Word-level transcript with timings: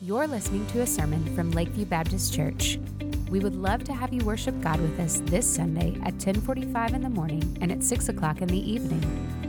You're 0.00 0.28
listening 0.28 0.64
to 0.68 0.82
a 0.82 0.86
sermon 0.86 1.34
from 1.34 1.50
Lakeview 1.50 1.86
Baptist 1.86 2.32
Church. 2.32 2.78
We 3.30 3.40
would 3.40 3.56
love 3.56 3.82
to 3.82 3.92
have 3.92 4.12
you 4.12 4.24
worship 4.24 4.60
God 4.60 4.80
with 4.80 5.00
us 5.00 5.20
this 5.24 5.44
Sunday 5.52 5.94
at 6.04 6.12
1045 6.12 6.94
in 6.94 7.02
the 7.02 7.10
morning 7.10 7.58
and 7.60 7.72
at 7.72 7.82
6 7.82 8.08
o'clock 8.08 8.40
in 8.40 8.46
the 8.46 8.60
evening 8.60 9.02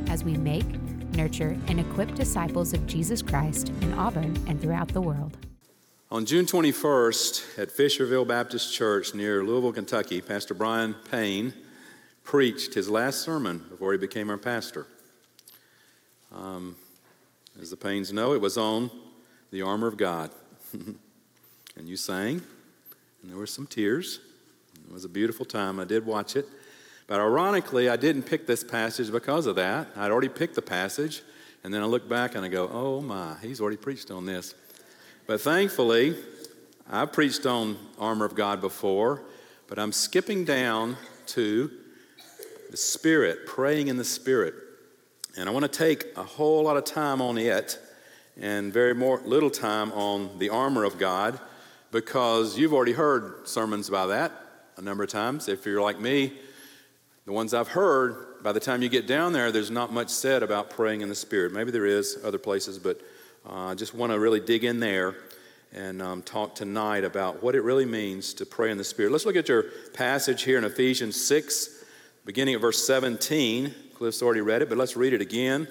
as 0.09 0.23
we 0.23 0.37
make, 0.37 0.65
nurture, 1.13 1.55
and 1.67 1.79
equip 1.79 2.15
disciples 2.15 2.73
of 2.73 2.87
Jesus 2.87 3.21
Christ 3.21 3.69
in 3.81 3.93
Auburn 3.93 4.43
and 4.47 4.59
throughout 4.59 4.87
the 4.87 5.01
world. 5.01 5.37
On 6.09 6.25
June 6.25 6.47
21st 6.47 7.59
at 7.59 7.69
Fisherville 7.69 8.27
Baptist 8.27 8.73
Church 8.73 9.13
near 9.13 9.43
Louisville, 9.43 9.73
Kentucky, 9.73 10.19
Pastor 10.19 10.55
Brian 10.55 10.95
Payne 11.11 11.53
preached 12.23 12.73
his 12.73 12.89
last 12.89 13.19
sermon 13.19 13.63
before 13.69 13.91
he 13.91 13.99
became 13.99 14.31
our 14.31 14.37
pastor. 14.39 14.87
Um, 16.35 16.75
as 17.61 17.69
the 17.69 17.77
Paynes 17.77 18.11
know, 18.11 18.33
it 18.33 18.41
was 18.41 18.57
on 18.57 18.89
the 19.51 19.61
armor 19.61 19.85
of 19.85 19.95
God. 19.95 20.31
and 21.75 21.87
you 21.87 21.97
sang, 21.97 22.41
and 23.21 23.31
there 23.31 23.37
were 23.37 23.47
some 23.47 23.67
tears. 23.67 24.19
It 24.87 24.93
was 24.93 25.05
a 25.05 25.09
beautiful 25.09 25.45
time. 25.45 25.79
I 25.79 25.85
did 25.85 26.05
watch 26.05 26.35
it. 26.35 26.47
But 27.07 27.19
ironically, 27.19 27.89
I 27.89 27.95
didn't 27.95 28.23
pick 28.23 28.45
this 28.45 28.63
passage 28.63 29.11
because 29.11 29.47
of 29.47 29.55
that. 29.55 29.87
I'd 29.95 30.11
already 30.11 30.29
picked 30.29 30.55
the 30.55 30.61
passage, 30.61 31.23
and 31.63 31.73
then 31.73 31.81
I 31.81 31.85
look 31.85 32.07
back 32.07 32.35
and 32.35 32.45
I 32.45 32.49
go, 32.49 32.69
oh 32.71 33.01
my, 33.01 33.35
he's 33.41 33.59
already 33.59 33.77
preached 33.77 34.11
on 34.11 34.25
this. 34.25 34.53
But 35.25 35.41
thankfully, 35.41 36.15
I've 36.89 37.11
preached 37.11 37.45
on 37.45 37.77
armor 37.97 38.25
of 38.25 38.35
God 38.35 38.61
before, 38.61 39.23
but 39.67 39.79
I'm 39.79 39.91
skipping 39.91 40.45
down 40.45 40.97
to 41.27 41.71
the 42.69 42.77
Spirit, 42.77 43.45
praying 43.45 43.87
in 43.87 43.97
the 43.97 44.05
Spirit. 44.05 44.53
And 45.37 45.49
I 45.49 45.51
want 45.51 45.71
to 45.71 45.77
take 45.77 46.05
a 46.15 46.23
whole 46.23 46.63
lot 46.63 46.77
of 46.77 46.83
time 46.83 47.21
on 47.21 47.37
it 47.37 47.79
and 48.39 48.73
very 48.73 48.93
more, 48.93 49.21
little 49.25 49.49
time 49.49 49.91
on 49.93 50.37
the 50.39 50.49
armor 50.49 50.83
of 50.83 50.97
God 50.97 51.39
because 51.91 52.57
you've 52.57 52.73
already 52.73 52.93
heard 52.93 53.47
sermons 53.47 53.89
about 53.89 54.07
that 54.07 54.31
a 54.77 54.81
number 54.81 55.03
of 55.03 55.09
times. 55.09 55.47
If 55.47 55.65
you're 55.65 55.81
like 55.81 55.99
me, 55.99 56.33
the 57.25 57.33
ones 57.33 57.53
I've 57.53 57.67
heard, 57.67 58.41
by 58.41 58.53
the 58.53 58.59
time 58.59 58.81
you 58.81 58.89
get 58.89 59.05
down 59.05 59.33
there, 59.33 59.51
there's 59.51 59.69
not 59.69 59.91
much 59.91 60.09
said 60.09 60.41
about 60.41 60.69
praying 60.69 61.01
in 61.01 61.09
the 61.09 61.15
Spirit. 61.15 61.51
Maybe 61.51 61.71
there 61.71 61.85
is 61.85 62.17
other 62.23 62.37
places, 62.37 62.79
but 62.79 63.01
uh, 63.47 63.67
I 63.67 63.75
just 63.75 63.93
want 63.93 64.11
to 64.13 64.19
really 64.19 64.39
dig 64.39 64.63
in 64.63 64.79
there 64.79 65.15
and 65.73 66.01
um, 66.01 66.21
talk 66.23 66.55
tonight 66.55 67.03
about 67.03 67.43
what 67.43 67.55
it 67.55 67.61
really 67.61 67.85
means 67.85 68.33
to 68.35 68.45
pray 68.45 68.71
in 68.71 68.77
the 68.77 68.83
Spirit. 68.83 69.11
Let's 69.11 69.25
look 69.25 69.35
at 69.35 69.49
your 69.49 69.63
passage 69.93 70.43
here 70.43 70.57
in 70.57 70.63
Ephesians 70.63 71.21
6, 71.23 71.83
beginning 72.25 72.55
at 72.55 72.61
verse 72.61 72.85
17. 72.85 73.73
Cliff's 73.93 74.21
already 74.21 74.41
read 74.41 74.61
it, 74.61 74.69
but 74.69 74.77
let's 74.77 74.95
read 74.95 75.13
it 75.13 75.21
again. 75.21 75.67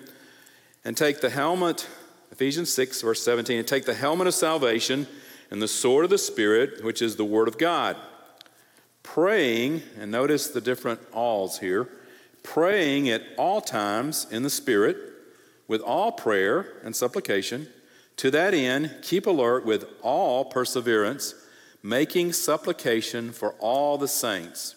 And 0.84 0.96
take 0.96 1.20
the 1.20 1.30
helmet 1.30 1.88
Ephesians 2.30 2.72
6, 2.72 3.02
verse 3.02 3.22
17, 3.22 3.58
and 3.58 3.66
take 3.66 3.84
the 3.84 3.94
helmet 3.94 4.26
of 4.26 4.34
salvation 4.34 5.06
and 5.50 5.62
the 5.62 5.68
sword 5.68 6.04
of 6.04 6.10
the 6.10 6.18
Spirit, 6.18 6.84
which 6.84 7.00
is 7.00 7.16
the 7.16 7.24
Word 7.24 7.48
of 7.48 7.58
God. 7.58 7.96
Praying, 9.02 9.82
and 9.98 10.10
notice 10.10 10.48
the 10.48 10.60
different 10.60 11.00
alls 11.12 11.58
here, 11.58 11.88
praying 12.42 13.08
at 13.08 13.22
all 13.36 13.60
times 13.60 14.26
in 14.30 14.42
the 14.42 14.50
Spirit 14.50 14.96
with 15.66 15.80
all 15.80 16.12
prayer 16.12 16.74
and 16.82 16.94
supplication. 16.94 17.68
To 18.18 18.30
that 18.30 18.54
end, 18.54 18.96
keep 19.02 19.26
alert 19.26 19.64
with 19.64 19.86
all 20.02 20.44
perseverance, 20.44 21.34
making 21.82 22.32
supplication 22.32 23.32
for 23.32 23.52
all 23.58 23.96
the 23.96 24.08
saints. 24.08 24.74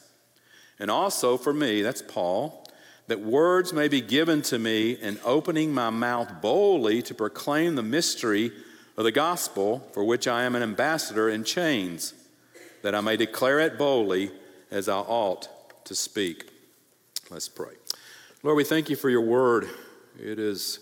And 0.79 0.89
also 0.89 1.37
for 1.37 1.53
me, 1.53 1.81
that's 1.81 2.01
Paul 2.01 2.60
that 3.07 3.19
words 3.19 3.73
may 3.73 3.87
be 3.87 4.01
given 4.01 4.41
to 4.43 4.59
me 4.59 4.91
in 4.91 5.19
opening 5.23 5.73
my 5.73 5.89
mouth 5.89 6.41
boldly 6.41 7.01
to 7.03 7.13
proclaim 7.13 7.75
the 7.75 7.83
mystery 7.83 8.51
of 8.97 9.03
the 9.03 9.11
gospel 9.11 9.87
for 9.93 10.03
which 10.03 10.27
I 10.27 10.43
am 10.43 10.55
an 10.55 10.63
ambassador 10.63 11.29
in 11.29 11.43
chains, 11.43 12.13
that 12.81 12.95
I 12.95 13.01
may 13.01 13.17
declare 13.17 13.59
it 13.59 13.77
boldly 13.77 14.31
as 14.69 14.87
I 14.87 14.97
ought 14.97 15.49
to 15.85 15.95
speak. 15.95 16.49
Let's 17.29 17.49
pray. 17.49 17.73
Lord, 18.43 18.57
we 18.57 18.63
thank 18.63 18.89
you 18.89 18.95
for 18.95 19.09
your 19.09 19.21
word. 19.21 19.69
It 20.19 20.39
is 20.39 20.79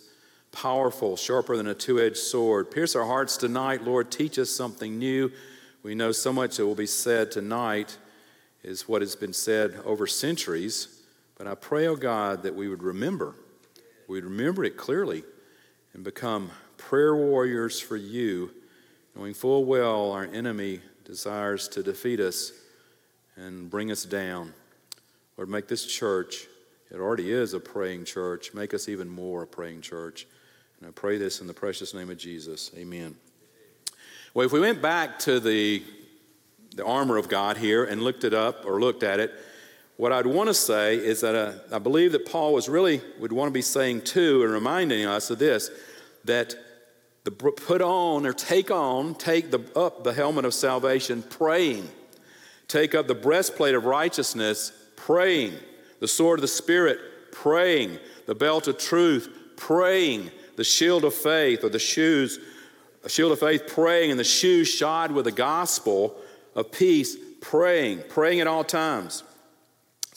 powerful, 0.52 1.16
sharper 1.16 1.58
than 1.58 1.68
a 1.68 1.74
two 1.74 2.00
edged 2.00 2.18
sword. 2.18 2.72
Pierce 2.72 2.96
our 2.96 3.06
hearts 3.06 3.38
tonight, 3.38 3.84
Lord. 3.84 4.12
Teach 4.12 4.40
us 4.40 4.50
something 4.50 4.98
new. 4.98 5.32
We 5.84 5.96
know 5.96 6.12
so 6.12 6.34
much 6.34 6.58
that 6.58 6.66
will 6.66 6.76
be 6.76 6.86
said 6.86 7.32
tonight 7.32 7.98
is 8.64 8.88
what 8.88 9.02
has 9.02 9.16
been 9.16 9.34
said 9.34 9.80
over 9.86 10.08
centuries. 10.08 10.99
But 11.40 11.48
I 11.48 11.56
pray, 11.56 11.88
oh 11.88 11.96
God, 11.96 12.44
that 12.44 12.54
we 12.54 12.68
would 12.68 12.84
remember, 12.84 13.34
we'd 14.10 14.26
remember 14.26 14.66
it 14.66 14.76
clearly 14.76 15.24
and 15.94 16.04
become 16.04 16.52
prayer 16.76 17.16
warriors 17.16 17.80
for 17.80 17.96
you, 17.96 18.52
knowing 19.16 19.34
full 19.34 19.64
well 19.64 20.12
our 20.12 20.26
enemy 20.26 20.82
desires 21.06 21.70
to 21.70 21.82
defeat 21.82 22.20
us 22.20 22.52
and 23.38 23.70
bring 23.70 23.90
us 23.90 24.04
down. 24.04 24.54
Lord, 25.38 25.48
make 25.48 25.70
this 25.70 25.86
church, 25.86 26.48
it 26.92 26.98
already 26.98 27.32
is 27.32 27.54
a 27.54 27.60
praying 27.62 28.04
church, 28.04 28.54
make 28.54 28.74
us 28.74 28.90
even 28.90 29.08
more 29.08 29.44
a 29.44 29.48
praying 29.48 29.80
church. 29.80 30.28
And 30.80 30.90
I 30.90 30.92
pray 30.92 31.18
this 31.18 31.40
in 31.40 31.48
the 31.48 31.54
precious 31.54 31.94
name 31.94 32.10
of 32.10 32.18
Jesus. 32.18 32.70
Amen. 32.76 33.16
Well, 34.34 34.46
if 34.46 34.52
we 34.52 34.60
went 34.60 34.82
back 34.82 35.20
to 35.20 35.40
the, 35.40 35.84
the 36.76 36.86
armor 36.86 37.16
of 37.16 37.30
God 37.30 37.56
here 37.56 37.86
and 37.86 38.02
looked 38.02 38.26
it 38.26 38.34
up 38.34 38.66
or 38.66 38.82
looked 38.82 39.04
at 39.04 39.22
it, 39.22 39.34
what 40.00 40.14
I'd 40.14 40.26
want 40.26 40.48
to 40.48 40.54
say 40.54 40.96
is 40.96 41.20
that 41.20 41.36
uh, 41.36 41.76
I 41.76 41.78
believe 41.78 42.14
that 42.14 42.26
Paul 42.26 42.54
was 42.54 42.70
really 42.70 43.02
would 43.20 43.34
want 43.34 43.50
to 43.50 43.54
be 43.54 43.62
saying 43.62 44.04
too 44.04 44.44
and 44.44 44.54
reminding 44.54 45.06
us 45.06 45.30
of 45.30 45.40
this 45.40 45.70
that 46.24 46.56
the 47.26 47.32
put 47.32 47.82
on 47.82 48.26
or 48.26 48.32
take 48.32 48.72
on, 48.72 49.14
take 49.14 49.52
the, 49.52 49.60
up 49.76 50.06
the 50.06 50.14
helmet 50.14 50.46
of 50.46 50.54
salvation, 50.54 51.22
praying. 51.22 51.86
Take 52.70 52.96
up 52.96 53.08
the 53.08 53.14
breastplate 53.14 53.76
of 53.76 53.84
righteousness, 53.84 54.72
praying. 54.96 55.56
The 56.00 56.08
sword 56.08 56.40
of 56.40 56.44
the 56.44 56.48
Spirit, 56.48 57.00
praying. 57.34 58.00
The 58.26 58.36
belt 58.36 58.70
of 58.70 58.78
truth, 58.78 59.28
praying. 59.58 60.31
The 60.56 60.64
shield 60.64 61.04
of 61.04 61.14
faith 61.14 61.66
or 61.66 61.70
the 61.70 61.78
shoes, 61.78 62.40
a 63.04 63.10
shield 63.10 63.34
of 63.34 63.42
faith, 63.42 63.68
praying, 63.68 64.12
and 64.12 64.20
the 64.20 64.24
shoes 64.24 64.70
shod 64.70 65.12
with 65.12 65.26
the 65.26 65.34
gospel 65.34 66.16
of 66.56 66.72
peace, 66.72 67.18
praying. 67.42 68.04
Praying 68.08 68.40
at 68.40 68.48
all 68.48 68.64
times. 68.64 69.24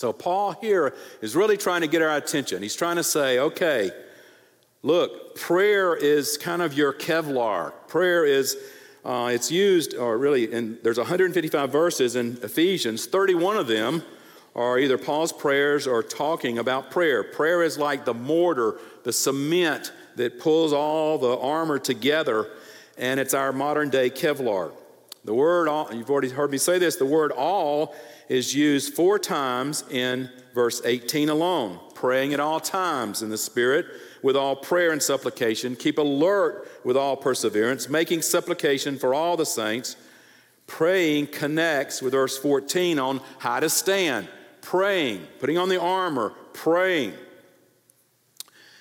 So, 0.03 0.13
Paul 0.13 0.51
here 0.61 0.97
is 1.21 1.37
really 1.37 1.57
trying 1.57 1.83
to 1.83 1.87
get 1.87 2.03
our 2.03 2.17
attention. 2.17 2.61
He's 2.61 2.75
trying 2.75 2.97
to 2.97 3.05
say, 3.05 3.39
okay, 3.39 3.93
look, 4.83 5.37
prayer 5.37 5.95
is 5.95 6.37
kind 6.37 6.61
of 6.61 6.75
your 6.75 6.93
Kevlar. 6.93 7.73
Prayer 7.87 8.25
is, 8.25 8.57
uh, 9.05 9.31
it's 9.33 9.53
used, 9.53 9.95
or 9.95 10.19
really, 10.19 10.53
in, 10.53 10.81
there's 10.83 10.99
155 10.99 11.71
verses 11.71 12.17
in 12.17 12.37
Ephesians, 12.43 13.07
31 13.07 13.57
of 13.57 13.69
them 13.69 14.03
are 14.57 14.77
either 14.77 14.99
Paul's 14.99 15.33
prayers 15.33 15.87
or 15.87 16.03
talking 16.03 16.59
about 16.59 16.91
prayer. 16.91 17.23
Prayer 17.23 17.63
is 17.63 17.79
like 17.79 18.05
the 18.05 18.13
mortar, 18.13 18.81
the 19.05 19.13
cement 19.13 19.93
that 20.17 20.41
pulls 20.41 20.73
all 20.73 21.17
the 21.17 21.39
armor 21.39 21.79
together, 21.79 22.49
and 22.99 23.21
it's 23.21 23.35
our 23.35 23.53
modern 23.53 23.89
day 23.89 24.11
Kevlar. 24.11 24.73
The 25.25 25.33
word 25.33 25.69
all, 25.69 25.95
you've 25.95 26.11
already 26.11 26.31
heard 26.31 26.51
me 26.51 26.59
say 26.59 26.81
this, 26.81 26.97
the 26.97 27.07
word 27.07 27.31
all 27.31 27.95
is 28.29 28.55
used 28.55 28.95
four 28.95 29.19
times 29.19 29.85
in 29.91 30.31
verse 30.55 30.81
18 30.85 31.29
alone. 31.29 31.79
Praying 31.95 32.33
at 32.33 32.41
all 32.41 32.61
times 32.61 33.23
in 33.23 33.31
the 33.31 33.39
Spirit 33.39 33.87
with 34.23 34.37
all 34.37 34.57
prayer 34.57 34.93
and 34.93 35.03
supplication. 35.03 35.77
Keep 35.77 35.99
alert 35.99 36.69
with 36.85 36.97
all 36.97 37.17
perseverance, 37.17 37.89
making 37.89 38.23
supplication 38.23 38.99
for 38.99 39.15
all 39.15 39.37
the 39.37 39.47
saints. 39.47 39.97
Praying 40.67 41.27
connects 41.29 42.01
with 42.01 42.13
verse 42.13 42.39
14 42.39 42.99
on 42.99 43.21
how 43.39 43.61
to 43.61 43.69
stand. 43.69 44.29
Praying, 44.61 45.27
putting 45.41 45.59
on 45.59 45.69
the 45.69 45.81
armor, 45.81 46.31
praying. 46.53 47.15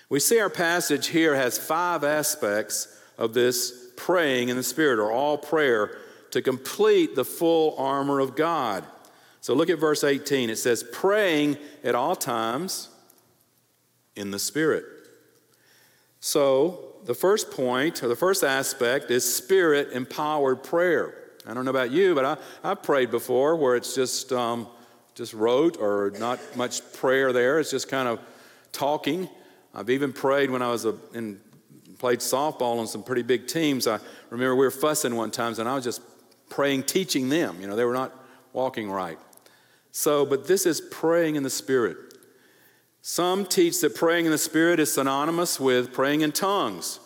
We 0.09 0.19
see 0.19 0.39
our 0.39 0.49
passage 0.49 1.07
here 1.07 1.35
has 1.35 1.57
five 1.57 2.03
aspects 2.03 2.87
of 3.17 3.33
this 3.33 3.91
praying 3.95 4.49
in 4.49 4.57
the 4.57 4.63
Spirit, 4.63 4.99
or 4.99 5.11
all 5.11 5.37
prayer, 5.37 5.97
to 6.31 6.41
complete 6.41 7.15
the 7.15 7.25
full 7.25 7.75
armor 7.77 8.19
of 8.19 8.35
God. 8.35 8.83
So 9.41 9.55
look 9.55 9.69
at 9.69 9.79
verse 9.79 10.03
18. 10.03 10.49
It 10.49 10.57
says, 10.57 10.83
praying 10.83 11.57
at 11.83 11.95
all 11.95 12.15
times 12.15 12.89
in 14.15 14.31
the 14.31 14.39
Spirit. 14.39 14.85
So 16.19 16.91
the 17.05 17.15
first 17.15 17.49
point, 17.49 18.03
or 18.03 18.07
the 18.07 18.15
first 18.15 18.43
aspect, 18.43 19.09
is 19.09 19.35
spirit 19.35 19.89
empowered 19.91 20.63
prayer. 20.63 21.15
I 21.47 21.55
don't 21.55 21.65
know 21.65 21.71
about 21.71 21.89
you, 21.89 22.13
but 22.13 22.23
I, 22.25 22.37
I've 22.63 22.83
prayed 22.83 23.09
before 23.09 23.55
where 23.55 23.75
it's 23.75 23.95
just, 23.95 24.31
um, 24.31 24.67
just 25.15 25.33
rote 25.33 25.77
or 25.79 26.13
not 26.19 26.39
much 26.55 26.93
prayer 26.93 27.33
there. 27.33 27.59
It's 27.59 27.71
just 27.71 27.89
kind 27.89 28.07
of 28.07 28.19
talking. 28.71 29.27
I've 29.73 29.89
even 29.89 30.13
prayed 30.13 30.51
when 30.51 30.61
I 30.61 30.69
was 30.69 30.85
a, 30.85 30.95
in, 31.15 31.39
played 31.97 32.19
softball 32.19 32.79
on 32.79 32.85
some 32.87 33.01
pretty 33.01 33.23
big 33.23 33.47
teams. 33.47 33.87
I 33.87 33.99
remember 34.29 34.55
we 34.55 34.65
were 34.65 34.71
fussing 34.71 35.15
one 35.15 35.31
time, 35.31 35.55
and 35.57 35.67
I 35.67 35.73
was 35.73 35.83
just 35.83 36.01
praying, 36.49 36.83
teaching 36.83 37.29
them. 37.29 37.57
You 37.59 37.67
know, 37.67 37.75
they 37.75 37.85
were 37.85 37.93
not 37.93 38.13
walking 38.53 38.91
right. 38.91 39.17
So, 39.91 40.25
but 40.25 40.47
this 40.47 40.65
is 40.65 40.81
praying 40.81 41.35
in 41.35 41.43
the 41.43 41.49
Spirit. 41.49 41.97
Some 43.01 43.45
teach 43.45 43.81
that 43.81 43.95
praying 43.95 44.25
in 44.25 44.31
the 44.31 44.37
Spirit 44.37 44.79
is 44.79 44.93
synonymous 44.93 45.59
with 45.59 45.91
praying 45.91 46.21
in 46.21 46.31
tongues. 46.31 46.99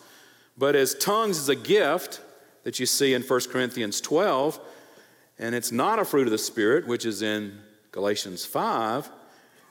But 0.57 0.75
as 0.75 0.93
tongues 0.95 1.37
is 1.37 1.49
a 1.49 1.55
gift, 1.55 2.21
that 2.63 2.79
you 2.79 2.85
see 2.85 3.13
in 3.13 3.21
1 3.21 3.41
Corinthians 3.51 4.01
12, 4.01 4.59
and 5.37 5.55
it's 5.55 5.71
not 5.71 5.99
a 5.99 6.05
fruit 6.05 6.27
of 6.27 6.31
the 6.31 6.37
Spirit, 6.37 6.87
which 6.87 7.05
is 7.05 7.21
in 7.21 7.59
Galatians 7.91 8.45
5. 8.45 9.09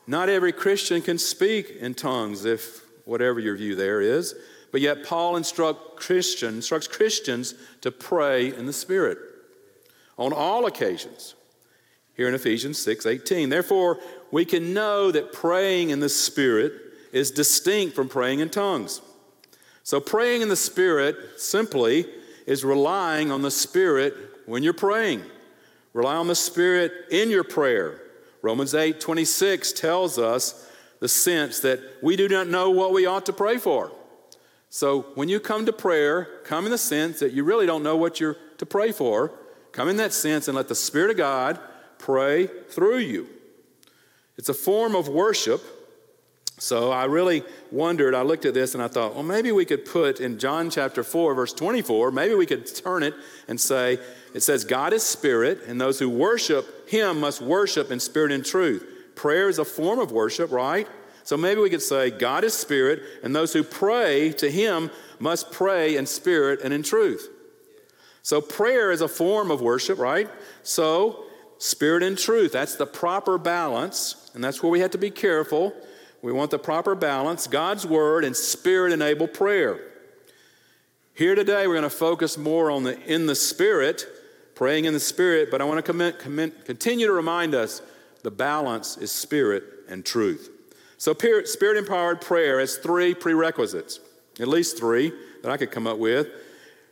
Not 0.07 0.29
every 0.29 0.53
Christian 0.53 1.03
can 1.03 1.19
speak 1.19 1.71
in 1.71 1.95
tongues, 1.95 2.45
if 2.45 2.83
whatever 3.05 3.41
your 3.41 3.57
view 3.57 3.75
there 3.75 4.01
is, 4.01 4.35
but 4.71 4.81
yet 4.81 5.05
Paul 5.05 5.37
instruct 5.37 5.97
Christian, 5.97 6.57
instructs 6.57 6.87
Christians 6.87 7.55
to 7.81 7.91
pray 7.91 8.55
in 8.55 8.67
the 8.67 8.73
Spirit 8.73 9.19
on 10.17 10.33
all 10.33 10.67
occasions. 10.67 11.35
Here 12.17 12.29
in 12.29 12.35
Ephesians 12.35 12.81
6 12.81 13.07
18. 13.07 13.49
Therefore, 13.49 13.99
we 14.31 14.45
can 14.45 14.73
know 14.73 15.11
that 15.11 15.33
praying 15.33 15.91
in 15.91 16.01
the 16.01 16.09
Spirit 16.09 16.73
is 17.13 17.31
distinct 17.31 17.95
from 17.95 18.09
praying 18.09 18.41
in 18.41 18.51
tongues. 18.51 19.01
So, 19.83 20.01
praying 20.01 20.43
in 20.43 20.49
the 20.49 20.57
Spirit 20.57 21.17
simply 21.37 22.07
is 22.47 22.65
relying 22.65 23.31
on 23.31 23.43
the 23.43 23.51
Spirit 23.51 24.15
when 24.47 24.63
you're 24.63 24.73
praying. 24.73 25.23
Rely 25.93 26.17
on 26.17 26.27
the 26.27 26.35
Spirit 26.35 26.93
in 27.11 27.31
your 27.31 27.45
prayer. 27.45 28.01
Romans 28.43 28.75
8 28.75 29.01
26 29.01 29.73
tells 29.73 30.19
us 30.19 30.71
the 31.01 31.09
sense 31.09 31.61
that 31.61 31.81
we 32.03 32.17
do 32.17 32.29
not 32.29 32.49
know 32.49 32.71
what 32.71 32.93
we 32.93 33.07
ought 33.07 33.27
to 33.27 33.33
pray 33.33 33.59
for. 33.59 33.91
So, 34.71 35.03
when 35.15 35.29
you 35.29 35.39
come 35.39 35.67
to 35.67 35.73
prayer, 35.73 36.29
come 36.45 36.65
in 36.65 36.71
the 36.71 36.79
sense 36.79 37.21
that 37.21 37.33
you 37.33 37.45
really 37.45 37.67
don't 37.67 37.83
know 37.83 37.97
what 37.97 38.21
you're 38.21 38.37
to 38.59 38.67
pray 38.67 38.93
for. 38.93 39.33
Come 39.73 39.89
in 39.89 39.97
that 39.97 40.13
sense 40.13 40.49
and 40.49 40.57
let 40.57 40.69
the 40.69 40.75
Spirit 40.75 41.11
of 41.11 41.17
God 41.17 41.61
pray 42.05 42.47
through 42.47 42.99
you. 42.99 43.27
It's 44.37 44.49
a 44.49 44.55
form 44.55 44.95
of 44.95 45.09
worship 45.09 45.63
so 46.59 46.93
I 46.93 47.05
really 47.07 47.43
wondered, 47.73 48.15
I 48.15 48.23
looked 48.23 48.45
at 48.45 48.55
this 48.55 48.75
and 48.75 48.83
I 48.83 48.87
thought, 48.87 49.15
well, 49.15 49.25
maybe 49.25 49.51
we 49.51 49.65
could 49.65 49.85
put 49.85 50.21
in 50.21 50.39
John 50.39 50.71
chapter 50.71 51.03
4, 51.03 51.35
verse 51.35 51.53
24, 51.53 52.13
maybe 52.13 52.35
we 52.35 52.47
could 52.47 52.73
turn 52.75 53.03
it 53.03 53.15
and 53.49 53.61
say, 53.61 53.99
it 54.35 54.41
says, 54.41 54.65
God 54.65 54.93
is 54.93 55.03
spirit, 55.03 55.63
and 55.67 55.81
those 55.81 55.99
who 55.99 56.09
worship 56.09 56.89
him 56.89 57.21
must 57.21 57.41
worship 57.41 57.91
in 57.91 57.99
spirit 57.99 58.31
and 58.31 58.45
truth. 58.45 58.85
Prayer 59.17 59.49
is 59.49 59.59
a 59.59 59.65
form 59.65 59.99
of 59.99 60.13
worship, 60.13 60.51
right? 60.53 60.89
So 61.25 61.37
maybe 61.37 61.61
we 61.61 61.71
could 61.71 61.83
say, 61.83 62.11
God 62.11 62.45
is 62.45 62.55
spirit, 62.55 63.03
and 63.23 63.35
those 63.35 63.53
who 63.53 63.65
pray 63.65 64.33
to 64.33 64.51
him 64.51 64.91
must 65.19 65.51
pray 65.51 65.97
in 65.97 66.07
spirit 66.07 66.61
and 66.63 66.73
in 66.73 66.83
truth. 66.83 67.29
So 68.23 68.41
prayer 68.41 68.91
is 68.91 69.01
a 69.01 69.09
form 69.09 69.51
of 69.51 69.61
worship, 69.61 69.99
right? 69.99 70.31
So 70.63 71.24
spirit 71.59 72.03
and 72.03 72.19
truth, 72.19 72.53
that's 72.53 72.77
the 72.77 72.87
proper 72.87 73.39
balance, 73.39 74.31
and 74.35 74.43
that's 74.43 74.63
where 74.63 74.71
we 74.71 74.81
have 74.81 74.91
to 74.93 74.99
be 74.99 75.11
careful 75.11 75.75
we 76.25 76.33
want 76.33 76.51
the 76.51 76.59
proper 76.59 76.95
balance 76.95 77.47
God's 77.47 77.87
Word 77.87 78.25
and 78.25 78.35
Spirit 78.35 78.95
enabled 78.95 79.35
prayer. 79.35 79.79
Here 81.13 81.35
today, 81.35 81.67
we're 81.67 81.75
going 81.75 81.83
to 81.83 81.91
focus 81.91 82.39
more 82.39 82.71
on 82.71 82.83
the 82.83 82.99
in 83.03 83.27
the 83.27 83.35
Spirit, 83.35 84.07
praying 84.55 84.87
in 84.87 84.95
the 84.95 85.01
Spirit, 85.01 85.51
but 85.51 85.61
I 85.61 85.65
want 85.65 85.77
to 85.77 85.83
commit, 85.83 86.19
commit, 86.19 86.65
continue 86.65 87.07
to 87.07 87.13
remind 87.13 87.55
us 87.55 87.83
the 88.23 88.31
balance 88.31 88.97
is 88.97 89.13
Spirit 89.13 89.65
and 89.87 90.03
truth. 90.03 90.49
So, 90.97 91.13
Spirit 91.13 91.77
empowered 91.77 92.23
prayer 92.23 92.59
has 92.59 92.79
three 92.79 93.13
prerequisites, 93.13 94.01
at 94.41 94.49
least 94.49 94.79
three 94.79 95.13
that 95.43 95.53
I 95.53 95.59
could 95.59 95.71
come 95.71 95.87
up 95.87 95.99
with. 95.99 96.29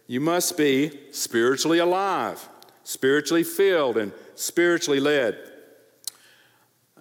You 0.08 0.20
must 0.20 0.58
be 0.58 0.90
spiritually 1.10 1.78
alive, 1.78 2.46
spiritually 2.84 3.44
filled, 3.44 3.96
and 3.96 4.12
spiritually 4.34 5.00
led. 5.00 5.38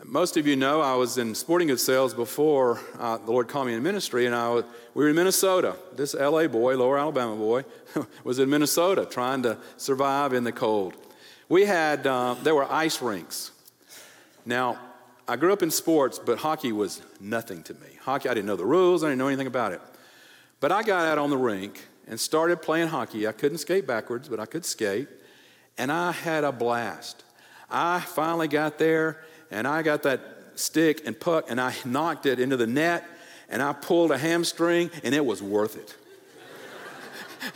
Most 0.04 0.36
of 0.36 0.48
you 0.48 0.56
know 0.56 0.82
I 0.82 0.96
was 0.96 1.20
in 1.20 1.36
sporting 1.36 1.68
goods 1.68 1.84
sales 1.84 2.14
before 2.14 2.80
uh, 2.98 3.18
the 3.18 3.32
Lord 3.32 3.48
called 3.48 3.68
me 3.68 3.76
in 3.76 3.84
ministry, 3.84 4.26
and 4.26 4.34
I 4.34 4.50
was, 4.50 4.66
we 4.96 5.04
were 5.04 5.10
in 5.10 5.16
Minnesota. 5.16 5.76
This 5.96 6.16
LA 6.16 6.48
boy, 6.48 6.76
lower 6.76 6.98
Alabama 6.98 7.36
boy, 7.36 7.66
was 8.24 8.40
in 8.40 8.50
Minnesota 8.50 9.06
trying 9.06 9.44
to 9.44 9.58
survive 9.78 10.34
in 10.34 10.44
the 10.44 10.52
cold. 10.52 10.96
We 11.50 11.66
had, 11.66 12.08
uh, 12.08 12.36
there 12.42 12.56
were 12.56 12.70
ice 12.72 13.02
rinks. 13.02 13.52
Now, 14.46 14.80
I 15.28 15.36
grew 15.36 15.54
up 15.54 15.62
in 15.62 15.70
sports, 15.70 16.18
but 16.18 16.40
hockey 16.40 16.72
was 16.72 17.02
nothing 17.20 17.62
to 17.64 17.74
me. 17.76 17.88
Hockey, 18.02 18.28
I 18.28 18.34
didn't 18.34 18.48
know 18.48 18.56
the 18.56 18.66
rules, 18.66 19.04
I 19.04 19.08
didn't 19.08 19.20
know 19.20 19.28
anything 19.28 19.48
about 19.48 19.72
it. 19.72 19.82
But 20.60 20.72
I 20.72 20.82
got 20.82 21.06
out 21.06 21.20
on 21.20 21.30
the 21.30 21.38
rink 21.38 21.86
and 22.08 22.20
started 22.20 22.62
playing 22.62 22.88
hockey. 22.88 23.28
I 23.28 23.32
couldn't 23.32 23.60
skate 23.60 23.86
backwards, 23.86 24.28
but 24.28 24.40
I 24.40 24.46
could 24.46 24.66
skate, 24.66 25.08
and 25.78 25.92
I 25.92 26.12
had 26.12 26.44
a 26.44 26.52
blast. 26.52 27.24
I 27.70 28.00
finally 28.02 28.48
got 28.48 28.78
there 28.78 29.24
and 29.50 29.68
I 29.68 29.82
got 29.82 30.04
that 30.04 30.22
stick 30.56 31.02
and 31.06 31.20
puck 31.20 31.46
and 31.50 31.60
I 31.60 31.74
knocked 31.86 32.26
it 32.26 32.40
into 32.40 32.58
the 32.58 32.68
net 32.68 33.06
and 33.50 33.62
I 33.62 33.74
pulled 33.74 34.12
a 34.12 34.18
hamstring 34.18 34.92
and 35.04 35.16
it 35.16 35.26
was 35.26 35.42
worth 35.42 35.78
it. 35.78 35.96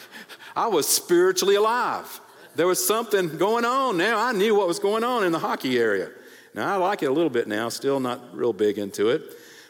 I 0.56 0.68
was 0.68 0.88
spiritually 0.88 1.56
alive. 1.56 2.22
There 2.56 2.68
was 2.68 2.86
something 2.86 3.38
going 3.38 3.66
on 3.66 3.98
now. 3.98 4.18
I 4.18 4.32
knew 4.32 4.56
what 4.56 4.68
was 4.68 4.80
going 4.80 5.04
on 5.04 5.24
in 5.26 5.32
the 5.32 5.40
hockey 5.40 5.78
area. 5.78 6.10
Now, 6.54 6.74
I 6.74 6.78
like 6.78 7.04
it 7.04 7.08
a 7.08 7.12
little 7.12 7.30
bit 7.30 7.50
now, 7.50 7.68
still 7.68 8.00
not 8.00 8.34
real 8.34 8.54
big 8.54 8.78
into 8.78 9.10
it. 9.10 9.22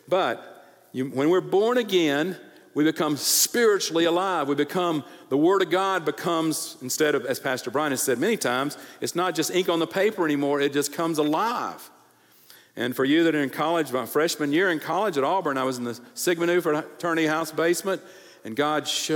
But 0.07 0.67
you, 0.91 1.07
when 1.07 1.29
we're 1.29 1.41
born 1.41 1.79
again, 1.79 2.37
we 2.75 2.83
become 2.83 3.15
spiritually 3.15 4.03
alive. 4.03 4.49
We 4.49 4.53
become, 4.53 5.03
the 5.29 5.37
Word 5.37 5.61
of 5.61 5.71
God 5.71 6.03
becomes, 6.03 6.77
instead 6.81 7.15
of, 7.15 7.25
as 7.25 7.39
Pastor 7.39 7.71
Brian 7.71 7.91
has 7.91 8.01
said 8.01 8.19
many 8.19 8.35
times, 8.37 8.77
it's 8.99 9.15
not 9.15 9.33
just 9.33 9.49
ink 9.49 9.69
on 9.69 9.79
the 9.79 9.87
paper 9.87 10.25
anymore, 10.25 10.59
it 10.59 10.73
just 10.73 10.93
comes 10.93 11.17
alive. 11.17 11.89
And 12.75 12.93
for 12.93 13.05
you 13.05 13.23
that 13.23 13.33
are 13.33 13.41
in 13.41 13.49
college, 13.49 13.93
my 13.93 14.05
freshman 14.05 14.51
year 14.51 14.69
in 14.69 14.81
college 14.81 15.17
at 15.17 15.23
Auburn, 15.23 15.57
I 15.57 15.63
was 15.63 15.77
in 15.77 15.85
the 15.85 15.97
Sigma 16.13 16.45
Nu 16.45 16.59
fraternity 16.59 17.27
house 17.27 17.49
basement, 17.49 18.01
and 18.43 18.57
God, 18.57 18.89
sh- 18.89 19.11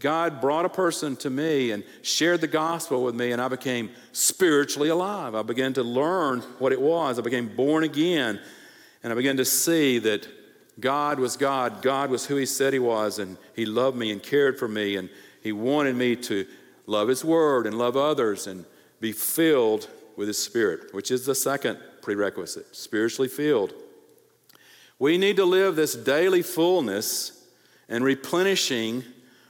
God 0.00 0.40
brought 0.40 0.64
a 0.64 0.68
person 0.68 1.14
to 1.18 1.30
me 1.30 1.70
and 1.70 1.84
shared 2.02 2.40
the 2.40 2.48
gospel 2.48 3.04
with 3.04 3.14
me, 3.14 3.30
and 3.30 3.40
I 3.40 3.46
became 3.46 3.90
spiritually 4.10 4.88
alive. 4.88 5.36
I 5.36 5.42
began 5.42 5.72
to 5.74 5.84
learn 5.84 6.40
what 6.58 6.72
it 6.72 6.80
was. 6.80 7.16
I 7.20 7.22
became 7.22 7.54
born 7.54 7.84
again, 7.84 8.40
and 9.04 9.12
I 9.12 9.14
began 9.14 9.36
to 9.36 9.44
see 9.44 10.00
that 10.00 10.26
God 10.80 11.18
was 11.18 11.36
God. 11.36 11.82
God 11.82 12.10
was 12.10 12.26
who 12.26 12.36
He 12.36 12.46
said 12.46 12.72
He 12.72 12.78
was, 12.78 13.18
and 13.18 13.36
He 13.54 13.64
loved 13.64 13.96
me 13.96 14.10
and 14.10 14.22
cared 14.22 14.58
for 14.58 14.68
me, 14.68 14.96
and 14.96 15.08
He 15.40 15.52
wanted 15.52 15.96
me 15.96 16.16
to 16.16 16.46
love 16.86 17.08
His 17.08 17.24
Word 17.24 17.66
and 17.66 17.78
love 17.78 17.96
others 17.96 18.46
and 18.46 18.64
be 19.00 19.12
filled 19.12 19.88
with 20.16 20.28
His 20.28 20.38
Spirit, 20.38 20.92
which 20.92 21.10
is 21.10 21.26
the 21.26 21.34
second 21.34 21.78
prerequisite 22.02 22.74
spiritually 22.74 23.28
filled. 23.28 23.72
We 24.98 25.18
need 25.18 25.36
to 25.36 25.44
live 25.44 25.76
this 25.76 25.94
daily 25.94 26.42
fullness 26.42 27.46
and 27.88 28.04
replenishing 28.04 29.04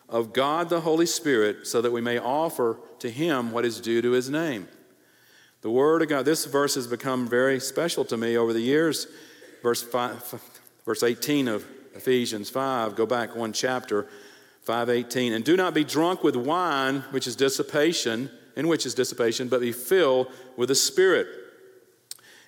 of 0.09 0.32
God 0.32 0.69
the 0.69 0.81
Holy 0.81 1.06
Spirit 1.06 1.67
so 1.67 1.81
that 1.81 1.93
we 1.93 2.00
may 2.00 2.19
offer 2.19 2.79
to 3.00 3.11
Him 3.11 3.50
what 3.50 3.65
is 3.65 3.81
due 3.81 4.03
to 4.03 4.12
His 4.12 4.31
name. 4.31 4.69
The 5.63 5.70
Word 5.70 6.03
of 6.03 6.08
God, 6.08 6.25
this 6.25 6.44
verse 6.44 6.75
has 6.75 6.87
become 6.87 7.27
very 7.27 7.58
special 7.58 8.05
to 8.06 8.17
me 8.17 8.37
over 8.37 8.53
the 8.53 8.60
years. 8.60 9.06
Verse, 9.63 9.82
five, 9.82 10.22
verse 10.84 11.03
18 11.03 11.48
of 11.48 11.64
Ephesians 11.94 12.50
5, 12.50 12.96
go 12.96 13.06
back 13.06 13.36
one 13.36 13.53
chapter, 13.53 14.08
518. 14.62 15.32
And 15.32 15.44
do 15.44 15.56
not 15.56 15.74
be 15.74 15.84
drunk 15.84 16.22
with 16.24 16.36
wine, 16.36 17.05
which 17.10 17.26
is 17.26 17.36
dissipation, 17.36 18.31
in 18.56 18.69
which 18.69 18.86
is 18.86 18.94
dissipation, 18.94 19.48
but 19.48 19.60
be 19.60 19.72
filled 19.72 20.29
with 20.56 20.69
the 20.69 20.74
Spirit 20.74 21.29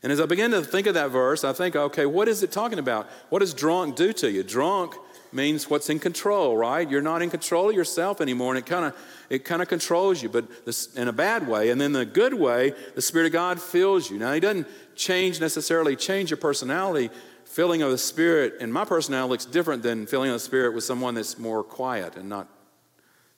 and 0.07 0.13
as 0.13 0.21
I 0.21 0.27
begin 0.27 0.53
to 0.53 0.63
think 0.63 0.87
of 0.87 0.95
that 0.95 1.11
verse, 1.11 1.43
I 1.43 1.53
think, 1.53 1.75
okay, 1.75 2.07
what 2.07 2.29
is 2.29 2.45
it 2.45 2.53
talking 2.53 2.79
about? 2.79 3.09
What 3.29 3.41
does 3.41 3.53
drunk 3.53 3.97
do 3.97 4.13
to 4.13 4.31
you? 4.31 4.45
Drunk 4.45 4.95
means 5.33 5.69
what's 5.69 5.91
in 5.91 5.99
control, 5.99 6.57
right? 6.57 6.89
You're 6.89 7.03
not 7.03 7.23
in 7.23 7.31
control 7.31 7.71
of 7.71 7.75
yourself 7.75 8.21
anymore, 8.21 8.55
and 8.55 8.65
it 8.65 8.67
kind 8.67 8.85
of 8.85 8.97
it 9.29 9.45
kind 9.45 9.61
of 9.61 9.67
controls 9.67 10.23
you, 10.23 10.29
but 10.29 10.65
this, 10.65 10.95
in 10.95 11.09
a 11.09 11.13
bad 11.13 11.49
way. 11.49 11.71
And 11.71 11.81
then 11.81 11.91
the 11.91 12.05
good 12.05 12.35
way, 12.35 12.73
the 12.95 13.03
Spirit 13.03 13.27
of 13.27 13.33
God 13.33 13.61
fills 13.61 14.09
you. 14.09 14.17
Now, 14.17 14.33
He 14.33 14.39
doesn't 14.39 14.69
change 14.95 15.41
necessarily 15.41 15.97
change 15.97 16.31
your 16.31 16.37
personality. 16.37 17.11
Filling 17.57 17.81
of 17.81 17.91
the 17.91 17.97
Spirit, 17.97 18.57
and 18.61 18.71
my 18.71 18.85
personality 18.85 19.31
looks 19.31 19.47
different 19.47 19.83
than 19.83 20.05
filling 20.05 20.29
of 20.29 20.35
the 20.35 20.41
Spirit 20.41 20.75
with 20.75 20.85
someone 20.85 21.15
that's 21.15 21.39
more 21.39 21.65
quiet 21.65 22.15
and 22.15 22.29
not 22.29 22.49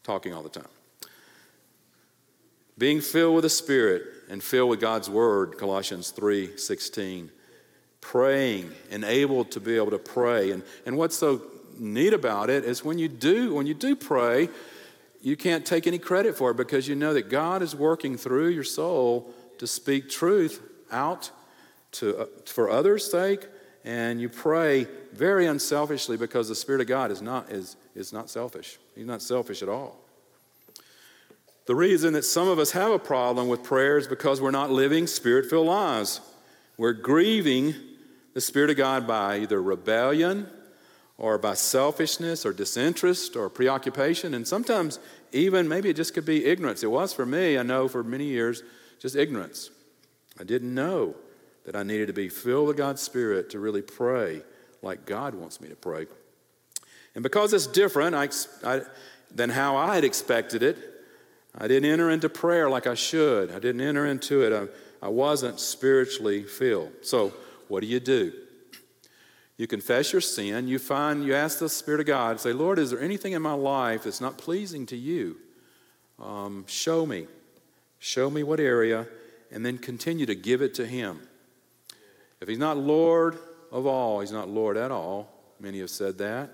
talking 0.02 0.34
all 0.34 0.42
the 0.42 0.48
time. 0.48 0.66
Being 2.76 3.00
filled 3.00 3.36
with 3.36 3.44
the 3.44 3.48
Spirit 3.48 4.02
and 4.28 4.42
filled 4.42 4.70
with 4.70 4.80
God's 4.80 5.08
Word, 5.08 5.56
Colossians 5.56 6.10
3 6.10 6.56
16. 6.56 7.30
Praying 8.00 8.72
and 8.90 9.04
able 9.04 9.44
to 9.44 9.60
be 9.60 9.76
able 9.76 9.92
to 9.92 10.00
pray. 10.00 10.50
And, 10.50 10.64
and 10.84 10.96
what's 10.96 11.16
so 11.16 11.40
neat 11.78 12.12
about 12.12 12.50
it 12.50 12.64
is 12.64 12.84
when 12.84 12.98
you 12.98 13.06
do, 13.06 13.54
when 13.54 13.68
you 13.68 13.74
do 13.74 13.94
pray, 13.94 14.48
you 15.22 15.36
can't 15.36 15.64
take 15.64 15.86
any 15.86 16.00
credit 16.00 16.36
for 16.36 16.50
it 16.50 16.56
because 16.56 16.88
you 16.88 16.96
know 16.96 17.14
that 17.14 17.30
God 17.30 17.62
is 17.62 17.76
working 17.76 18.16
through 18.16 18.48
your 18.48 18.64
soul 18.64 19.32
to 19.58 19.68
speak 19.68 20.10
truth 20.10 20.60
out 20.90 21.30
to, 21.92 22.18
uh, 22.18 22.26
for 22.46 22.68
others' 22.68 23.08
sake. 23.08 23.46
And 23.84 24.20
you 24.20 24.28
pray 24.28 24.86
very 25.12 25.46
unselfishly 25.46 26.16
because 26.16 26.48
the 26.48 26.54
Spirit 26.54 26.80
of 26.80 26.86
God 26.86 27.10
is 27.10 27.22
not, 27.22 27.50
is, 27.50 27.76
is 27.94 28.12
not 28.12 28.28
selfish. 28.28 28.78
He's 28.94 29.06
not 29.06 29.22
selfish 29.22 29.62
at 29.62 29.68
all. 29.68 29.96
The 31.66 31.74
reason 31.74 32.14
that 32.14 32.24
some 32.24 32.48
of 32.48 32.58
us 32.58 32.70
have 32.70 32.90
a 32.90 32.98
problem 32.98 33.48
with 33.48 33.62
prayer 33.62 33.98
is 33.98 34.06
because 34.06 34.40
we're 34.40 34.50
not 34.50 34.70
living 34.70 35.06
spirit 35.06 35.50
filled 35.50 35.66
lives. 35.66 36.20
We're 36.78 36.94
grieving 36.94 37.74
the 38.34 38.40
Spirit 38.40 38.70
of 38.70 38.76
God 38.76 39.06
by 39.06 39.40
either 39.40 39.60
rebellion 39.60 40.48
or 41.18 41.36
by 41.36 41.54
selfishness 41.54 42.46
or 42.46 42.52
disinterest 42.52 43.36
or 43.36 43.50
preoccupation. 43.50 44.32
And 44.32 44.46
sometimes, 44.46 44.98
even 45.32 45.68
maybe 45.68 45.90
it 45.90 45.96
just 45.96 46.14
could 46.14 46.24
be 46.24 46.46
ignorance. 46.46 46.82
It 46.82 46.90
was 46.90 47.12
for 47.12 47.26
me, 47.26 47.58
I 47.58 47.62
know, 47.64 47.88
for 47.88 48.02
many 48.02 48.26
years, 48.26 48.62
just 49.00 49.16
ignorance. 49.16 49.70
I 50.40 50.44
didn't 50.44 50.72
know 50.72 51.16
that 51.68 51.76
I 51.76 51.82
needed 51.82 52.06
to 52.06 52.14
be 52.14 52.30
filled 52.30 52.66
with 52.66 52.78
God's 52.78 53.02
Spirit 53.02 53.50
to 53.50 53.58
really 53.58 53.82
pray 53.82 54.40
like 54.80 55.04
God 55.04 55.34
wants 55.34 55.60
me 55.60 55.68
to 55.68 55.76
pray. 55.76 56.06
And 57.14 57.22
because 57.22 57.52
it's 57.52 57.66
different 57.66 58.14
I, 58.14 58.30
I, 58.66 58.80
than 59.30 59.50
how 59.50 59.76
I 59.76 59.94
had 59.94 60.02
expected 60.02 60.62
it, 60.62 60.78
I 61.54 61.68
didn't 61.68 61.90
enter 61.90 62.08
into 62.08 62.30
prayer 62.30 62.70
like 62.70 62.86
I 62.86 62.94
should. 62.94 63.50
I 63.50 63.58
didn't 63.58 63.82
enter 63.82 64.06
into 64.06 64.40
it. 64.44 64.52
I, 65.02 65.06
I 65.06 65.10
wasn't 65.10 65.60
spiritually 65.60 66.42
filled. 66.42 66.90
So, 67.02 67.34
what 67.68 67.80
do 67.80 67.86
you 67.86 68.00
do? 68.00 68.32
You 69.58 69.66
confess 69.66 70.10
your 70.10 70.22
sin. 70.22 70.68
You 70.68 70.78
find, 70.78 71.22
you 71.22 71.34
ask 71.34 71.58
the 71.58 71.68
Spirit 71.68 72.00
of 72.00 72.06
God, 72.06 72.40
say, 72.40 72.54
Lord, 72.54 72.78
is 72.78 72.92
there 72.92 73.00
anything 73.02 73.34
in 73.34 73.42
my 73.42 73.52
life 73.52 74.04
that's 74.04 74.22
not 74.22 74.38
pleasing 74.38 74.86
to 74.86 74.96
you? 74.96 75.36
Um, 76.18 76.64
show 76.66 77.04
me. 77.04 77.26
Show 77.98 78.30
me 78.30 78.42
what 78.42 78.58
area, 78.58 79.06
and 79.52 79.66
then 79.66 79.76
continue 79.76 80.24
to 80.24 80.34
give 80.34 80.62
it 80.62 80.72
to 80.74 80.86
Him. 80.86 81.27
If 82.40 82.48
He's 82.48 82.58
not 82.58 82.76
Lord 82.76 83.38
of 83.70 83.86
all, 83.86 84.20
He's 84.20 84.32
not 84.32 84.48
Lord 84.48 84.76
at 84.76 84.90
all. 84.90 85.28
Many 85.60 85.80
have 85.80 85.90
said 85.90 86.18
that. 86.18 86.50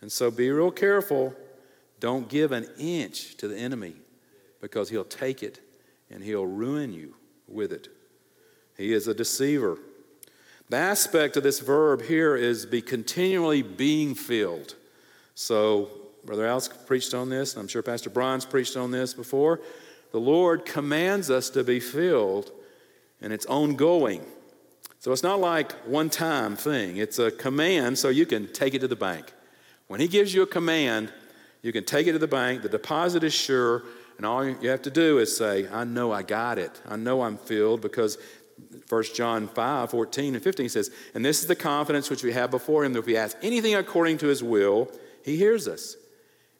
And 0.00 0.10
so 0.10 0.30
be 0.30 0.50
real 0.50 0.70
careful. 0.70 1.34
Don't 2.00 2.28
give 2.28 2.52
an 2.52 2.66
inch 2.78 3.36
to 3.36 3.48
the 3.48 3.56
enemy 3.56 3.94
because 4.60 4.88
he'll 4.88 5.04
take 5.04 5.42
it 5.42 5.60
and 6.10 6.24
he'll 6.24 6.46
ruin 6.46 6.92
you 6.92 7.14
with 7.46 7.72
it. 7.72 7.88
He 8.76 8.92
is 8.92 9.06
a 9.06 9.14
deceiver. 9.14 9.78
The 10.70 10.76
aspect 10.76 11.36
of 11.36 11.42
this 11.42 11.60
verb 11.60 12.02
here 12.02 12.36
is 12.36 12.64
be 12.64 12.80
continually 12.80 13.62
being 13.62 14.14
filled. 14.14 14.74
So, 15.34 15.90
Brother 16.24 16.46
Alex 16.46 16.68
preached 16.86 17.14
on 17.14 17.28
this, 17.28 17.54
and 17.54 17.62
I'm 17.62 17.68
sure 17.68 17.82
Pastor 17.82 18.10
Brian's 18.10 18.44
preached 18.44 18.76
on 18.76 18.90
this 18.90 19.14
before. 19.14 19.60
The 20.12 20.20
Lord 20.20 20.64
commands 20.64 21.30
us 21.30 21.50
to 21.50 21.64
be 21.64 21.80
filled, 21.80 22.52
and 23.20 23.32
it's 23.32 23.46
ongoing. 23.46 24.24
So 25.00 25.12
it's 25.12 25.22
not 25.22 25.40
like 25.40 25.72
one 25.86 26.10
time 26.10 26.56
thing. 26.56 26.98
It's 26.98 27.18
a 27.18 27.30
command 27.30 27.98
so 27.98 28.10
you 28.10 28.26
can 28.26 28.52
take 28.52 28.74
it 28.74 28.80
to 28.80 28.88
the 28.88 28.96
bank. 28.96 29.32
When 29.88 29.98
he 29.98 30.06
gives 30.06 30.34
you 30.34 30.42
a 30.42 30.46
command, 30.46 31.10
you 31.62 31.72
can 31.72 31.84
take 31.84 32.06
it 32.06 32.12
to 32.12 32.18
the 32.18 32.28
bank. 32.28 32.60
The 32.60 32.68
deposit 32.68 33.24
is 33.24 33.32
sure, 33.32 33.82
and 34.18 34.26
all 34.26 34.46
you 34.46 34.68
have 34.68 34.82
to 34.82 34.90
do 34.90 35.18
is 35.18 35.34
say, 35.34 35.66
I 35.72 35.84
know 35.84 36.12
I 36.12 36.22
got 36.22 36.58
it. 36.58 36.82
I 36.86 36.96
know 36.96 37.22
I'm 37.22 37.38
filled 37.38 37.80
because 37.80 38.18
1 38.90 39.04
John 39.14 39.48
5, 39.48 39.90
14 39.90 40.34
and 40.34 40.44
15 40.44 40.68
says, 40.68 40.90
And 41.14 41.24
this 41.24 41.40
is 41.40 41.46
the 41.46 41.56
confidence 41.56 42.10
which 42.10 42.22
we 42.22 42.32
have 42.32 42.50
before 42.50 42.84
him 42.84 42.92
that 42.92 42.98
if 42.98 43.06
we 43.06 43.16
ask 43.16 43.38
anything 43.40 43.74
according 43.74 44.18
to 44.18 44.26
his 44.26 44.42
will, 44.42 44.92
he 45.24 45.38
hears 45.38 45.66
us. 45.66 45.96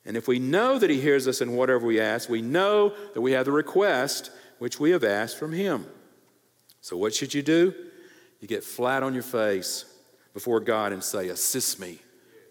And 0.07 0.17
if 0.17 0.27
we 0.27 0.39
know 0.39 0.79
that 0.79 0.89
he 0.89 0.99
hears 0.99 1.29
us 1.29 1.43
in 1.43 1.57
whatever 1.57 1.87
we 1.87 2.01
ask, 2.01 2.31
we 2.31 2.41
know 2.41 2.95
that 3.13 3.21
we 3.21 3.33
have 3.33 3.45
the 3.45 3.53
request 3.53 4.31
which 4.59 4.81
we 4.81 4.93
have 4.93 5.05
asked 5.05 5.39
from 5.39 5.53
him. 5.53 5.85
So 6.81 6.97
what 6.97 7.15
should 7.15 7.35
you 7.35 7.43
do? 7.43 7.75
You 8.41 8.49
get 8.49 8.65
flat 8.65 9.03
on 9.03 9.15
your 9.15 9.23
face 9.23 9.85
before 10.35 10.61
God 10.61 10.93
and 10.93 11.05
say, 11.05 11.29
Assist 11.29 11.79
me. 11.81 11.99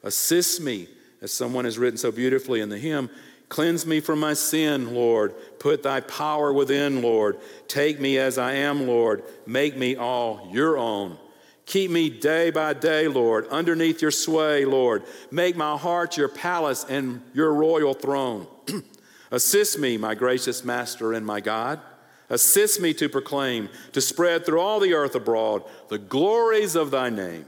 Assist 0.04 0.62
me, 0.62 0.88
as 1.22 1.32
someone 1.32 1.66
has 1.66 1.78
written 1.78 1.98
so 1.98 2.12
beautifully 2.12 2.62
in 2.62 2.70
the 2.70 2.78
hymn. 2.78 3.10
Cleanse 3.50 3.86
me 3.86 4.00
from 4.00 4.20
my 4.20 4.34
sin, 4.34 4.94
Lord. 4.94 5.34
Put 5.60 5.82
thy 5.82 6.02
power 6.02 6.54
within, 6.54 7.02
Lord. 7.02 7.40
Take 7.68 8.00
me 8.00 8.18
as 8.20 8.38
I 8.38 8.54
am, 8.54 8.88
Lord. 8.88 9.24
Make 9.48 9.76
me 9.76 9.96
all 9.96 10.50
your 10.54 10.78
own. 10.78 11.18
Keep 11.66 11.92
me 11.92 12.10
day 12.10 12.52
by 12.52 12.74
day, 12.74 13.08
Lord, 13.08 13.48
underneath 13.50 14.02
your 14.02 14.12
sway, 14.12 14.66
Lord. 14.66 15.04
Make 15.30 15.56
my 15.56 15.78
heart 15.78 16.18
your 16.18 16.30
palace 16.30 16.86
and 16.88 17.22
your 17.34 17.54
royal 17.54 17.94
throne. 17.94 18.48
Assist 19.32 19.78
me, 19.78 19.98
my 19.98 20.16
gracious 20.16 20.64
Master 20.64 21.14
and 21.14 21.26
my 21.26 21.42
God. 21.42 21.80
Assist 22.30 22.80
me 22.80 22.94
to 22.94 23.10
proclaim, 23.10 23.70
to 23.94 24.02
spread 24.02 24.46
through 24.46 24.60
all 24.60 24.80
the 24.80 24.94
earth 24.94 25.16
abroad 25.16 25.64
the 25.90 25.98
glories 25.98 26.76
of 26.76 26.92
thy 26.92 27.10
name. 27.10 27.46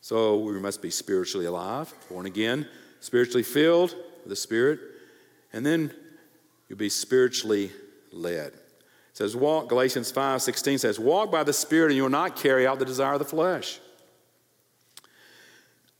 So 0.00 0.38
we 0.38 0.52
must 0.58 0.82
be 0.82 0.90
spiritually 0.90 1.46
alive, 1.46 1.92
born 2.08 2.26
again, 2.26 2.66
spiritually 3.00 3.42
filled 3.42 3.94
with 4.22 4.28
the 4.28 4.36
Spirit, 4.36 4.80
and 5.52 5.64
then 5.64 5.92
you'll 6.68 6.78
be 6.78 6.88
spiritually 6.88 7.70
led. 8.12 8.48
It 8.48 8.56
says, 9.12 9.36
walk, 9.36 9.68
Galatians 9.68 10.10
5 10.10 10.42
16 10.42 10.78
says, 10.78 10.98
walk 10.98 11.30
by 11.30 11.44
the 11.44 11.52
Spirit 11.52 11.88
and 11.88 11.96
you 11.96 12.02
will 12.02 12.10
not 12.10 12.36
carry 12.36 12.66
out 12.66 12.78
the 12.78 12.84
desire 12.84 13.14
of 13.14 13.18
the 13.18 13.24
flesh. 13.24 13.78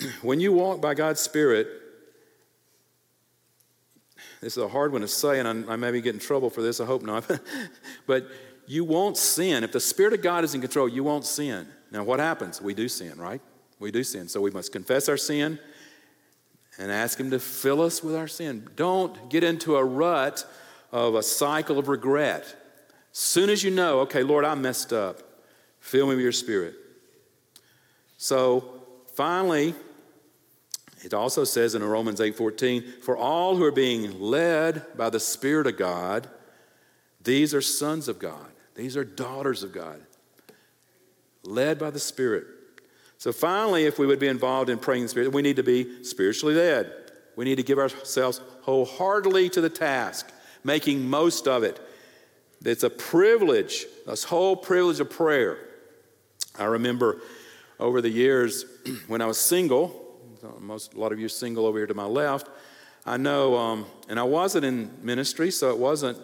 when 0.23 0.41
you 0.41 0.53
walk 0.53 0.81
by 0.81 0.95
God's 0.95 1.21
Spirit, 1.21 1.69
this 4.41 4.57
is 4.57 4.63
a 4.63 4.69
hard 4.69 4.93
one 4.93 5.03
to 5.03 5.09
say, 5.09 5.39
and 5.39 5.71
I, 5.71 5.77
may 5.77 5.91
be 5.91 6.01
getting 6.01 6.21
in 6.21 6.27
trouble 6.27 6.49
for 6.49 6.63
this. 6.63 6.81
I 6.81 6.87
hope 6.87 7.03
not. 7.03 7.31
but 8.07 8.27
you 8.67 8.85
won't 8.85 9.17
sin. 9.17 9.65
If 9.65 9.73
the 9.73 9.81
Spirit 9.81 10.15
of 10.15 10.23
God 10.23 10.45
is 10.45 10.55
in 10.55 10.61
control, 10.61 10.89
you 10.89 11.05
won't 11.05 11.27
sin. 11.27 11.69
Now, 11.91 12.05
what 12.05 12.21
happens? 12.21 12.61
We 12.61 12.73
do 12.73 12.89
sin, 12.89 13.19
right? 13.19 13.43
We 13.79 13.91
do 13.91 14.03
sin. 14.03 14.29
So 14.29 14.41
we 14.41 14.51
must 14.51 14.73
confess 14.73 15.09
our 15.09 15.19
sin 15.19 15.59
and 16.79 16.91
ask 16.91 17.21
Him 17.21 17.31
to 17.33 17.39
fill 17.39 17.83
us 17.83 18.03
with 18.03 18.17
our 18.17 18.29
sin. 18.29 18.67
Don't 18.77 19.29
get 19.29 19.45
into 19.45 19.77
a 19.77 19.85
rut 19.85 20.45
of 20.91 21.15
a 21.17 21.23
cycle 21.23 21.79
of 21.79 21.89
regret. 21.89 22.45
As 23.13 23.19
soon 23.19 23.51
as 23.51 23.63
you 23.63 23.71
know, 23.71 24.01
okay, 24.01 24.23
Lord, 24.23 24.45
I 24.45 24.55
messed 24.55 24.93
up, 24.93 25.21
fill 25.81 26.07
me 26.07 26.15
with 26.15 26.23
your 26.23 26.33
Spirit. 26.33 26.75
So 28.17 28.83
finally, 29.15 29.75
it 31.03 31.15
also 31.15 31.45
says 31.45 31.75
in 31.75 31.83
Romans 31.83 32.21
8:14, 32.21 33.01
"For 33.01 33.17
all 33.17 33.57
who 33.57 33.65
are 33.65 33.73
being 33.73 34.21
led 34.21 34.97
by 34.97 35.11
the 35.11 35.21
Spirit 35.21 35.67
of 35.67 35.77
God, 35.77 36.29
these 37.23 37.55
are 37.55 37.63
sons 37.63 38.09
of 38.09 38.19
God. 38.19 38.53
These 38.75 38.97
are 38.97 39.05
daughters 39.05 39.63
of 39.63 39.73
God. 39.73 40.01
Led 41.43 41.79
by 41.79 41.91
the 41.91 41.99
Spirit." 41.99 42.47
So 43.19 43.33
finally, 43.33 43.85
if 43.85 43.99
we 43.99 44.07
would 44.07 44.19
be 44.19 44.29
involved 44.29 44.71
in 44.71 44.79
praying 44.79 45.03
in 45.03 45.05
the 45.07 45.11
Spirit, 45.11 45.33
we 45.33 45.43
need 45.43 45.57
to 45.57 45.63
be 45.63 46.05
spiritually 46.05 46.55
led. 46.55 46.93
We 47.37 47.45
need 47.45 47.57
to 47.57 47.63
give 47.63 47.79
ourselves 47.79 48.41
wholeheartedly 48.63 49.51
to 49.51 49.61
the 49.61 49.69
task, 49.69 50.31
making 50.65 51.09
most 51.09 51.47
of 51.47 51.63
it. 51.63 51.79
It's 52.65 52.83
a 52.83 52.91
privilege, 52.91 53.87
this 54.07 54.25
whole 54.25 54.57
privilege 54.57 55.01
of 55.01 55.11
prayer. 55.11 55.59
I 56.59 56.65
remember 56.65 57.21
over 57.79 58.01
the 58.01 58.11
years 58.11 58.65
when 59.07 59.21
I 59.21 59.27
was 59.27 59.39
single, 59.39 60.00
most, 60.59 60.95
a 60.95 60.99
lot 60.99 61.13
of 61.13 61.19
you 61.19 61.29
single 61.29 61.67
over 61.67 61.79
here 61.79 61.87
to 61.87 61.95
my 61.95 62.05
left. 62.05 62.49
I 63.07 63.17
know, 63.17 63.57
um, 63.57 63.87
and 64.09 64.21
I 64.21 64.25
wasn't 64.25 64.65
in 64.65 64.91
ministry, 65.03 65.51
so 65.51 65.71
it 65.71 65.79
wasn't 65.79 66.19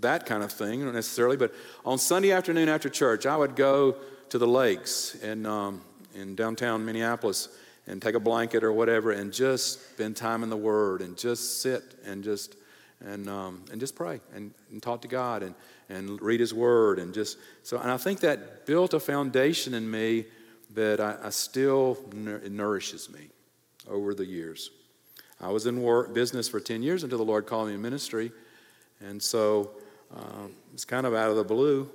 that 0.00 0.26
kind 0.26 0.42
of 0.42 0.52
thing 0.52 0.92
necessarily, 0.92 1.36
but 1.36 1.54
on 1.84 1.98
Sunday 1.98 2.32
afternoon 2.32 2.68
after 2.68 2.88
church, 2.88 3.26
I 3.26 3.36
would 3.36 3.56
go 3.56 3.96
to 4.30 4.38
the 4.38 4.46
lakes 4.46 5.14
in, 5.16 5.46
um, 5.46 5.82
in 6.14 6.34
downtown 6.34 6.84
Minneapolis 6.84 7.48
and 7.86 8.02
take 8.02 8.14
a 8.14 8.20
blanket 8.20 8.64
or 8.64 8.72
whatever 8.72 9.12
and 9.12 9.32
just 9.32 9.92
spend 9.92 10.16
time 10.16 10.42
in 10.42 10.50
the 10.50 10.56
Word 10.56 11.00
and 11.00 11.16
just 11.16 11.62
sit 11.62 11.82
and 12.04 12.24
just 12.24 12.56
and 13.04 13.28
um, 13.28 13.62
and 13.70 13.78
just 13.78 13.94
pray 13.94 14.20
and, 14.34 14.52
and 14.70 14.82
talk 14.82 15.02
to 15.02 15.08
God 15.08 15.42
and 15.42 15.54
and 15.88 16.20
read 16.20 16.40
His 16.40 16.52
Word 16.52 16.98
and 16.98 17.14
just 17.14 17.38
so 17.62 17.78
and 17.78 17.90
I 17.90 17.96
think 17.96 18.20
that 18.20 18.66
built 18.66 18.94
a 18.94 19.00
foundation 19.00 19.74
in 19.74 19.90
me 19.90 20.24
that 20.76 21.00
I, 21.00 21.16
I 21.24 21.30
still 21.30 21.98
nourishes 22.12 23.10
me 23.10 23.28
over 23.88 24.14
the 24.14 24.26
years. 24.26 24.70
I 25.40 25.48
was 25.48 25.66
in 25.66 25.82
business 26.12 26.48
for 26.48 26.60
10 26.60 26.82
years 26.82 27.02
until 27.02 27.18
the 27.18 27.24
Lord 27.24 27.46
called 27.46 27.68
me 27.68 27.74
in 27.74 27.82
ministry. 27.82 28.30
And 29.00 29.20
so 29.20 29.70
uh, 30.14 30.48
it's 30.74 30.84
kind 30.84 31.06
of 31.06 31.14
out 31.14 31.30
of 31.30 31.36
the 31.36 31.44
blue, 31.44 31.90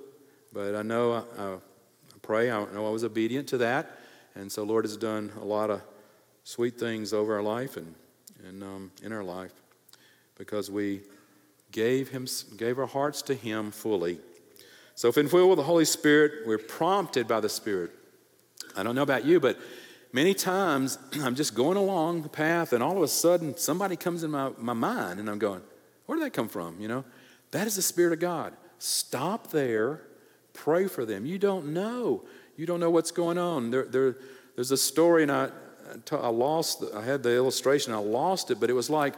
but 0.52 0.76
I 0.76 0.82
know 0.82 1.14
I, 1.14 1.44
I 1.44 1.58
pray, 2.24 2.52
I 2.52 2.66
know 2.74 2.88
I 2.88 2.90
was 2.90 3.04
obedient 3.04 3.48
to 3.50 3.60
that. 3.60 4.00
And 4.36 4.52
so 4.52 4.64
Lord 4.64 4.84
has 4.86 4.98
done 4.98 5.32
a 5.40 5.46
lot 5.46 5.70
of 5.70 5.82
sweet 6.44 6.80
things 6.80 7.14
over 7.14 7.36
our 7.36 7.44
life 7.44 7.78
and, 7.78 7.94
and 8.48 8.64
um, 8.64 8.92
in 9.04 9.14
our 9.14 9.24
life 9.24 9.54
because 10.38 10.72
we 10.72 11.02
gave 11.72 12.10
him 12.10 12.26
gave 12.58 12.80
our 12.80 12.88
hearts 12.88 13.22
to 13.24 13.36
him 13.36 13.70
fully. 13.70 14.20
So 14.96 15.08
if 15.08 15.18
in 15.18 15.28
filled 15.28 15.50
with 15.50 15.58
the 15.58 15.64
Holy 15.64 15.86
Spirit, 15.86 16.48
we're 16.48 16.58
prompted 16.58 17.28
by 17.28 17.40
the 17.40 17.50
Spirit 17.50 17.92
I 18.75 18.84
don't 18.84 18.96
know 18.96 19.04
about 19.04 19.25
you, 19.25 19.40
but 19.40 19.60
many 20.13 20.34
times 20.34 20.98
I'm 21.22 21.36
just 21.36 21.56
going 21.56 21.78
along 21.78 22.24
the 22.24 22.30
path 22.30 22.74
and 22.74 22.84
all 22.84 22.98
of 22.98 23.04
a 23.04 23.08
sudden 23.08 23.58
somebody 23.58 23.96
comes 23.96 24.24
in 24.24 24.32
my, 24.32 24.51
my 24.58 24.74
mind 24.74 25.20
and 25.20 25.30
I'm 25.30 25.40
going, 25.40 25.62
where 26.06 26.18
did 26.18 26.25
that 26.25 26.34
come 26.34 26.50
from? 26.50 26.80
You 26.80 26.88
know, 26.88 27.06
that 27.51 27.68
is 27.68 27.75
the 27.75 27.82
Spirit 27.82 28.13
of 28.13 28.20
God. 28.20 28.54
Stop 28.80 29.51
there, 29.51 30.01
pray 30.54 30.88
for 30.88 31.06
them. 31.06 31.25
You 31.25 31.38
don't 31.38 31.68
know. 31.68 32.24
You 32.58 32.66
don't 32.66 32.80
know 32.80 32.90
what's 32.90 33.12
going 33.12 33.38
on. 33.38 33.72
There, 33.72 33.86
there, 33.86 34.16
there's 34.56 34.72
a 34.72 34.78
story, 34.78 35.24
and 35.24 35.32
I, 35.32 35.50
I 36.12 36.28
lost, 36.30 36.84
I 36.96 37.01
had 37.01 37.24
the 37.24 37.36
illustration, 37.36 37.94
I 37.94 37.98
lost 37.98 38.51
it, 38.51 38.60
but 38.60 38.70
it 38.70 38.74
was 38.74 38.90
like 38.90 39.13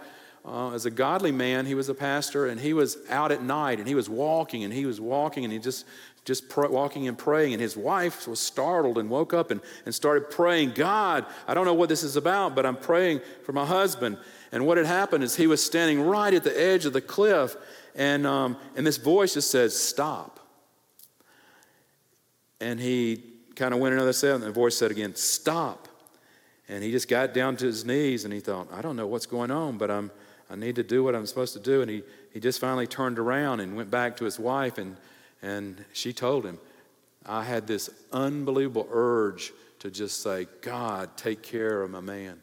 uh, 0.46 0.72
as 0.74 0.86
a 0.86 0.92
godly 0.92 1.32
man, 1.32 1.66
he 1.66 1.76
was 1.76 1.88
a 1.88 1.94
pastor, 1.94 2.48
and 2.48 2.60
he 2.60 2.74
was 2.74 2.98
out 3.10 3.32
at 3.32 3.42
night, 3.42 3.80
and 3.80 3.88
he 3.88 3.96
was 3.96 4.10
walking, 4.10 4.64
and 4.64 4.74
he 4.74 4.86
was 4.86 5.00
walking, 5.00 5.46
and 5.46 5.54
he 5.54 5.60
just 5.60 5.86
just 6.26 6.50
pr- 6.50 6.68
walking 6.68 7.08
and 7.08 7.18
praying. 7.18 7.54
And 7.54 7.62
his 7.62 7.76
wife 7.76 8.28
was 8.28 8.40
startled 8.40 8.98
and 8.98 9.10
woke 9.10 9.34
up 9.34 9.52
and, 9.52 9.62
and 9.86 9.94
started 9.94 10.30
praying, 10.30 10.72
God, 10.72 11.26
I 11.48 11.54
don't 11.54 11.66
know 11.66 11.74
what 11.74 11.90
this 11.90 12.04
is 12.04 12.16
about, 12.16 12.56
but 12.56 12.66
I'm 12.66 12.78
praying 12.78 13.22
for 13.44 13.52
my 13.52 13.66
husband. 13.66 14.18
And 14.52 14.66
what 14.66 14.78
had 14.78 14.86
happened 14.86 15.24
is 15.24 15.36
he 15.36 15.48
was 15.48 15.64
standing 15.64 16.02
right 16.02 16.34
at 16.34 16.44
the 16.44 16.60
edge 16.60 16.86
of 16.86 16.94
the 16.94 17.02
cliff, 17.02 17.56
and, 17.96 18.26
um, 18.26 18.58
and 18.76 18.86
this 18.86 18.98
voice 18.98 19.34
just 19.34 19.52
said, 19.52 19.72
Stop. 19.72 20.40
And 22.62 22.80
he 22.80 23.24
kind 23.56 23.74
of 23.74 23.80
went 23.80 23.94
another 23.94 24.14
step, 24.14 24.36
and 24.36 24.44
the 24.44 24.52
voice 24.52 24.78
said 24.78 24.92
again, 24.92 25.16
Stop. 25.16 25.88
And 26.70 26.84
he 26.84 26.92
just 26.92 27.10
got 27.10 27.34
down 27.34 27.58
to 27.58 27.66
his 27.66 27.84
knees 27.84 28.24
and 28.24 28.34
he 28.34 28.40
thought, 28.40 28.70
I 28.72 28.82
don't 28.82 28.96
know 28.96 29.06
what's 29.06 29.26
going 29.26 29.52
on, 29.52 29.78
but 29.78 29.92
I'm, 29.92 30.12
I 30.50 30.56
need 30.56 30.76
to 30.78 30.84
do 30.84 31.04
what 31.04 31.14
I'm 31.14 31.26
supposed 31.26 31.54
to 31.54 31.60
do. 31.60 31.82
And 31.82 31.92
he, 31.92 32.04
he 32.32 32.40
just 32.40 32.62
finally 32.62 32.88
turned 32.88 33.20
around 33.20 33.60
and 33.60 33.76
went 33.76 33.92
back 33.92 34.16
to 34.18 34.26
his 34.26 34.40
wife, 34.40 34.78
and, 34.78 34.96
and 35.44 35.84
she 35.94 36.14
told 36.14 36.46
him, 36.46 36.58
I 37.26 37.44
had 37.44 37.68
this 37.68 37.90
unbelievable 38.12 38.88
urge 38.92 39.54
to 39.80 39.92
just 39.92 40.24
say, 40.24 40.48
God, 40.62 41.16
take 41.18 41.44
care 41.44 41.84
of 41.84 41.92
my 41.92 42.00
man. 42.00 42.42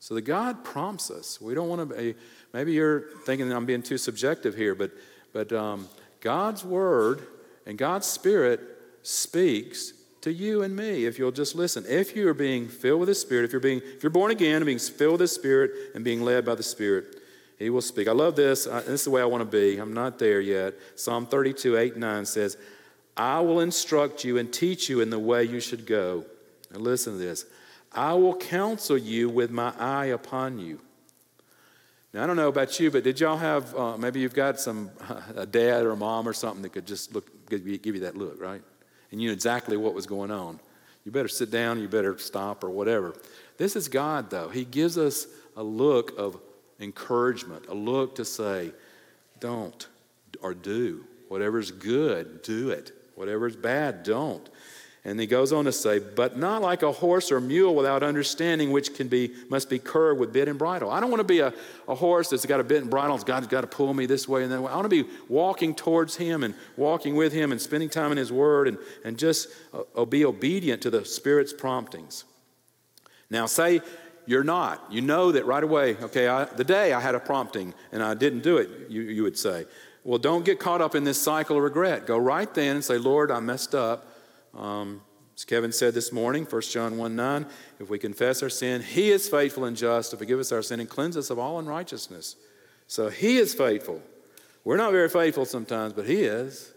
So 0.00 0.14
the 0.14 0.20
God 0.20 0.64
prompts 0.64 1.10
us. 1.10 1.40
We 1.40 1.54
don't 1.54 1.68
want 1.68 1.88
to 1.88 1.96
be, 1.96 2.14
maybe 2.52 2.72
you're 2.72 3.04
thinking 3.24 3.50
I'm 3.50 3.64
being 3.64 3.82
too 3.82 3.96
subjective 3.96 4.54
here, 4.54 4.74
but, 4.74 4.90
but 5.32 5.52
um, 5.52 5.88
God's 6.20 6.62
word 6.62 7.26
and 7.64 7.78
God's 7.78 8.06
spirit 8.06 8.60
speaks 9.02 9.92
to 10.24 10.32
you 10.32 10.62
and 10.62 10.74
me 10.74 11.04
if 11.04 11.18
you'll 11.18 11.30
just 11.30 11.54
listen. 11.54 11.84
If 11.86 12.16
you 12.16 12.28
are 12.28 12.34
being 12.34 12.66
filled 12.66 13.00
with 13.00 13.08
the 13.08 13.14
Spirit, 13.14 13.44
if 13.44 13.52
you're 13.52 13.60
being 13.60 13.82
if 13.84 14.02
you're 14.02 14.10
born 14.10 14.30
again 14.30 14.56
and 14.56 14.64
being 14.64 14.78
filled 14.78 15.12
with 15.12 15.20
the 15.20 15.28
Spirit 15.28 15.70
and 15.94 16.02
being 16.02 16.22
led 16.22 16.46
by 16.46 16.54
the 16.54 16.62
Spirit, 16.62 17.13
He 17.64 17.70
will 17.70 17.80
speak. 17.80 18.08
I 18.08 18.12
love 18.12 18.36
this. 18.36 18.64
this 18.64 18.88
is 18.88 19.04
the 19.04 19.10
way 19.10 19.22
I 19.22 19.24
want 19.24 19.40
to 19.40 19.56
be. 19.58 19.78
I'm 19.78 19.94
not 19.94 20.18
there 20.18 20.40
yet. 20.40 20.74
Psalm 20.96 21.26
32, 21.26 21.76
8, 21.76 21.96
9 21.96 22.26
says, 22.26 22.58
I 23.16 23.40
will 23.40 23.60
instruct 23.60 24.22
you 24.24 24.38
and 24.38 24.52
teach 24.52 24.88
you 24.88 25.00
in 25.00 25.10
the 25.10 25.18
way 25.18 25.44
you 25.44 25.60
should 25.60 25.86
go. 25.86 26.24
Now 26.72 26.80
listen 26.80 27.14
to 27.14 27.18
this. 27.18 27.46
I 27.92 28.12
will 28.14 28.36
counsel 28.36 28.98
you 28.98 29.28
with 29.28 29.50
my 29.50 29.72
eye 29.78 30.06
upon 30.06 30.58
you. 30.58 30.80
Now, 32.12 32.24
I 32.24 32.26
don't 32.26 32.36
know 32.36 32.48
about 32.48 32.78
you, 32.78 32.90
but 32.90 33.02
did 33.02 33.18
y'all 33.18 33.36
have, 33.38 33.74
uh, 33.74 33.96
maybe 33.96 34.20
you've 34.20 34.34
got 34.34 34.60
some, 34.60 34.90
a 35.34 35.46
dad 35.46 35.84
or 35.84 35.92
a 35.92 35.96
mom 35.96 36.28
or 36.28 36.32
something 36.32 36.62
that 36.62 36.72
could 36.72 36.86
just 36.86 37.14
look, 37.14 37.48
give 37.48 37.66
you, 37.66 37.78
give 37.78 37.94
you 37.94 38.02
that 38.02 38.16
look, 38.16 38.40
right? 38.40 38.62
and 39.14 39.22
you 39.22 39.28
knew 39.28 39.32
exactly 39.32 39.76
what 39.76 39.94
was 39.94 40.06
going 40.06 40.32
on. 40.32 40.58
You 41.04 41.12
better 41.12 41.28
sit 41.28 41.52
down, 41.52 41.80
you 41.80 41.86
better 41.86 42.18
stop, 42.18 42.64
or 42.64 42.70
whatever. 42.70 43.14
This 43.58 43.76
is 43.76 43.86
God, 43.86 44.28
though. 44.28 44.48
He 44.48 44.64
gives 44.64 44.98
us 44.98 45.28
a 45.56 45.62
look 45.62 46.18
of 46.18 46.36
encouragement, 46.80 47.66
a 47.68 47.74
look 47.74 48.16
to 48.16 48.24
say, 48.24 48.72
don't 49.40 49.88
or 50.42 50.54
do. 50.54 51.04
Whatever's 51.28 51.70
good, 51.70 52.42
do 52.42 52.70
it. 52.70 52.92
Whatever's 53.14 53.56
bad, 53.56 54.02
don't. 54.02 54.48
And 55.06 55.20
he 55.20 55.26
goes 55.26 55.52
on 55.52 55.66
to 55.66 55.72
say, 55.72 55.98
but 55.98 56.38
not 56.38 56.62
like 56.62 56.82
a 56.82 56.90
horse 56.90 57.30
or 57.30 57.38
mule 57.38 57.74
without 57.74 58.02
understanding, 58.02 58.72
which 58.72 58.94
can 58.94 59.08
be 59.08 59.32
must 59.50 59.68
be 59.68 59.78
curbed 59.78 60.18
with 60.18 60.32
bit 60.32 60.48
and 60.48 60.58
bridle. 60.58 60.90
I 60.90 60.98
don't 60.98 61.10
want 61.10 61.20
to 61.20 61.24
be 61.24 61.40
a, 61.40 61.52
a 61.86 61.94
horse 61.94 62.30
that's 62.30 62.46
got 62.46 62.58
a 62.58 62.64
bit 62.64 62.80
and 62.80 62.90
bridle. 62.90 63.18
God's 63.18 63.46
got 63.46 63.60
to 63.60 63.66
pull 63.66 63.92
me 63.92 64.06
this 64.06 64.26
way 64.26 64.44
and 64.44 64.50
that 64.50 64.62
way. 64.62 64.72
I 64.72 64.76
want 64.76 64.90
to 64.90 65.04
be 65.04 65.08
walking 65.28 65.74
towards 65.74 66.16
him 66.16 66.42
and 66.42 66.54
walking 66.76 67.16
with 67.16 67.34
him 67.34 67.52
and 67.52 67.60
spending 67.60 67.90
time 67.90 68.12
in 68.12 68.18
his 68.18 68.32
word 68.32 68.66
and, 68.66 68.78
and 69.04 69.18
just 69.18 69.48
uh, 69.94 70.06
be 70.06 70.24
obedient 70.24 70.80
to 70.82 70.90
the 70.90 71.04
Spirit's 71.04 71.52
promptings. 71.52 72.24
Now, 73.28 73.44
say 73.44 73.82
you're 74.26 74.44
not. 74.44 74.84
You 74.90 75.00
know 75.00 75.32
that 75.32 75.46
right 75.46 75.62
away, 75.62 75.96
okay, 75.96 76.28
I, 76.28 76.44
the 76.44 76.64
day 76.64 76.92
I 76.92 77.00
had 77.00 77.14
a 77.14 77.20
prompting 77.20 77.74
and 77.92 78.02
I 78.02 78.14
didn't 78.14 78.40
do 78.40 78.58
it, 78.58 78.68
you, 78.88 79.02
you 79.02 79.22
would 79.22 79.38
say. 79.38 79.66
Well, 80.02 80.18
don't 80.18 80.44
get 80.44 80.58
caught 80.58 80.80
up 80.80 80.94
in 80.94 81.04
this 81.04 81.20
cycle 81.20 81.56
of 81.56 81.62
regret. 81.62 82.06
Go 82.06 82.18
right 82.18 82.52
then 82.52 82.76
and 82.76 82.84
say, 82.84 82.98
Lord, 82.98 83.30
I 83.30 83.40
messed 83.40 83.74
up. 83.74 84.06
Um, 84.54 85.00
as 85.34 85.44
Kevin 85.44 85.72
said 85.72 85.94
this 85.94 86.12
morning, 86.12 86.44
1 86.44 86.62
John 86.62 86.96
1 86.96 87.16
9, 87.16 87.46
if 87.80 87.90
we 87.90 87.98
confess 87.98 88.42
our 88.42 88.50
sin, 88.50 88.82
He 88.82 89.10
is 89.10 89.28
faithful 89.28 89.64
and 89.64 89.76
just 89.76 90.10
to 90.10 90.16
forgive 90.16 90.38
us 90.38 90.52
our 90.52 90.62
sin 90.62 90.78
and 90.78 90.88
cleanse 90.88 91.16
us 91.16 91.30
of 91.30 91.38
all 91.38 91.58
unrighteousness. 91.58 92.36
So 92.86 93.08
He 93.08 93.38
is 93.38 93.54
faithful. 93.54 94.02
We're 94.62 94.76
not 94.76 94.92
very 94.92 95.08
faithful 95.08 95.44
sometimes, 95.44 95.92
but 95.92 96.06
He 96.06 96.22
is. 96.22 96.72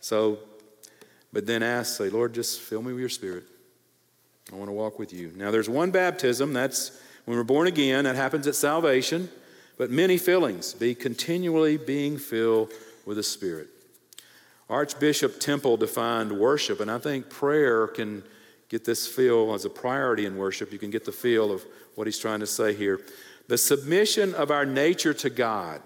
So, 0.00 0.38
but 1.32 1.46
then 1.46 1.62
ask, 1.62 1.96
say, 1.96 2.10
Lord, 2.10 2.34
just 2.34 2.60
fill 2.60 2.82
me 2.82 2.92
with 2.92 3.00
your 3.00 3.08
Spirit. 3.08 3.44
I 4.52 4.56
want 4.56 4.68
to 4.68 4.72
walk 4.72 4.98
with 4.98 5.12
you. 5.12 5.32
Now, 5.34 5.50
there's 5.50 5.68
one 5.68 5.90
baptism, 5.90 6.52
that's 6.52 7.00
when 7.24 7.36
we're 7.36 7.44
born 7.44 7.66
again, 7.66 8.04
that 8.04 8.14
happens 8.14 8.46
at 8.46 8.54
salvation, 8.54 9.28
but 9.76 9.90
many 9.90 10.18
fillings. 10.18 10.72
Be 10.72 10.94
continually 10.94 11.76
being 11.76 12.16
filled 12.16 12.72
with 13.04 13.16
the 13.16 13.22
Spirit. 13.22 13.68
Archbishop 14.70 15.40
Temple 15.40 15.76
defined 15.76 16.32
worship, 16.32 16.80
and 16.80 16.90
I 16.90 16.98
think 16.98 17.28
prayer 17.28 17.88
can 17.88 18.22
get 18.68 18.84
this 18.84 19.06
feel 19.06 19.54
as 19.54 19.64
a 19.64 19.70
priority 19.70 20.26
in 20.26 20.36
worship. 20.36 20.72
You 20.72 20.78
can 20.78 20.90
get 20.90 21.04
the 21.04 21.12
feel 21.12 21.52
of 21.52 21.64
what 21.94 22.06
he's 22.06 22.18
trying 22.18 22.40
to 22.40 22.46
say 22.46 22.74
here. 22.74 23.00
The 23.48 23.58
submission 23.58 24.34
of 24.34 24.50
our 24.50 24.66
nature 24.66 25.14
to 25.14 25.30
God. 25.30 25.80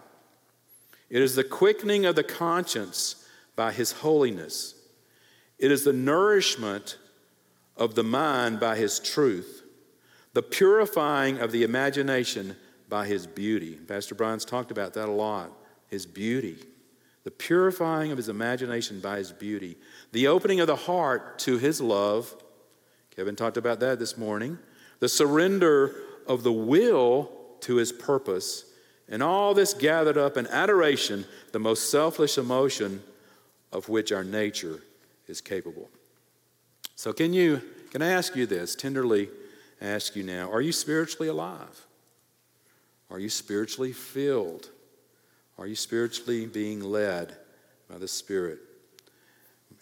It 1.10 1.20
is 1.20 1.34
the 1.34 1.44
quickening 1.44 2.06
of 2.06 2.14
the 2.14 2.22
conscience 2.22 3.26
by 3.56 3.72
his 3.72 3.92
holiness. 3.92 4.74
It 5.58 5.70
is 5.70 5.84
the 5.84 5.92
nourishment 5.92 6.96
of 7.80 7.96
the 7.96 8.04
mind 8.04 8.60
by 8.60 8.76
his 8.76 9.00
truth. 9.00 9.64
The 10.34 10.42
purifying 10.42 11.38
of 11.38 11.50
the 11.50 11.64
imagination 11.64 12.54
by 12.88 13.06
his 13.06 13.26
beauty. 13.26 13.72
Pastor 13.72 14.14
Brian's 14.14 14.44
talked 14.44 14.70
about 14.70 14.94
that 14.94 15.08
a 15.08 15.12
lot. 15.12 15.50
His 15.88 16.06
beauty 16.06 16.58
the 17.24 17.30
purifying 17.30 18.10
of 18.10 18.16
his 18.16 18.28
imagination 18.28 19.00
by 19.00 19.18
his 19.18 19.32
beauty, 19.32 19.76
the 20.12 20.26
opening 20.26 20.60
of 20.60 20.66
the 20.66 20.76
heart 20.76 21.38
to 21.40 21.58
his 21.58 21.80
love. 21.80 22.34
Kevin 23.14 23.36
talked 23.36 23.56
about 23.56 23.80
that 23.80 23.98
this 23.98 24.16
morning. 24.16 24.58
The 25.00 25.08
surrender 25.08 25.94
of 26.26 26.42
the 26.42 26.52
will 26.52 27.30
to 27.60 27.76
his 27.76 27.92
purpose. 27.92 28.64
And 29.08 29.22
all 29.22 29.54
this 29.54 29.74
gathered 29.74 30.16
up 30.16 30.36
in 30.36 30.46
adoration, 30.46 31.26
the 31.52 31.58
most 31.58 31.90
selfish 31.90 32.38
emotion 32.38 33.02
of 33.72 33.88
which 33.88 34.12
our 34.12 34.24
nature 34.24 34.80
is 35.26 35.40
capable. 35.40 35.90
So, 37.00 37.14
can 37.14 37.32
you, 37.32 37.62
can 37.92 38.02
I 38.02 38.10
ask 38.10 38.36
you 38.36 38.44
this, 38.44 38.74
tenderly 38.74 39.30
ask 39.80 40.14
you 40.14 40.22
now, 40.22 40.52
are 40.52 40.60
you 40.60 40.70
spiritually 40.70 41.28
alive? 41.28 41.86
Are 43.08 43.18
you 43.18 43.30
spiritually 43.30 43.94
filled? 43.94 44.68
Are 45.56 45.66
you 45.66 45.76
spiritually 45.76 46.44
being 46.44 46.82
led 46.82 47.34
by 47.88 47.96
the 47.96 48.06
Spirit? 48.06 48.58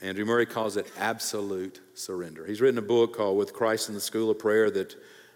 Andrew 0.00 0.24
Murray 0.24 0.46
calls 0.46 0.76
it 0.76 0.88
absolute 0.96 1.80
surrender. 1.94 2.46
He's 2.46 2.60
written 2.60 2.78
a 2.78 2.82
book 2.82 3.16
called 3.16 3.36
With 3.36 3.52
Christ 3.52 3.88
in 3.88 3.96
the 3.96 4.00
School 4.00 4.30
of 4.30 4.38
Prayer 4.38 4.70
that 4.70 4.94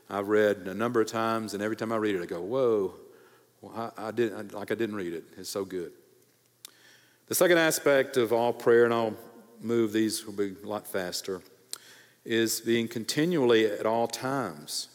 I've 0.09 0.29
read 0.29 0.59
a 0.69 0.75
number 0.75 1.01
of 1.01 1.09
times, 1.09 1.53
and 1.53 1.65
every 1.65 1.75
time 1.75 1.91
I 1.91 1.97
read 1.97 2.15
it, 2.15 2.23
I 2.23 2.27
go, 2.27 2.43
Whoa, 2.43 2.95
well, 3.61 3.93
I, 3.99 4.07
I 4.07 4.11
did, 4.13 4.53
like 4.53 4.71
I 4.71 4.77
didn't 4.77 4.95
read 4.95 5.15
it. 5.15 5.25
It's 5.37 5.51
so 5.51 5.65
good. 5.65 5.91
The 7.27 7.35
second 7.35 7.59
aspect 7.59 8.17
of 8.19 8.33
all 8.33 8.53
prayer, 8.53 8.85
and 8.85 8.95
I'll 8.95 9.17
move 9.61 9.93
these 9.93 10.25
will 10.25 10.33
be 10.33 10.55
a 10.63 10.67
lot 10.69 10.87
faster, 10.87 11.43
is 12.25 12.61
being 12.61 12.89
continually 12.89 13.67
at 13.67 13.87
all 13.87 14.07
times, 14.07 14.89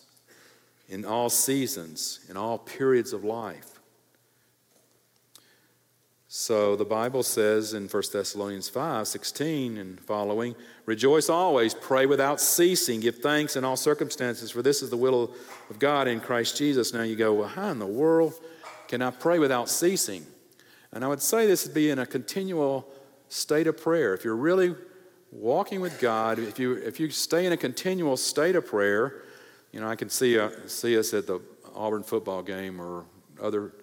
in 0.88 1.06
all 1.06 1.30
seasons, 1.30 2.20
in 2.30 2.38
all 2.38 2.58
periods 2.58 3.14
of 3.14 3.24
life. 3.24 3.78
So 6.30 6.76
the 6.76 6.86
Bible 6.86 7.24
says 7.24 7.74
in 7.74 7.88
1 7.88 8.04
Thessalonians 8.12 8.68
5 8.68 9.08
16 9.08 9.78
and 9.78 10.00
following, 10.00 10.56
Rejoice 10.86 11.30
always, 11.30 11.74
pray 11.74 12.06
without 12.06 12.42
ceasing, 12.42 13.00
give 13.00 13.20
thanks 13.20 13.56
in 13.56 13.64
all 13.64 13.78
circumstances, 13.78 14.52
for 14.52 14.62
this 14.62 14.82
is 14.82 14.90
the 14.90 14.98
will 14.98 15.34
of 15.70 15.80
God 15.80 16.08
in 16.08 16.20
Christ 16.20 16.58
Jesus. 16.58 16.94
Now 16.94 17.04
you 17.04 17.16
go, 17.16 17.34
Well, 17.34 17.48
how 17.48 17.70
in 17.70 17.80
the 17.80 17.86
world 17.86 18.34
can 18.88 19.02
I 19.02 19.12
pray 19.12 19.40
without 19.40 19.70
ceasing? 19.70 20.26
And 20.92 21.04
I 21.04 21.08
would 21.08 21.22
say 21.22 21.48
this 21.48 21.66
would 21.66 21.74
be 21.74 21.90
in 21.90 22.00
a 22.00 22.06
continual 22.06 22.88
state 23.30 23.68
of 23.68 23.78
prayer. 23.78 24.14
If 24.14 24.24
you're 24.24 24.36
really 24.36 24.76
walking 25.32 25.82
with 25.82 26.00
God, 26.00 26.40
if 26.40 26.60
you, 26.60 26.74
if 26.74 27.00
you 27.00 27.10
stay 27.10 27.46
in 27.46 27.52
a 27.52 27.58
continual 27.58 28.18
state 28.18 28.56
of 28.56 28.66
prayer, 28.66 29.24
you 29.72 29.80
know, 29.80 29.88
I 29.88 29.96
can 29.96 30.10
see, 30.10 30.40
uh, 30.40 30.50
see 30.68 30.98
us 30.98 31.14
at 31.14 31.28
the 31.28 31.40
Auburn 31.76 32.04
football 32.04 32.42
game 32.42 32.80
or 32.80 33.06
other 33.42 33.74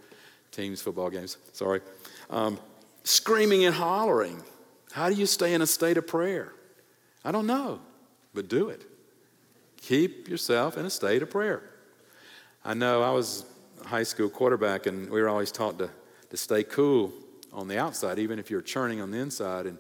teams' 0.50 0.80
football 0.80 1.10
games, 1.10 1.36
sorry 1.52 1.80
um, 2.30 2.58
screaming 3.04 3.64
and 3.64 3.74
hollering. 3.74 4.42
How 4.92 5.08
do 5.08 5.14
you 5.14 5.26
stay 5.26 5.54
in 5.54 5.62
a 5.62 5.66
state 5.66 5.96
of 5.96 6.06
prayer? 6.06 6.52
I 7.24 7.32
don't 7.32 7.46
know, 7.46 7.80
but 8.32 8.48
do 8.48 8.68
it. 8.68 8.84
Keep 9.76 10.28
yourself 10.28 10.76
in 10.76 10.86
a 10.86 10.90
state 10.90 11.22
of 11.22 11.30
prayer. 11.30 11.62
I 12.64 12.74
know 12.74 13.02
I 13.02 13.10
was 13.10 13.44
a 13.82 13.88
high 13.88 14.02
school 14.02 14.28
quarterback, 14.28 14.86
and 14.86 15.10
we 15.10 15.20
were 15.20 15.28
always 15.28 15.52
taught 15.52 15.78
to, 15.78 15.90
to 16.30 16.36
stay 16.36 16.64
cool 16.64 17.12
on 17.52 17.68
the 17.68 17.78
outside, 17.78 18.18
even 18.18 18.38
if 18.38 18.50
you're 18.50 18.62
churning 18.62 19.00
on 19.00 19.10
the 19.10 19.18
inside. 19.18 19.66
And 19.66 19.78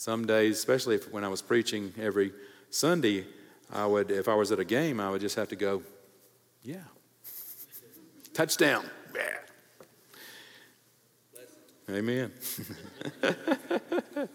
some 0.00 0.26
days, 0.26 0.56
especially 0.56 0.94
if, 0.94 1.12
when 1.12 1.24
I 1.24 1.28
was 1.28 1.42
preaching 1.42 1.92
every 2.00 2.32
Sunday, 2.70 3.26
I 3.70 3.84
would, 3.84 4.10
if 4.10 4.28
I 4.28 4.34
was 4.34 4.50
at 4.50 4.58
a 4.58 4.64
game, 4.64 4.98
I 4.98 5.10
would 5.10 5.20
just 5.20 5.36
have 5.36 5.48
to 5.48 5.56
go, 5.56 5.82
yeah. 6.62 6.76
Touchdown. 8.32 8.86
Yeah. 9.14 9.36
Amen. 11.90 12.32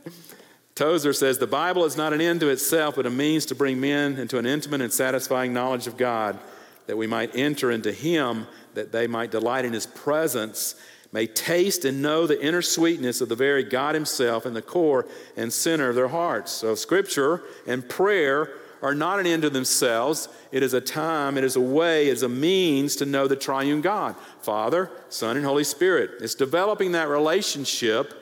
Tozer 0.76 1.14
says 1.14 1.40
the 1.40 1.48
Bible 1.48 1.84
is 1.86 1.98
not 1.98 2.14
an 2.14 2.22
end 2.22 2.42
to 2.42 2.50
itself, 2.50 2.98
but 2.98 3.08
a 3.08 3.10
means 3.10 3.48
to 3.48 3.56
bring 3.56 3.80
men 3.82 4.20
into 4.20 4.38
an 4.38 4.46
intimate 4.46 4.82
and 4.82 4.94
satisfying 4.94 5.52
knowledge 5.52 5.88
of 5.88 5.98
God, 5.98 6.38
that 6.86 6.96
we 6.96 7.08
might 7.08 7.36
enter 7.36 7.72
into 7.72 7.92
Him, 7.92 8.46
that 8.76 8.92
they 8.92 9.08
might 9.08 9.32
delight 9.32 9.66
in 9.66 9.74
His 9.74 9.88
presence, 9.88 10.76
may 11.16 11.26
taste 11.26 11.86
and 11.86 12.02
know 12.02 12.28
the 12.28 12.46
inner 12.46 12.62
sweetness 12.62 13.22
of 13.22 13.30
the 13.30 13.38
very 13.38 13.64
God 13.64 13.96
Himself 13.96 14.46
in 14.46 14.54
the 14.54 14.62
core 14.62 15.08
and 15.38 15.52
center 15.52 15.88
of 15.88 15.96
their 15.96 16.10
hearts. 16.10 16.52
So, 16.52 16.76
Scripture 16.76 17.42
and 17.66 17.88
prayer 17.88 18.50
are 18.82 18.94
not 18.94 19.22
an 19.22 19.26
end 19.26 19.44
to 19.44 19.50
themselves. 19.50 20.28
It 20.52 20.62
is 20.62 20.74
a 20.74 20.82
time, 20.82 21.38
it 21.38 21.46
is 21.46 21.56
a 21.56 21.62
way, 21.62 22.10
it 22.10 22.12
is 22.12 22.24
a 22.24 22.28
means 22.28 22.98
to 22.98 23.06
know 23.06 23.30
the 23.30 23.38
triune 23.38 23.80
God 23.80 24.18
Father, 24.42 24.92
Son, 25.08 25.38
and 25.38 25.46
Holy 25.46 25.64
Spirit. 25.64 26.12
It's 26.20 26.36
developing 26.36 26.92
that 26.92 27.08
relationship 27.08 28.14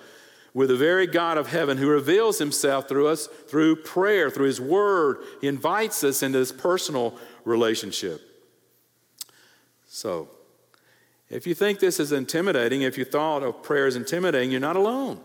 with 0.54 0.70
the 0.70 0.78
very 0.78 1.08
God 1.08 1.40
of 1.40 1.48
heaven 1.48 1.80
who 1.80 1.90
reveals 1.90 2.38
himself 2.38 2.88
through 2.88 3.08
us 3.08 3.26
through 3.26 3.78
prayer, 3.78 4.30
through 4.30 4.46
his 4.46 4.62
word. 4.62 5.18
He 5.42 5.48
invites 5.48 6.04
us 6.04 6.22
into 6.22 6.38
this 6.38 6.52
personal 6.52 7.18
relationship. 7.44 8.22
So, 9.88 10.30
if 11.34 11.48
you 11.48 11.56
think 11.56 11.80
this 11.80 12.00
is 12.00 12.12
intimidating, 12.12 12.84
if 12.84 12.96
you 12.96 13.06
thought 13.06 13.41
of 13.41 13.63
prayer 13.63 13.88
as 13.88 13.96
intimidating, 13.96 14.52
you're 14.52 14.60
not 14.60 14.76
alone. 14.76 15.19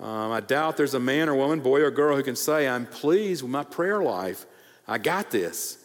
Um, 0.00 0.32
I 0.32 0.40
doubt 0.40 0.76
there's 0.76 0.94
a 0.94 1.00
man 1.00 1.28
or 1.28 1.36
woman, 1.36 1.60
boy 1.60 1.80
or 1.80 1.92
girl 1.92 2.16
who 2.16 2.24
can 2.24 2.34
say, 2.34 2.66
I'm 2.66 2.86
pleased 2.86 3.42
with 3.42 3.52
my 3.52 3.62
prayer 3.62 4.02
life. 4.02 4.46
I 4.88 4.98
got 4.98 5.30
this. 5.30 5.78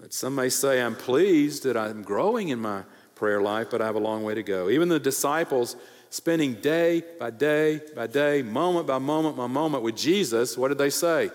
But 0.00 0.12
some 0.12 0.34
may 0.34 0.48
say, 0.48 0.82
I'm 0.82 0.96
pleased 0.96 1.62
that 1.62 1.76
I'm 1.76 2.02
growing 2.02 2.48
in 2.48 2.58
my 2.58 2.82
prayer 3.14 3.40
life, 3.40 3.68
but 3.70 3.80
I 3.80 3.86
have 3.86 3.94
a 3.94 4.00
long 4.00 4.24
way 4.24 4.34
to 4.34 4.42
go. 4.42 4.68
Even 4.68 4.88
the 4.88 4.98
disciples 4.98 5.76
spending 6.10 6.54
day 6.54 7.04
by 7.20 7.30
day 7.30 7.80
by 7.94 8.08
day, 8.08 8.42
moment 8.42 8.88
by 8.88 8.98
moment 8.98 9.36
by 9.36 9.46
moment 9.46 9.84
with 9.84 9.96
Jesus, 9.96 10.58
what 10.58 10.68
did 10.68 10.78
they 10.78 10.90
say? 10.90 11.30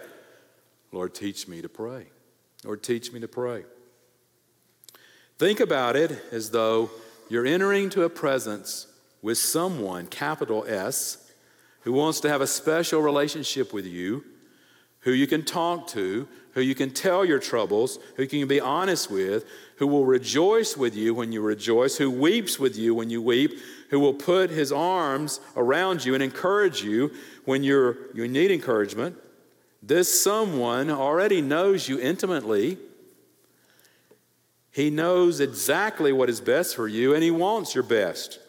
Lord, 0.91 1.15
teach 1.15 1.47
me 1.47 1.61
to 1.61 1.69
pray. 1.69 2.07
Lord, 2.65 2.83
teach 2.83 3.13
me 3.13 3.21
to 3.21 3.27
pray. 3.27 3.63
Think 5.39 5.59
about 5.59 5.95
it 5.95 6.11
as 6.31 6.51
though 6.51 6.91
you're 7.31 7.45
entering 7.45 7.89
to 7.89 8.03
a 8.03 8.09
presence 8.09 8.87
with 9.21 9.37
someone, 9.37 10.05
capital 10.05 10.65
S, 10.67 11.31
who 11.83 11.93
wants 11.93 12.19
to 12.19 12.27
have 12.27 12.41
a 12.41 12.47
special 12.47 13.01
relationship 13.01 13.71
with 13.71 13.85
you, 13.85 14.25
who 14.99 15.11
you 15.13 15.25
can 15.25 15.45
talk 15.45 15.87
to, 15.87 16.27
who 16.51 16.59
you 16.59 16.75
can 16.75 16.91
tell 16.91 17.23
your 17.23 17.39
troubles, 17.39 17.99
who 18.17 18.23
you 18.23 18.27
can 18.27 18.47
be 18.49 18.59
honest 18.59 19.09
with, 19.09 19.45
who 19.77 19.87
will 19.87 20.05
rejoice 20.05 20.75
with 20.75 20.93
you 20.93 21.13
when 21.13 21.31
you 21.31 21.39
rejoice, 21.41 21.95
who 21.95 22.11
weeps 22.11 22.59
with 22.59 22.77
you 22.77 22.93
when 22.93 23.09
you 23.09 23.21
weep, 23.21 23.61
who 23.91 23.99
will 24.01 24.13
put 24.13 24.49
his 24.49 24.73
arms 24.73 25.39
around 25.55 26.03
you 26.03 26.13
and 26.13 26.21
encourage 26.21 26.83
you 26.83 27.11
when 27.45 27.63
you're, 27.63 28.13
you 28.13 28.27
need 28.27 28.51
encouragement. 28.51 29.15
This 29.81 30.21
someone 30.21 30.91
already 30.91 31.41
knows 31.41 31.87
you 31.87 31.97
intimately. 31.97 32.77
He 34.71 34.89
knows 34.89 35.39
exactly 35.39 36.11
what 36.13 36.29
is 36.29 36.41
best 36.41 36.75
for 36.75 36.87
you 36.87 37.13
and 37.13 37.23
he 37.23 37.31
wants 37.31 37.75
your 37.75 37.83
best. 37.83 38.39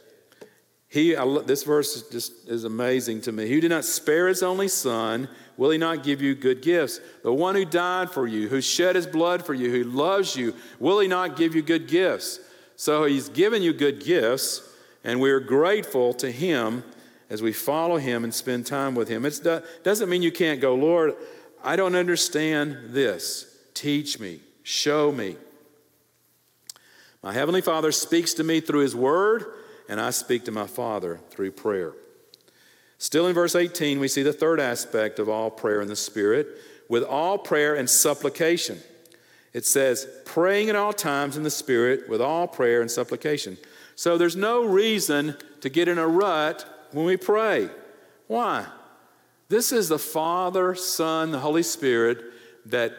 He, 0.88 1.16
I, 1.16 1.26
this 1.46 1.62
verse 1.62 2.08
just 2.10 2.48
is 2.48 2.64
amazing 2.64 3.22
to 3.22 3.32
me. 3.32 3.48
He 3.48 3.60
did 3.60 3.70
not 3.70 3.84
spare 3.84 4.28
his 4.28 4.42
only 4.42 4.68
son 4.68 5.28
Will 5.56 5.70
he 5.70 5.78
not 5.78 6.02
give 6.02 6.22
you 6.22 6.34
good 6.34 6.62
gifts? 6.62 7.00
The 7.22 7.32
one 7.32 7.54
who 7.54 7.64
died 7.64 8.10
for 8.10 8.26
you, 8.26 8.48
who 8.48 8.60
shed 8.60 8.96
his 8.96 9.06
blood 9.06 9.44
for 9.44 9.54
you, 9.54 9.70
who 9.70 9.84
loves 9.84 10.34
you, 10.34 10.54
will 10.80 10.98
he 10.98 11.08
not 11.08 11.36
give 11.36 11.54
you 11.54 11.62
good 11.62 11.88
gifts? 11.88 12.40
So 12.76 13.04
he's 13.04 13.28
given 13.28 13.62
you 13.62 13.72
good 13.72 14.02
gifts, 14.02 14.62
and 15.04 15.20
we're 15.20 15.40
grateful 15.40 16.14
to 16.14 16.30
him 16.30 16.84
as 17.28 17.42
we 17.42 17.52
follow 17.52 17.98
him 17.98 18.24
and 18.24 18.34
spend 18.34 18.66
time 18.66 18.94
with 18.94 19.08
him. 19.08 19.24
It 19.24 19.40
doesn't 19.84 20.08
mean 20.08 20.22
you 20.22 20.32
can't 20.32 20.60
go, 20.60 20.74
Lord, 20.74 21.14
I 21.62 21.76
don't 21.76 21.94
understand 21.94 22.78
this. 22.88 23.56
Teach 23.74 24.18
me, 24.18 24.40
show 24.62 25.12
me. 25.12 25.36
My 27.22 27.32
Heavenly 27.32 27.60
Father 27.60 27.92
speaks 27.92 28.34
to 28.34 28.44
me 28.44 28.60
through 28.60 28.80
His 28.80 28.96
Word, 28.96 29.46
and 29.88 30.00
I 30.00 30.10
speak 30.10 30.44
to 30.46 30.50
my 30.50 30.66
Father 30.66 31.20
through 31.30 31.52
prayer. 31.52 31.92
Still 32.98 33.26
in 33.26 33.34
verse 33.34 33.54
18, 33.54 34.00
we 34.00 34.08
see 34.08 34.22
the 34.22 34.32
third 34.32 34.60
aspect 34.60 35.18
of 35.18 35.28
all 35.28 35.50
prayer 35.50 35.80
in 35.80 35.88
the 35.88 35.96
Spirit 35.96 36.48
with 36.88 37.04
all 37.04 37.38
prayer 37.38 37.74
and 37.74 37.88
supplication. 37.88 38.78
It 39.52 39.64
says, 39.64 40.06
praying 40.24 40.68
at 40.68 40.76
all 40.76 40.92
times 40.92 41.36
in 41.36 41.42
the 41.42 41.50
Spirit 41.50 42.08
with 42.08 42.20
all 42.20 42.48
prayer 42.48 42.80
and 42.80 42.90
supplication. 42.90 43.58
So 43.94 44.16
there's 44.16 44.36
no 44.36 44.64
reason 44.64 45.36
to 45.60 45.68
get 45.68 45.88
in 45.88 45.98
a 45.98 46.06
rut 46.06 46.88
when 46.92 47.04
we 47.04 47.16
pray. 47.16 47.68
Why? 48.26 48.66
This 49.48 49.70
is 49.70 49.88
the 49.88 49.98
Father, 49.98 50.74
Son, 50.74 51.30
the 51.30 51.40
Holy 51.40 51.62
Spirit 51.62 52.22
that 52.66 52.92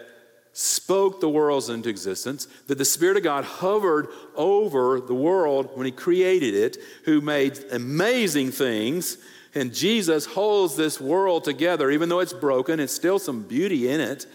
spoke 0.53 1.19
the 1.19 1.29
worlds 1.29 1.69
into 1.69 1.89
existence, 1.89 2.47
that 2.67 2.77
the 2.77 2.85
Spirit 2.85 3.17
of 3.17 3.23
God 3.23 3.43
hovered 3.43 4.07
over 4.35 5.01
the 5.01 5.15
world 5.15 5.71
when 5.75 5.85
He 5.85 5.91
created 5.91 6.53
it, 6.53 6.77
who 7.05 7.21
made 7.21 7.59
amazing 7.71 8.51
things 8.51 9.17
and 9.55 9.73
Jesus 9.73 10.25
holds 10.25 10.75
this 10.75 10.99
world 10.99 11.43
together, 11.43 11.91
even 11.91 12.09
though 12.09 12.19
it's 12.19 12.33
broken, 12.33 12.79
it's 12.79 12.93
still 12.93 13.19
some 13.19 13.43
beauty 13.43 13.89
in 13.89 14.01
it. 14.01 14.25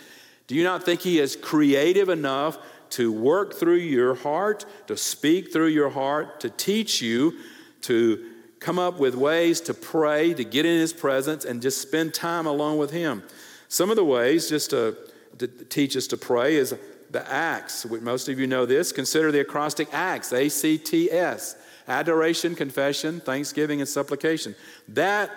Do 0.46 0.54
you 0.54 0.62
not 0.62 0.85
think 0.85 1.00
He 1.00 1.18
is 1.18 1.37
creative 1.37 2.09
enough 2.09 2.59
to 2.90 3.12
work 3.12 3.54
through 3.54 3.76
your 3.76 4.14
heart, 4.14 4.64
to 4.87 4.96
speak 4.96 5.52
through 5.52 5.68
your 5.68 5.90
heart, 5.90 6.40
to 6.40 6.50
teach 6.50 7.02
you, 7.02 7.35
to 7.83 8.24
come 8.61 8.78
up 8.78 8.98
with 8.98 9.14
ways 9.14 9.61
to 9.62 9.74
pray, 9.74 10.35
to 10.35 10.44
get 10.44 10.64
in 10.64 10.78
His 10.78 10.92
presence, 10.92 11.44
and 11.44 11.61
just 11.61 11.83
spend 11.83 12.14
time 12.14 12.46
alone 12.46 12.78
with 12.78 12.92
Him? 12.92 13.24
Some 13.66 13.90
of 13.90 13.96
the 13.96 14.04
ways, 14.04 14.48
just 14.48 14.70
to, 14.70 14.96
to 15.38 15.46
teach 15.46 15.96
us 15.96 16.07
to 16.09 16.16
pray, 16.16 16.57
is 16.57 16.74
the 17.11 17.31
acts. 17.31 17.87
Most 17.87 18.29
of 18.29 18.38
you 18.38 18.46
know 18.46 18.66
this. 18.66 18.92
Consider 18.92 19.33
the 19.33 19.40
acrostic 19.40 19.88
acts, 19.92 20.33
A 20.33 20.48
C 20.48 20.79
T 20.79 21.11
S 21.11 21.57
adoration, 21.88 22.55
confession, 22.55 23.20
thanksgiving, 23.20 23.81
and 23.81 23.88
supplication. 23.88 24.55
That 24.88 25.31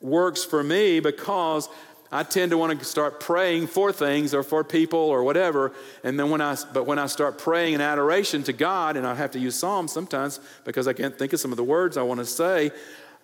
works 0.00 0.42
for 0.42 0.62
me 0.62 1.00
because 1.00 1.68
I 2.10 2.22
tend 2.22 2.52
to 2.52 2.58
want 2.58 2.78
to 2.78 2.84
start 2.84 3.20
praying 3.20 3.66
for 3.66 3.92
things 3.92 4.32
or 4.34 4.42
for 4.42 4.64
people 4.64 4.98
or 4.98 5.24
whatever. 5.24 5.72
And 6.02 6.18
then 6.18 6.30
when 6.30 6.40
I, 6.40 6.56
but 6.72 6.86
when 6.86 6.98
I 6.98 7.06
start 7.06 7.38
praying 7.38 7.74
in 7.74 7.80
adoration 7.80 8.42
to 8.44 8.52
God, 8.52 8.96
and 8.96 9.06
I 9.06 9.14
have 9.14 9.32
to 9.32 9.38
use 9.38 9.56
Psalms 9.56 9.92
sometimes 9.92 10.40
because 10.64 10.88
I 10.88 10.92
can't 10.92 11.18
think 11.18 11.32
of 11.32 11.40
some 11.40 11.50
of 11.50 11.56
the 11.56 11.64
words 11.64 11.96
I 11.96 12.02
want 12.02 12.20
to 12.20 12.26
say, 12.26 12.70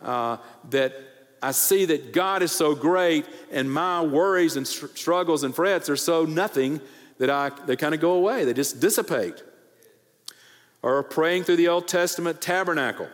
uh, 0.02 0.38
that 0.70 0.92
I 1.42 1.52
see 1.52 1.86
that 1.86 2.12
God 2.12 2.42
is 2.42 2.52
so 2.52 2.74
great 2.74 3.26
and 3.50 3.70
my 3.70 4.02
worries 4.02 4.56
and 4.56 4.66
str- 4.66 4.86
struggles 4.94 5.42
and 5.42 5.54
frets 5.54 5.88
are 5.88 5.96
so 5.96 6.24
nothing 6.24 6.80
that 7.18 7.30
I, 7.30 7.50
they 7.66 7.76
kind 7.76 7.94
of 7.94 8.00
go 8.00 8.12
away. 8.12 8.44
They 8.44 8.52
just 8.52 8.80
dissipate 8.80 9.42
or 10.82 11.02
praying 11.02 11.44
through 11.44 11.56
the 11.56 11.68
Old 11.68 11.88
Testament 11.88 12.40
tabernacle. 12.40 13.08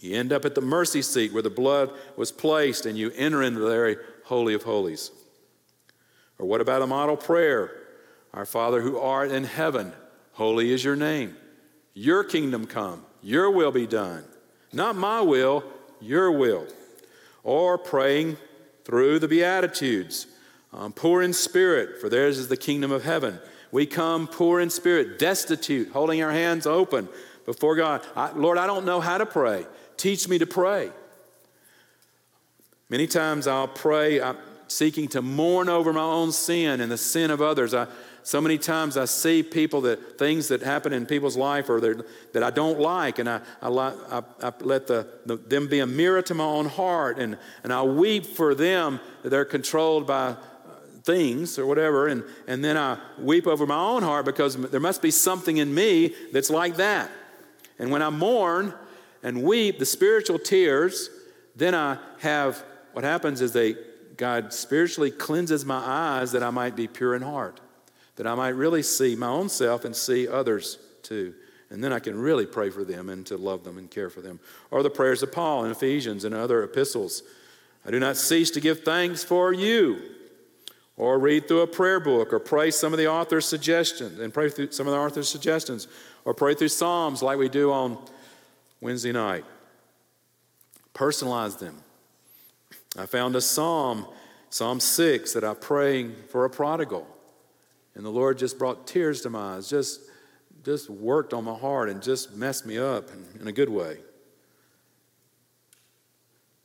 You 0.00 0.16
end 0.16 0.32
up 0.32 0.44
at 0.44 0.54
the 0.54 0.60
mercy 0.60 1.02
seat 1.02 1.32
where 1.32 1.42
the 1.42 1.50
blood 1.50 1.90
was 2.16 2.32
placed 2.32 2.86
and 2.86 2.98
you 2.98 3.12
enter 3.14 3.42
into 3.42 3.60
the 3.60 3.70
very 3.70 3.96
holy 4.24 4.54
of 4.54 4.64
holies. 4.64 5.10
Or 6.38 6.46
what 6.46 6.60
about 6.60 6.82
a 6.82 6.86
model 6.86 7.16
prayer? 7.16 7.70
Our 8.34 8.46
Father 8.46 8.80
who 8.80 8.98
art 8.98 9.30
in 9.30 9.44
heaven, 9.44 9.92
holy 10.32 10.72
is 10.72 10.82
your 10.82 10.96
name. 10.96 11.36
Your 11.94 12.24
kingdom 12.24 12.66
come, 12.66 13.04
your 13.22 13.50
will 13.50 13.70
be 13.70 13.86
done. 13.86 14.24
Not 14.72 14.96
my 14.96 15.20
will, 15.20 15.62
your 16.00 16.32
will. 16.32 16.66
Or 17.42 17.78
praying 17.78 18.36
through 18.84 19.18
the 19.18 19.28
Beatitudes. 19.28 20.26
Um, 20.72 20.92
poor 20.92 21.22
in 21.22 21.32
spirit, 21.32 22.00
for 22.00 22.08
theirs 22.08 22.38
is 22.38 22.48
the 22.48 22.56
kingdom 22.56 22.90
of 22.90 23.04
heaven. 23.04 23.38
We 23.70 23.86
come 23.86 24.26
poor 24.26 24.60
in 24.60 24.70
spirit, 24.70 25.18
destitute, 25.18 25.90
holding 25.92 26.22
our 26.22 26.32
hands 26.32 26.66
open 26.66 27.08
before 27.46 27.76
God. 27.76 28.02
I, 28.14 28.32
Lord, 28.32 28.58
I 28.58 28.66
don't 28.66 28.84
know 28.84 29.00
how 29.00 29.18
to 29.18 29.26
pray. 29.26 29.66
Teach 29.96 30.28
me 30.28 30.38
to 30.38 30.46
pray. 30.46 30.90
Many 32.88 33.06
times 33.06 33.46
I'll 33.46 33.68
pray 33.68 34.20
I'm 34.20 34.36
seeking 34.68 35.08
to 35.08 35.22
mourn 35.22 35.68
over 35.68 35.92
my 35.92 36.02
own 36.02 36.32
sin 36.32 36.80
and 36.80 36.90
the 36.90 36.98
sin 36.98 37.30
of 37.30 37.40
others. 37.40 37.74
I, 37.74 37.86
so 38.22 38.40
many 38.40 38.58
times 38.58 38.96
I 38.96 39.06
see 39.06 39.42
people 39.42 39.80
that 39.82 40.18
things 40.18 40.48
that 40.48 40.62
happen 40.62 40.92
in 40.92 41.06
people's 41.06 41.36
life 41.36 41.68
or 41.68 41.80
that 41.80 42.42
I 42.42 42.50
don't 42.50 42.78
like, 42.78 43.18
and 43.18 43.28
I, 43.28 43.40
I, 43.60 43.68
I, 43.68 44.22
I 44.42 44.52
let 44.60 44.86
the, 44.86 45.06
the, 45.26 45.36
them 45.36 45.68
be 45.68 45.80
a 45.80 45.86
mirror 45.86 46.22
to 46.22 46.34
my 46.34 46.44
own 46.44 46.66
heart, 46.66 47.18
and, 47.18 47.36
and 47.64 47.72
I 47.72 47.82
weep 47.82 48.26
for 48.26 48.54
them 48.54 49.00
that 49.22 49.30
they're 49.30 49.44
controlled 49.44 50.06
by 50.06 50.28
uh, 50.28 50.36
things 51.02 51.58
or 51.58 51.66
whatever, 51.66 52.06
and, 52.06 52.22
and 52.46 52.64
then 52.64 52.76
I 52.76 52.98
weep 53.18 53.46
over 53.46 53.66
my 53.66 53.78
own 53.78 54.02
heart 54.02 54.24
because 54.24 54.56
there 54.56 54.80
must 54.80 55.02
be 55.02 55.10
something 55.10 55.56
in 55.56 55.74
me 55.74 56.14
that's 56.32 56.50
like 56.50 56.76
that. 56.76 57.10
And 57.78 57.90
when 57.90 58.02
I 58.02 58.10
mourn 58.10 58.74
and 59.22 59.42
weep 59.42 59.78
the 59.78 59.86
spiritual 59.86 60.38
tears, 60.38 61.10
then 61.56 61.74
I 61.74 61.98
have 62.20 62.62
what 62.92 63.04
happens 63.04 63.40
is 63.40 63.52
they 63.52 63.74
God 64.16 64.52
spiritually 64.52 65.10
cleanses 65.10 65.64
my 65.64 65.78
eyes 65.78 66.32
that 66.32 66.42
I 66.42 66.50
might 66.50 66.76
be 66.76 66.86
pure 66.86 67.14
in 67.14 67.22
heart, 67.22 67.60
that 68.16 68.26
I 68.26 68.34
might 68.34 68.50
really 68.50 68.82
see 68.82 69.16
my 69.16 69.28
own 69.28 69.48
self 69.48 69.84
and 69.84 69.94
see 69.94 70.28
others 70.28 70.78
too. 71.02 71.34
And 71.70 71.82
then 71.82 71.92
I 71.92 71.98
can 72.00 72.18
really 72.18 72.44
pray 72.44 72.68
for 72.68 72.84
them 72.84 73.08
and 73.08 73.24
to 73.26 73.38
love 73.38 73.64
them 73.64 73.78
and 73.78 73.90
care 73.90 74.10
for 74.10 74.20
them. 74.20 74.40
Or 74.70 74.82
the 74.82 74.90
prayers 74.90 75.22
of 75.22 75.32
Paul 75.32 75.64
in 75.64 75.70
Ephesians 75.70 76.24
and 76.24 76.34
other 76.34 76.62
epistles. 76.62 77.22
I 77.86 77.90
do 77.90 77.98
not 77.98 78.16
cease 78.16 78.50
to 78.50 78.60
give 78.60 78.84
thanks 78.84 79.24
for 79.24 79.52
you. 79.52 80.00
Or 80.98 81.18
read 81.18 81.48
through 81.48 81.62
a 81.62 81.66
prayer 81.66 81.98
book, 81.98 82.34
or 82.34 82.38
pray 82.38 82.70
some 82.70 82.92
of 82.92 82.98
the 82.98 83.08
author's 83.08 83.46
suggestions, 83.46 84.20
and 84.20 84.32
pray 84.32 84.50
through 84.50 84.72
some 84.72 84.86
of 84.86 84.92
the 84.92 84.98
author's 84.98 85.28
suggestions, 85.28 85.88
or 86.26 86.34
pray 86.34 86.54
through 86.54 86.68
Psalms 86.68 87.22
like 87.22 87.38
we 87.38 87.48
do 87.48 87.72
on 87.72 87.96
Wednesday 88.82 89.12
night. 89.12 89.44
Personalize 90.92 91.58
them. 91.58 91.78
I 92.98 93.06
found 93.06 93.34
a 93.36 93.40
psalm, 93.40 94.06
Psalm 94.50 94.80
6, 94.80 95.32
that 95.32 95.44
I'm 95.44 95.56
praying 95.56 96.14
for 96.28 96.44
a 96.44 96.50
prodigal. 96.50 97.06
And 97.94 98.04
the 98.04 98.10
Lord 98.10 98.38
just 98.38 98.58
brought 98.58 98.86
tears 98.86 99.20
to 99.22 99.30
my 99.30 99.56
eyes, 99.56 99.68
just, 99.68 100.00
just 100.64 100.88
worked 100.88 101.34
on 101.34 101.44
my 101.44 101.54
heart 101.54 101.88
and 101.88 102.02
just 102.02 102.34
messed 102.34 102.66
me 102.66 102.78
up 102.78 103.10
in, 103.10 103.40
in 103.40 103.48
a 103.48 103.52
good 103.52 103.68
way. 103.68 103.98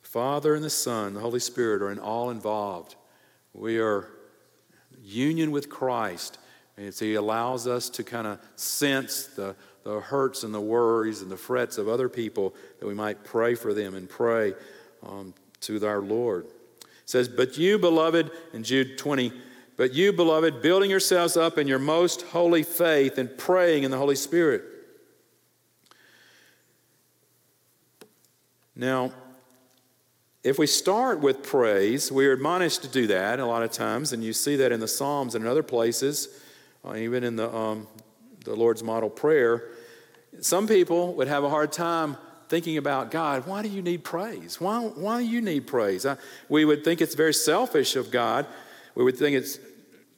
The 0.03 0.09
Father 0.09 0.55
and 0.55 0.63
the 0.63 0.69
Son, 0.69 1.13
the 1.13 1.19
Holy 1.19 1.39
Spirit 1.39 1.81
are 1.81 1.91
in 1.91 1.99
all 1.99 2.29
involved. 2.29 2.95
We 3.53 3.79
are 3.79 4.07
union 5.03 5.51
with 5.51 5.69
Christ. 5.69 6.37
And 6.77 6.93
so 6.93 7.05
He 7.05 7.15
allows 7.15 7.67
us 7.67 7.89
to 7.89 8.03
kind 8.03 8.27
of 8.27 8.39
sense 8.55 9.27
the, 9.27 9.55
the 9.83 9.99
hurts 9.99 10.43
and 10.43 10.53
the 10.53 10.61
worries 10.61 11.21
and 11.21 11.31
the 11.31 11.37
frets 11.37 11.77
of 11.77 11.87
other 11.87 12.07
people 12.07 12.55
that 12.79 12.87
we 12.87 12.93
might 12.93 13.23
pray 13.23 13.55
for 13.55 13.73
them 13.73 13.95
and 13.95 14.07
pray 14.09 14.53
um, 15.03 15.33
to 15.61 15.85
our 15.85 16.01
Lord. 16.01 16.45
It 16.45 16.87
says, 17.05 17.27
But 17.27 17.57
you, 17.57 17.79
beloved, 17.79 18.31
in 18.53 18.63
Jude 18.63 18.97
20, 18.97 19.31
but 19.77 19.93
you, 19.93 20.11
beloved, 20.11 20.61
building 20.61 20.89
yourselves 20.89 21.37
up 21.37 21.57
in 21.57 21.67
your 21.67 21.79
most 21.79 22.23
holy 22.23 22.63
faith 22.63 23.17
and 23.17 23.37
praying 23.37 23.83
in 23.83 23.91
the 23.91 23.97
Holy 23.97 24.15
Spirit. 24.15 24.63
Now, 28.75 29.11
if 30.43 30.57
we 30.59 30.67
start 30.67 31.19
with 31.19 31.43
praise, 31.43 32.11
we 32.11 32.25
are 32.27 32.33
admonished 32.33 32.81
to 32.83 32.87
do 32.87 33.07
that 33.07 33.39
a 33.39 33.45
lot 33.45 33.63
of 33.63 33.71
times, 33.71 34.13
and 34.13 34.23
you 34.23 34.33
see 34.33 34.55
that 34.57 34.71
in 34.71 34.79
the 34.79 34.87
Psalms 34.87 35.35
and 35.35 35.43
in 35.43 35.49
other 35.49 35.63
places, 35.63 36.29
uh, 36.85 36.95
even 36.95 37.23
in 37.23 37.35
the, 37.35 37.53
um, 37.53 37.87
the 38.45 38.55
Lord's 38.55 38.83
model 38.83 39.09
prayer. 39.09 39.69
Some 40.39 40.67
people 40.67 41.13
would 41.15 41.27
have 41.27 41.43
a 41.43 41.49
hard 41.49 41.71
time 41.71 42.17
thinking 42.49 42.77
about 42.77 43.11
God, 43.11 43.45
why 43.45 43.61
do 43.61 43.67
you 43.67 43.81
need 43.81 44.03
praise? 44.03 44.61
Why, 44.61 44.79
why 44.79 45.19
do 45.21 45.27
you 45.27 45.41
need 45.41 45.67
praise? 45.67 46.05
I, 46.05 46.17
we 46.47 46.63
would 46.63 46.83
think 46.83 47.01
it's 47.01 47.15
very 47.15 47.33
selfish 47.33 47.95
of 47.95 48.09
God. 48.09 48.45
We 48.95 49.03
would 49.03 49.17
think 49.17 49.35
it's 49.35 49.59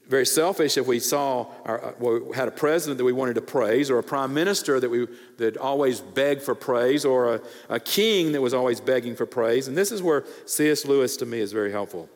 very 0.10 0.26
selfish 0.26 0.76
if 0.76 0.88
we 0.88 1.00
saw 1.00 1.46
our, 1.66 1.86
uh, 1.86 1.94
we 2.00 2.36
had 2.36 2.48
a 2.48 2.52
president 2.52 2.98
that 2.98 3.04
we 3.04 3.14
wanted 3.14 3.36
to 3.36 3.42
praise 3.42 3.92
or 3.92 4.00
a 4.00 4.04
prime 4.04 4.34
minister 4.34 4.80
that 4.80 4.90
we 4.90 5.08
that 5.38 5.56
always 5.56 6.02
begged 6.02 6.42
for 6.42 6.56
praise 6.56 7.06
or 7.06 7.36
a, 7.36 7.42
a 7.70 7.80
king 7.80 8.32
that 8.32 8.42
was 8.42 8.54
always 8.54 8.82
begging 8.82 9.16
for 9.16 9.28
praise. 9.28 9.68
And 9.68 9.78
this 9.78 9.92
is 9.92 10.02
where 10.02 10.26
cs 10.48 10.86
lewis 10.86 11.16
to 11.18 11.28
me 11.28 11.40
is 11.40 11.54
very 11.54 11.72
helpful. 11.72 12.10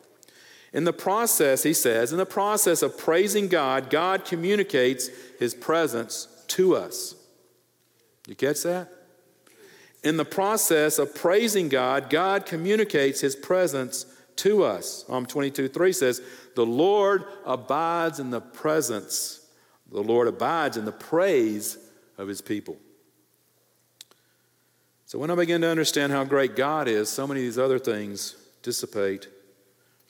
In 0.74 0.86
the 0.86 0.94
process 0.94 1.62
he 1.62 1.74
says 1.74 2.12
in 2.12 2.18
the 2.18 2.26
process 2.26 2.82
of 2.82 2.98
praising 2.98 3.48
god 3.48 3.92
god 3.92 4.26
communicates 4.26 5.10
his 5.38 5.54
presence 5.54 6.28
to 6.48 6.76
us. 6.76 7.14
You 8.28 8.36
catch 8.36 8.64
that? 8.64 8.90
In 10.04 10.18
the 10.18 10.26
process 10.26 10.98
of 10.98 11.14
praising 11.14 11.70
god 11.70 12.10
god 12.10 12.48
communicates 12.48 13.22
his 13.22 13.36
presence 13.36 14.08
to 14.38 14.64
us 14.64 15.06
psalm 15.08 15.26
22 15.26 15.68
3 15.68 15.94
says 15.94 16.22
the 16.56 16.66
Lord 16.66 17.26
abides 17.46 18.20
in 18.20 18.30
the 18.30 18.42
presence, 18.42 19.46
the 19.92 20.02
Lord 20.02 20.28
abides 20.28 20.78
in 20.78 20.86
the 20.86 20.92
praise 20.92 21.78
of 22.18 22.28
his 22.28 22.42
people. 22.42 22.78
So 25.06 25.20
when 25.20 25.30
I 25.30 25.36
begin 25.36 25.62
to 25.62 25.70
understand 25.70 26.12
how 26.12 26.24
great 26.24 26.56
God 26.56 26.88
is, 26.88 27.10
so 27.10 27.28
many 27.28 27.42
of 27.42 27.46
these 27.46 27.60
other 27.60 27.80
things 27.80 28.36
dissipate 28.64 29.28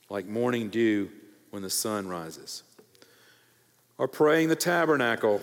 like 0.10 0.26
morning 0.26 0.70
dew 0.70 1.10
when 1.50 1.62
the 1.62 1.70
sun 1.70 2.08
rises. 2.08 2.64
Or 3.98 4.08
praying 4.08 4.50
the 4.50 4.56
tabernacle. 4.56 5.42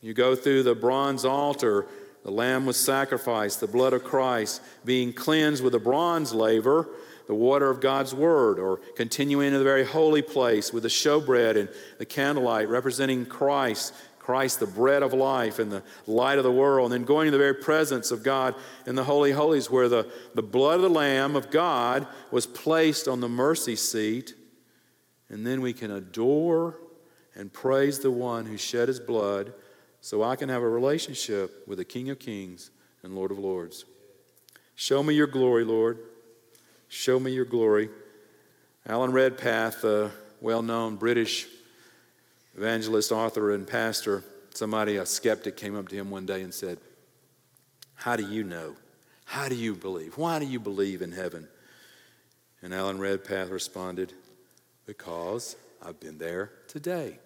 You 0.00 0.14
go 0.14 0.36
through 0.36 0.62
the 0.62 0.74
bronze 0.74 1.24
altar, 1.24 1.86
the 2.22 2.30
lamb 2.30 2.66
was 2.66 2.76
sacrificed, 2.76 3.60
the 3.60 3.66
blood 3.66 3.92
of 3.92 4.04
Christ 4.04 4.62
being 4.84 5.12
cleansed 5.12 5.62
with 5.62 5.74
a 5.74 5.78
bronze 5.78 6.32
laver 6.32 6.88
the 7.26 7.34
water 7.34 7.70
of 7.70 7.80
God's 7.80 8.14
word, 8.14 8.58
or 8.58 8.78
continuing 8.96 9.48
in 9.48 9.54
the 9.54 9.64
very 9.64 9.84
holy 9.84 10.22
place 10.22 10.72
with 10.72 10.82
the 10.82 10.88
showbread 10.88 11.56
and 11.56 11.68
the 11.98 12.04
candlelight 12.04 12.68
representing 12.68 13.24
Christ, 13.24 13.94
Christ, 14.18 14.60
the 14.60 14.66
bread 14.66 15.02
of 15.02 15.12
life 15.12 15.58
and 15.58 15.70
the 15.70 15.82
light 16.06 16.38
of 16.38 16.44
the 16.44 16.52
world, 16.52 16.92
and 16.92 17.00
then 17.00 17.06
going 17.06 17.26
to 17.26 17.30
the 17.30 17.38
very 17.38 17.54
presence 17.54 18.10
of 18.10 18.22
God 18.22 18.54
in 18.86 18.94
the 18.94 19.04
Holy 19.04 19.32
Holies, 19.32 19.70
where 19.70 19.88
the, 19.88 20.10
the 20.34 20.42
blood 20.42 20.76
of 20.76 20.82
the 20.82 20.88
Lamb 20.88 21.36
of 21.36 21.50
God 21.50 22.06
was 22.30 22.46
placed 22.46 23.08
on 23.08 23.20
the 23.20 23.28
mercy 23.28 23.76
seat. 23.76 24.34
And 25.28 25.46
then 25.46 25.60
we 25.60 25.72
can 25.72 25.90
adore 25.90 26.78
and 27.34 27.52
praise 27.52 27.98
the 27.98 28.10
one 28.10 28.46
who 28.46 28.56
shed 28.56 28.88
his 28.88 29.00
blood 29.00 29.52
so 30.00 30.22
I 30.22 30.36
can 30.36 30.50
have 30.50 30.62
a 30.62 30.68
relationship 30.68 31.66
with 31.66 31.78
the 31.78 31.84
King 31.84 32.10
of 32.10 32.18
Kings 32.18 32.70
and 33.02 33.14
Lord 33.14 33.30
of 33.30 33.38
Lords. 33.38 33.84
Show 34.74 35.02
me 35.02 35.14
your 35.14 35.26
glory, 35.26 35.64
Lord. 35.64 35.98
Show 36.94 37.18
me 37.18 37.32
your 37.32 37.44
glory. 37.44 37.88
Alan 38.86 39.10
Redpath, 39.10 39.82
a 39.82 40.12
well 40.40 40.62
known 40.62 40.94
British 40.94 41.48
evangelist, 42.56 43.10
author, 43.10 43.52
and 43.52 43.66
pastor, 43.66 44.22
somebody, 44.54 44.96
a 44.98 45.04
skeptic, 45.04 45.56
came 45.56 45.76
up 45.76 45.88
to 45.88 45.96
him 45.96 46.08
one 46.08 46.24
day 46.24 46.42
and 46.42 46.54
said, 46.54 46.78
How 47.96 48.14
do 48.14 48.24
you 48.24 48.44
know? 48.44 48.76
How 49.24 49.48
do 49.48 49.56
you 49.56 49.74
believe? 49.74 50.16
Why 50.16 50.38
do 50.38 50.46
you 50.46 50.60
believe 50.60 51.02
in 51.02 51.10
heaven? 51.10 51.48
And 52.62 52.72
Alan 52.72 53.00
Redpath 53.00 53.50
responded, 53.50 54.12
Because 54.86 55.56
I've 55.84 55.98
been 55.98 56.18
there 56.18 56.52
today. 56.68 57.18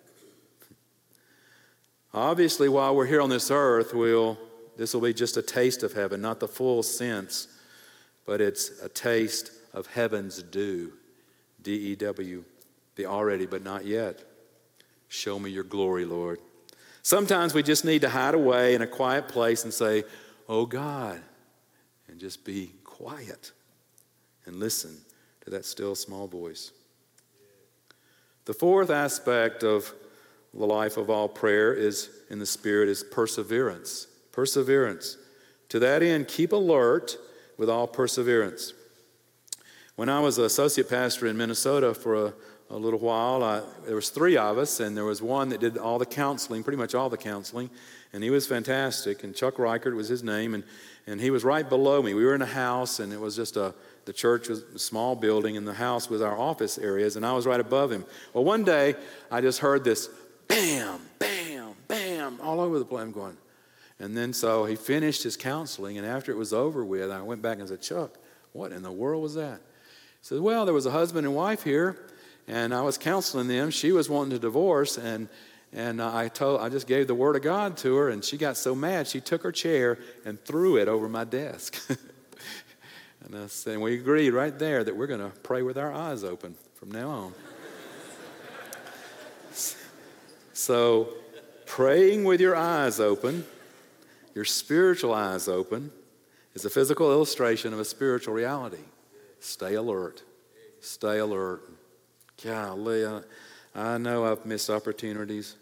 Obviously, 2.15 2.71
while 2.71 2.97
we're 2.97 3.05
here 3.05 3.21
on 3.21 3.29
this 3.29 3.51
earth, 3.51 3.93
we'll, 3.93 4.39
this 4.79 4.95
will 4.95 5.03
be 5.03 5.13
just 5.13 5.37
a 5.37 5.43
taste 5.43 5.83
of 5.83 5.93
heaven, 5.93 6.23
not 6.23 6.41
the 6.41 6.49
full 6.49 6.83
sense, 6.83 7.49
but 8.25 8.41
it's 8.41 8.71
a 8.81 8.89
taste 8.89 9.53
of 9.79 9.87
heaven's 9.87 10.43
dew. 10.43 10.93
D 11.63 11.73
E 11.73 11.97
W, 11.97 12.45
the 12.97 13.07
already 13.07 13.47
but 13.47 13.63
not 13.63 13.85
yet. 13.85 14.23
Show 15.09 15.39
me 15.39 15.51
your 15.51 15.65
glory, 15.65 16.05
Lord. 16.05 16.41
Sometimes 17.03 17.55
we 17.55 17.63
just 17.63 17.85
need 17.85 18.03
to 18.03 18.09
hide 18.09 18.35
away 18.35 18.75
in 18.75 18.83
a 18.83 18.87
quiet 18.87 19.29
place 19.29 19.65
and 19.65 19.73
say, 19.73 20.05
Oh 20.49 20.67
God, 20.67 21.21
and 22.09 22.19
just 22.19 22.45
be 22.45 22.73
quiet 22.85 23.53
and 24.47 24.57
listen 24.57 24.97
to 25.43 25.51
that 25.51 25.65
still 25.65 25.95
small 25.95 26.27
voice. 26.27 26.73
The 28.45 28.55
fourth 28.55 28.91
aspect 28.91 29.63
of 29.63 29.93
the 30.55 30.67
life 30.67 30.97
of 30.97 31.11
all 31.11 31.29
prayer 31.29 31.73
is 31.73 32.11
in 32.31 32.39
the 32.39 32.47
Spirit 32.47 32.89
is 32.89 33.05
perseverance. 33.05 34.07
Perseverance. 34.33 35.19
To 35.69 35.79
that 35.79 36.03
end, 36.03 36.29
keep 36.29 36.53
alert 36.53 37.17
with 37.59 37.69
all 37.69 37.87
perseverance. 37.87 38.73
When 39.99 40.09
I 40.09 40.21
was 40.21 40.39
an 40.39 40.45
associate 40.45 40.89
pastor 40.89 41.27
in 41.27 41.37
Minnesota 41.37 41.93
for 41.93 42.27
a, 42.27 42.35
a 42.71 42.77
little 42.77 43.01
while, 43.01 43.43
I, 43.43 43.63
there 43.85 43.97
was 43.97 44.11
three 44.11 44.37
of 44.37 44.57
us, 44.57 44.79
and 44.79 44.97
there 44.97 45.05
was 45.05 45.21
one 45.21 45.49
that 45.49 45.59
did 45.59 45.77
all 45.77 45.99
the 45.99 46.07
counseling, 46.07 46.63
pretty 46.63 46.77
much 46.77 46.95
all 46.95 47.11
the 47.11 47.17
counseling, 47.17 47.69
and 48.13 48.23
he 48.23 48.31
was 48.31 48.47
fantastic. 48.47 49.25
And 49.25 49.35
Chuck 49.35 49.59
Reichert 49.59 49.97
was 49.97 50.09
his 50.09 50.23
name, 50.23 50.55
and, 50.55 50.63
and 51.09 51.21
he 51.21 51.31
was 51.31 51.43
right 51.43 51.69
below 51.69 52.01
me. 52.01 52.15
We 52.15 52.25
were 52.25 52.37
in 52.37 52.43
a 52.43 52.47
house, 52.47 53.01
and 53.01 53.13
it 53.13 53.19
was 53.19 53.35
just 53.35 53.57
a 53.57 53.75
the 54.05 54.13
church 54.13 54.49
was 54.49 54.63
a 54.73 54.79
small 54.79 55.17
building, 55.17 55.57
and 55.57 55.67
the 55.67 55.75
house 55.75 56.09
was 56.09 56.23
our 56.23 56.39
office 56.39 56.79
areas, 56.79 57.17
and 57.17 57.27
I 57.27 57.33
was 57.33 57.45
right 57.45 57.59
above 57.59 57.91
him. 57.91 58.05
Well, 58.33 58.45
one 58.45 58.63
day 58.63 58.95
I 59.33 59.41
just 59.41 59.59
heard 59.59 59.83
this 59.83 60.09
bam, 60.47 61.01
bam, 61.19 61.75
bam, 61.89 62.39
all 62.41 62.61
over 62.61 62.79
the 62.79 62.85
place. 62.85 63.03
I'm 63.03 63.11
going. 63.11 63.37
And 63.99 64.17
then 64.17 64.33
so 64.33 64.65
he 64.65 64.77
finished 64.77 65.25
his 65.25 65.37
counseling, 65.37 65.99
and 65.99 66.07
after 66.07 66.31
it 66.31 66.39
was 66.39 66.53
over 66.53 66.85
with, 66.85 67.11
I 67.11 67.21
went 67.21 67.43
back 67.43 67.59
and 67.59 67.69
said, 67.69 67.83
Chuck, 67.83 68.17
what 68.53 68.71
in 68.71 68.85
the 68.85 68.93
world 68.93 69.25
was 69.25 69.35
that? 69.35 69.61
Said, 70.23 70.41
Well, 70.41 70.65
there 70.65 70.75
was 70.75 70.87
a 70.87 70.91
husband 70.91 71.27
and 71.27 71.35
wife 71.35 71.63
here, 71.63 71.99
and 72.47 72.75
I 72.75 72.83
was 72.83 72.99
counseling 72.99 73.49
them. 73.49 73.71
She 73.71 73.93
was 73.93 74.09
wanting 74.09 74.31
to 74.31 74.39
divorce, 74.39 74.99
and 74.99 75.29
and 75.73 76.01
I 76.01 76.29
told, 76.29 76.61
I 76.61 76.69
just 76.69 76.87
gave 76.87 77.07
the 77.07 77.15
word 77.15 77.37
of 77.37 77.43
God 77.43 77.77
to 77.79 77.95
her, 77.97 78.09
and 78.09 78.25
she 78.25 78.39
got 78.39 78.57
so 78.57 78.75
mad 78.75 79.07
she 79.07 79.21
took 79.21 79.43
her 79.43 79.53
chair 79.53 79.99
and 80.25 80.43
threw 80.43 80.77
it 80.77 80.89
over 80.89 81.09
my 81.09 81.25
desk. 81.25 81.79
and, 83.25 83.37
I 83.37 83.47
said, 83.49 83.79
we 83.79 83.95
agreed 83.95 84.31
right 84.31 84.59
there 84.59 84.83
that 84.83 84.97
we're 84.97 85.07
going 85.07 85.21
to 85.21 85.37
pray 85.41 85.63
with 85.63 85.77
our 85.77 85.93
eyes 85.93 86.25
open 86.25 86.55
from 86.75 86.91
now 86.91 87.11
on. 87.11 87.35
so, 90.55 91.11
praying 91.67 92.25
with 92.25 92.41
your 92.41 92.57
eyes 92.57 92.99
open, 92.99 93.45
your 94.35 94.47
spiritual 94.47 95.13
eyes 95.13 95.49
open, 95.49 95.93
is 96.55 96.65
a 96.65 96.71
physical 96.71 97.13
illustration 97.13 97.75
of 97.75 97.79
a 97.79 97.85
spiritual 97.85 98.33
reality. 98.33 98.79
Stay 99.41 99.75
alert. 99.75 100.23
Stay 100.81 101.19
alert. 101.19 101.63
Golly, 102.43 103.05
I, 103.05 103.21
I 103.75 103.99
know 103.99 104.25
I've 104.25 104.47
missed 104.47 104.71
opportunities. 104.71 105.57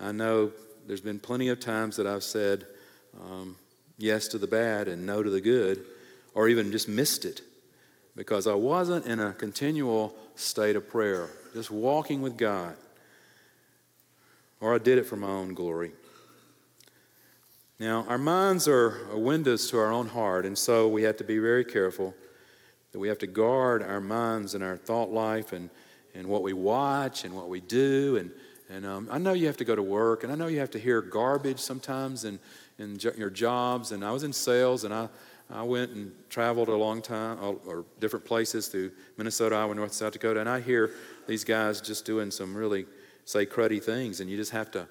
I 0.00 0.12
know 0.12 0.52
there's 0.86 1.00
been 1.00 1.18
plenty 1.18 1.48
of 1.48 1.60
times 1.60 1.96
that 1.96 2.06
I've 2.06 2.24
said, 2.24 2.66
um, 3.20 3.56
yes 3.98 4.28
to 4.28 4.38
the 4.38 4.46
bad 4.46 4.88
and 4.88 5.06
no 5.06 5.22
to 5.22 5.30
the 5.30 5.40
good, 5.40 5.84
or 6.34 6.48
even 6.48 6.72
just 6.72 6.88
missed 6.88 7.24
it 7.24 7.42
because 8.16 8.46
I 8.46 8.54
wasn't 8.54 9.06
in 9.06 9.20
a 9.20 9.32
continual 9.32 10.14
state 10.34 10.76
of 10.76 10.88
prayer, 10.88 11.30
just 11.54 11.70
walking 11.70 12.20
with 12.22 12.36
God. 12.36 12.76
Or 14.60 14.74
I 14.74 14.78
did 14.78 14.98
it 14.98 15.06
for 15.06 15.16
my 15.16 15.28
own 15.28 15.54
glory. 15.54 15.92
Now, 17.78 18.04
our 18.08 18.18
minds 18.18 18.68
are 18.68 18.96
windows 19.12 19.68
to 19.70 19.78
our 19.78 19.90
own 19.90 20.08
heart, 20.08 20.46
and 20.46 20.56
so 20.56 20.88
we 20.88 21.02
have 21.02 21.16
to 21.16 21.24
be 21.24 21.38
very 21.38 21.64
careful 21.64 22.14
that 22.92 22.98
we 22.98 23.08
have 23.08 23.18
to 23.18 23.26
guard 23.26 23.82
our 23.82 24.00
minds 24.00 24.54
and 24.54 24.62
our 24.62 24.76
thought 24.76 25.10
life 25.10 25.52
and, 25.52 25.70
and 26.14 26.26
what 26.26 26.42
we 26.42 26.52
watch 26.52 27.24
and 27.24 27.34
what 27.34 27.48
we 27.48 27.60
do. 27.60 28.16
And, 28.16 28.30
and 28.70 28.86
um, 28.86 29.08
I 29.10 29.18
know 29.18 29.32
you 29.32 29.46
have 29.46 29.56
to 29.58 29.64
go 29.64 29.74
to 29.74 29.82
work, 29.82 30.24
and 30.24 30.32
I 30.32 30.36
know 30.36 30.46
you 30.46 30.60
have 30.60 30.70
to 30.72 30.78
hear 30.78 31.00
garbage 31.02 31.58
sometimes 31.58 32.24
in, 32.24 32.38
in 32.78 32.98
your 33.16 33.30
jobs. 33.30 33.92
And 33.92 34.04
I 34.04 34.12
was 34.12 34.24
in 34.24 34.32
sales, 34.32 34.84
and 34.84 34.92
I, 34.92 35.08
I 35.50 35.62
went 35.62 35.90
and 35.92 36.12
traveled 36.30 36.68
a 36.68 36.76
long 36.76 37.02
time, 37.02 37.38
or 37.40 37.84
different 38.00 38.24
places 38.24 38.68
through 38.68 38.92
Minnesota, 39.16 39.56
Iowa, 39.56 39.74
North, 39.74 39.92
South 39.92 40.12
Dakota, 40.12 40.40
and 40.40 40.48
I 40.48 40.60
hear 40.60 40.90
these 41.26 41.44
guys 41.44 41.80
just 41.80 42.04
doing 42.04 42.30
some 42.30 42.54
really, 42.54 42.86
say, 43.24 43.44
cruddy 43.44 43.82
things, 43.82 44.20
and 44.20 44.30
you 44.30 44.36
just 44.36 44.52
have 44.52 44.70
to 44.72 44.86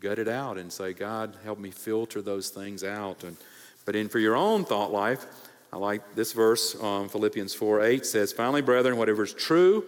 gut 0.00 0.18
it 0.18 0.28
out 0.28 0.56
and 0.56 0.72
say, 0.72 0.92
God, 0.92 1.36
help 1.44 1.58
me 1.58 1.70
filter 1.70 2.22
those 2.22 2.48
things 2.48 2.82
out. 2.82 3.22
And, 3.22 3.36
but 3.84 3.94
in 3.94 4.08
for 4.08 4.18
your 4.18 4.34
own 4.34 4.64
thought 4.64 4.90
life, 4.90 5.26
I 5.72 5.76
like 5.76 6.14
this 6.14 6.32
verse, 6.32 6.80
um, 6.82 7.08
Philippians 7.08 7.54
4 7.54 7.82
8 7.82 8.06
says, 8.06 8.32
Finally, 8.32 8.62
brethren, 8.62 8.96
whatever 8.96 9.22
is 9.22 9.32
true, 9.32 9.84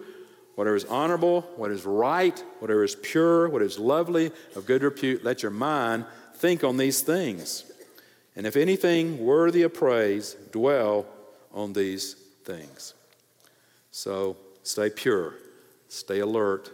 whatever 0.55 0.75
is 0.75 0.85
honorable, 0.85 1.41
what 1.57 1.71
is 1.71 1.85
right, 1.85 2.37
whatever 2.59 2.83
is 2.83 2.95
pure, 2.95 3.49
what 3.49 3.61
is 3.61 3.77
lovely, 3.77 4.31
of 4.55 4.65
good 4.65 4.83
repute, 4.83 5.23
let 5.23 5.41
your 5.41 5.51
mind 5.51 6.05
think 6.35 6.63
on 6.63 6.77
these 6.77 7.01
things. 7.01 7.65
And 8.35 8.47
if 8.47 8.55
anything 8.55 9.23
worthy 9.23 9.61
of 9.63 9.73
praise, 9.73 10.35
dwell 10.51 11.05
on 11.53 11.73
these 11.73 12.13
things. 12.43 12.93
So 13.91 14.37
stay 14.63 14.89
pure, 14.89 15.35
stay 15.87 16.19
alert, 16.19 16.71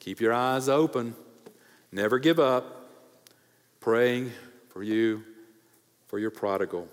keep 0.00 0.20
your 0.20 0.32
eyes 0.32 0.68
open, 0.68 1.14
never 1.92 2.18
give 2.18 2.40
up, 2.40 2.90
praying 3.80 4.32
for 4.70 4.82
you, 4.82 5.22
for 6.08 6.18
your 6.18 6.30
prodigal. 6.30 6.88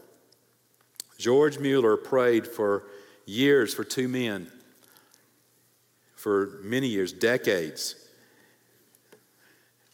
George 1.23 1.57
Mueller 1.57 1.95
prayed 1.95 2.45
for 2.45 2.83
years 3.25 3.73
for 3.73 3.85
two 3.85 4.09
men, 4.09 4.51
for 6.17 6.59
many 6.61 6.87
years, 6.87 7.13
decades. 7.13 7.95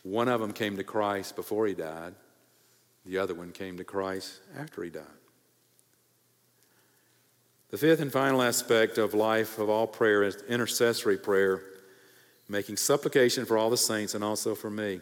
One 0.02 0.28
of 0.28 0.42
them 0.42 0.54
came 0.54 0.76
to 0.78 0.84
Christ 0.84 1.36
before 1.36 1.68
he 1.68 1.76
died, 1.76 2.16
the 3.06 3.20
other 3.20 3.36
one 3.36 3.52
came 3.52 3.78
to 3.78 3.84
Christ 3.84 4.40
after 4.58 4.84
he 4.84 4.90
died. 4.90 5.04
The 7.70 7.78
fifth 7.78 8.02
and 8.02 8.12
final 8.12 8.42
aspect 8.42 8.98
of 8.98 9.14
life 9.14 9.60
of 9.60 9.70
all 9.70 9.86
prayer 9.86 10.24
is 10.24 10.42
intercessory 10.50 11.20
prayer, 11.20 11.62
making 12.48 12.78
supplication 12.78 13.46
for 13.46 13.56
all 13.56 13.70
the 13.70 13.78
saints 13.78 14.16
and 14.16 14.24
also 14.24 14.56
for 14.56 14.72
me. 14.72 15.00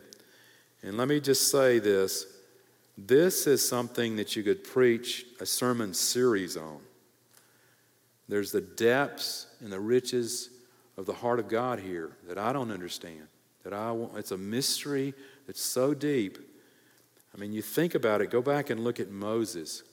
And 0.83 0.97
let 0.97 1.07
me 1.07 1.21
just 1.21 1.49
say 1.49 1.79
this 1.79 2.37
this 2.97 3.45
is 3.45 3.67
something 3.67 4.15
that 4.15 4.36
you 4.36 4.43
could 4.43 4.63
preach 4.63 5.25
a 5.39 5.45
sermon 5.45 5.93
series 5.93 6.57
on. 6.57 6.79
There's 8.27 8.51
the 8.51 8.62
depths 8.62 9.47
and 9.62 9.71
the 9.71 9.79
riches 9.79 10.49
of 10.97 11.05
the 11.05 11.13
heart 11.13 11.39
of 11.39 11.47
God 11.47 11.79
here 11.79 12.12
that 12.27 12.38
I 12.38 12.51
don't 12.51 12.71
understand. 12.71 13.27
That 13.63 13.73
I 13.73 13.91
want, 13.91 14.17
it's 14.17 14.31
a 14.31 14.38
mystery 14.38 15.13
that's 15.45 15.62
so 15.62 15.93
deep. 15.93 16.38
I 17.33 17.39
mean, 17.39 17.53
you 17.53 17.62
think 17.62 17.93
about 17.93 18.21
it, 18.21 18.31
go 18.31 18.41
back 18.41 18.69
and 18.69 18.83
look 18.83 18.99
at 18.99 19.12
Moses. 19.12 19.83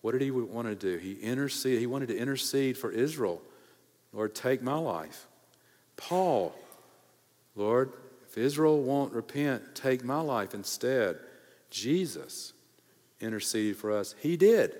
What 0.00 0.12
did 0.12 0.22
he 0.22 0.30
want 0.30 0.66
to 0.66 0.74
do? 0.74 0.96
He 0.96 1.12
intercede, 1.14 1.78
he 1.78 1.86
wanted 1.86 2.08
to 2.08 2.16
intercede 2.16 2.78
for 2.78 2.90
Israel. 2.90 3.42
Lord, 4.12 4.34
take 4.34 4.62
my 4.62 4.78
life. 4.78 5.26
Paul, 5.96 6.54
Lord, 7.54 7.92
if 8.26 8.38
Israel 8.38 8.82
won't 8.82 9.12
repent, 9.12 9.74
take 9.74 10.02
my 10.02 10.20
life 10.20 10.54
instead. 10.54 11.18
Jesus 11.70 12.52
interceded 13.20 13.76
for 13.76 13.92
us. 13.92 14.14
He 14.20 14.36
did 14.36 14.74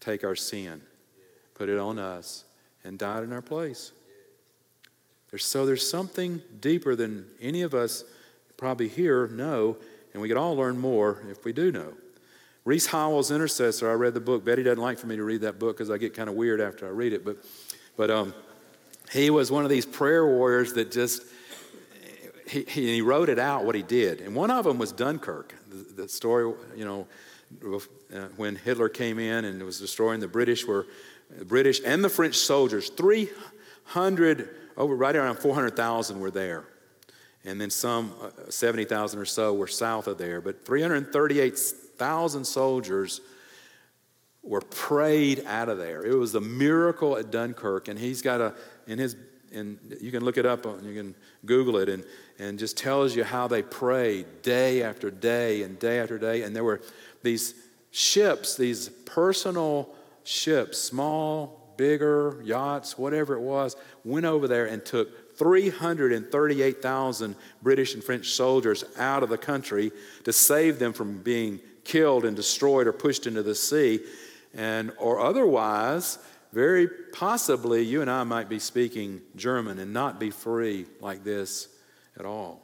take 0.00 0.24
our 0.24 0.36
sin, 0.36 0.80
put 1.54 1.68
it 1.68 1.78
on 1.78 1.98
us, 1.98 2.44
and 2.84 2.98
died 2.98 3.22
in 3.22 3.32
our 3.32 3.42
place. 3.42 3.92
There's, 5.30 5.44
so 5.44 5.66
there's 5.66 5.88
something 5.88 6.40
deeper 6.60 6.96
than 6.96 7.26
any 7.40 7.62
of 7.62 7.74
us 7.74 8.04
probably 8.56 8.88
here 8.88 9.28
know, 9.28 9.76
and 10.12 10.22
we 10.22 10.28
could 10.28 10.36
all 10.36 10.56
learn 10.56 10.78
more 10.78 11.22
if 11.30 11.44
we 11.44 11.52
do 11.52 11.70
know. 11.70 11.92
Rees 12.64 12.86
Howells, 12.86 13.30
Intercessor, 13.30 13.90
I 13.90 13.94
read 13.94 14.14
the 14.14 14.20
book. 14.20 14.44
Betty 14.44 14.62
doesn't 14.62 14.82
like 14.82 14.98
for 14.98 15.06
me 15.06 15.16
to 15.16 15.24
read 15.24 15.42
that 15.42 15.58
book 15.58 15.76
because 15.76 15.90
I 15.90 15.98
get 15.98 16.14
kind 16.14 16.28
of 16.28 16.34
weird 16.34 16.60
after 16.60 16.86
I 16.86 16.90
read 16.90 17.12
it, 17.12 17.24
but, 17.24 17.38
but 17.96 18.10
um, 18.10 18.34
he 19.12 19.30
was 19.30 19.50
one 19.50 19.64
of 19.64 19.70
these 19.70 19.86
prayer 19.86 20.26
warriors 20.26 20.74
that 20.74 20.90
just 20.90 21.22
he, 22.48 22.64
he, 22.64 23.02
wrote 23.02 23.28
it 23.28 23.38
out 23.38 23.64
what 23.64 23.74
he 23.74 23.82
did. 23.82 24.20
And 24.20 24.34
one 24.34 24.50
of 24.50 24.64
them 24.64 24.78
was 24.78 24.92
Dunkirk. 24.92 25.54
The, 25.98 26.08
story, 26.08 26.54
you 26.76 26.84
know, 26.84 27.08
uh, 28.14 28.28
when 28.36 28.54
Hitler 28.54 28.88
came 28.88 29.18
in 29.18 29.44
and 29.44 29.60
was 29.64 29.80
destroying 29.80 30.20
the 30.20 30.28
British, 30.28 30.64
were 30.64 30.86
the 31.28 31.44
British 31.44 31.80
and 31.84 32.04
the 32.04 32.08
French 32.08 32.36
soldiers, 32.36 32.88
300, 32.90 34.48
over 34.76 34.94
right 34.94 35.16
around 35.16 35.40
400,000 35.40 36.20
were 36.20 36.30
there. 36.30 36.64
And 37.44 37.60
then 37.60 37.70
some, 37.70 38.14
uh, 38.22 38.48
70,000 38.48 39.18
or 39.18 39.24
so 39.24 39.54
were 39.54 39.66
south 39.66 40.06
of 40.06 40.18
there. 40.18 40.40
But 40.40 40.64
338,000 40.64 42.44
soldiers 42.44 43.20
were 44.44 44.60
prayed 44.60 45.44
out 45.46 45.68
of 45.68 45.78
there. 45.78 46.04
It 46.04 46.14
was 46.14 46.36
a 46.36 46.40
miracle 46.40 47.16
at 47.16 47.32
Dunkirk. 47.32 47.88
And 47.88 47.98
he's 47.98 48.22
got 48.22 48.40
a, 48.40 48.54
in 48.86 49.00
his 49.00 49.16
and 49.52 49.78
you 50.00 50.10
can 50.10 50.24
look 50.24 50.38
it 50.38 50.46
up 50.46 50.66
on, 50.66 50.84
you 50.84 50.94
can 50.94 51.14
google 51.44 51.76
it 51.76 51.88
and, 51.88 52.04
and 52.38 52.58
just 52.58 52.76
tells 52.76 53.16
you 53.16 53.24
how 53.24 53.48
they 53.48 53.62
prayed 53.62 54.26
day 54.42 54.82
after 54.82 55.10
day 55.10 55.62
and 55.62 55.78
day 55.78 55.98
after 56.00 56.18
day. 56.18 56.42
And 56.42 56.54
there 56.54 56.64
were 56.64 56.80
these 57.22 57.54
ships 57.90 58.56
these 58.56 58.88
personal 58.88 59.88
ships 60.22 60.78
small 60.78 61.74
bigger 61.76 62.40
yachts 62.44 62.98
whatever 62.98 63.34
it 63.34 63.40
was 63.40 63.76
went 64.04 64.26
over 64.26 64.46
there 64.46 64.66
and 64.66 64.84
took 64.84 65.36
338,000 65.38 67.36
British 67.62 67.94
and 67.94 68.02
French 68.02 68.30
soldiers 68.30 68.84
out 68.98 69.22
of 69.22 69.28
the 69.28 69.38
country 69.38 69.92
to 70.24 70.32
save 70.32 70.80
them 70.80 70.92
from 70.92 71.18
being 71.18 71.60
killed 71.84 72.24
and 72.24 72.34
destroyed 72.34 72.88
or 72.88 72.92
pushed 72.92 73.26
into 73.26 73.42
the 73.44 73.54
sea. 73.54 74.00
And 74.52 74.90
or 74.98 75.20
otherwise 75.20 76.18
very 76.52 76.88
possibly 77.12 77.82
you 77.82 78.00
and 78.00 78.10
I 78.10 78.24
might 78.24 78.48
be 78.48 78.58
speaking 78.58 79.20
German 79.36 79.78
and 79.78 79.92
not 79.92 80.18
be 80.18 80.30
free 80.30 80.86
like 81.00 81.24
this 81.24 81.68
at 82.18 82.24
all. 82.24 82.62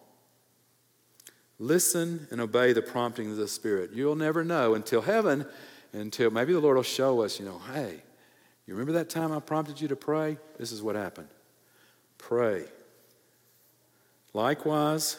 Listen 1.58 2.26
and 2.30 2.40
obey 2.40 2.72
the 2.72 2.82
prompting 2.82 3.30
of 3.30 3.36
the 3.36 3.48
Spirit. 3.48 3.90
You'll 3.92 4.16
never 4.16 4.42
know 4.42 4.74
until 4.74 5.02
heaven, 5.02 5.46
until 5.92 6.30
maybe 6.30 6.52
the 6.52 6.60
Lord 6.60 6.76
will 6.76 6.82
show 6.82 7.22
us, 7.22 7.38
you 7.38 7.44
know, 7.44 7.60
hey, 7.72 8.02
you 8.66 8.74
remember 8.74 8.92
that 8.92 9.10
time 9.10 9.30
I 9.32 9.40
prompted 9.40 9.80
you 9.80 9.88
to 9.88 9.96
pray? 9.96 10.38
This 10.58 10.72
is 10.72 10.82
what 10.82 10.96
happened. 10.96 11.28
Pray. 12.18 12.64
Likewise, 14.32 15.18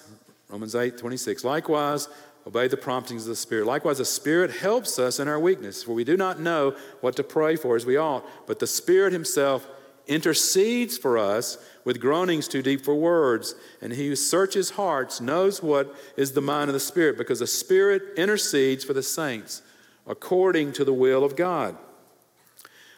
Romans 0.50 0.76
8 0.76 0.98
26, 0.98 1.44
likewise, 1.44 2.10
Obey 2.48 2.68
the 2.68 2.78
promptings 2.78 3.24
of 3.24 3.30
the 3.30 3.36
Spirit. 3.36 3.66
Likewise, 3.66 3.98
the 3.98 4.06
Spirit 4.06 4.52
helps 4.52 5.00
us 5.00 5.20
in 5.20 5.28
our 5.28 5.40
weakness, 5.40 5.82
for 5.82 5.94
we 5.94 6.04
do 6.04 6.16
not 6.16 6.40
know 6.40 6.76
what 7.02 7.16
to 7.16 7.24
pray 7.24 7.56
for 7.56 7.76
as 7.76 7.86
we 7.86 7.98
ought, 7.98 8.24
but 8.46 8.60
the 8.60 8.68
Spirit 8.68 9.14
Himself 9.14 9.68
intercedes 10.08 10.98
for 10.98 11.18
us 11.18 11.58
with 11.84 12.00
groanings 12.00 12.48
too 12.48 12.62
deep 12.62 12.86
for 12.86 12.94
words. 12.94 13.56
And 13.82 13.92
He 13.94 14.08
who 14.08 14.16
searches 14.16 14.72
hearts 14.72 15.20
knows 15.20 15.64
what 15.64 15.96
is 16.16 16.34
the 16.34 16.42
mind 16.42 16.70
of 16.70 16.76
the 16.76 16.80
Spirit, 16.80 17.18
because 17.18 17.40
the 17.40 17.48
Spirit 17.48 18.04
intercedes 18.16 18.84
for 18.84 18.94
the 18.94 19.04
saints 19.04 19.64
according 20.06 20.72
to 20.74 20.86
the 20.86 20.94
will 20.94 21.24
of 21.24 21.36
God. 21.36 21.76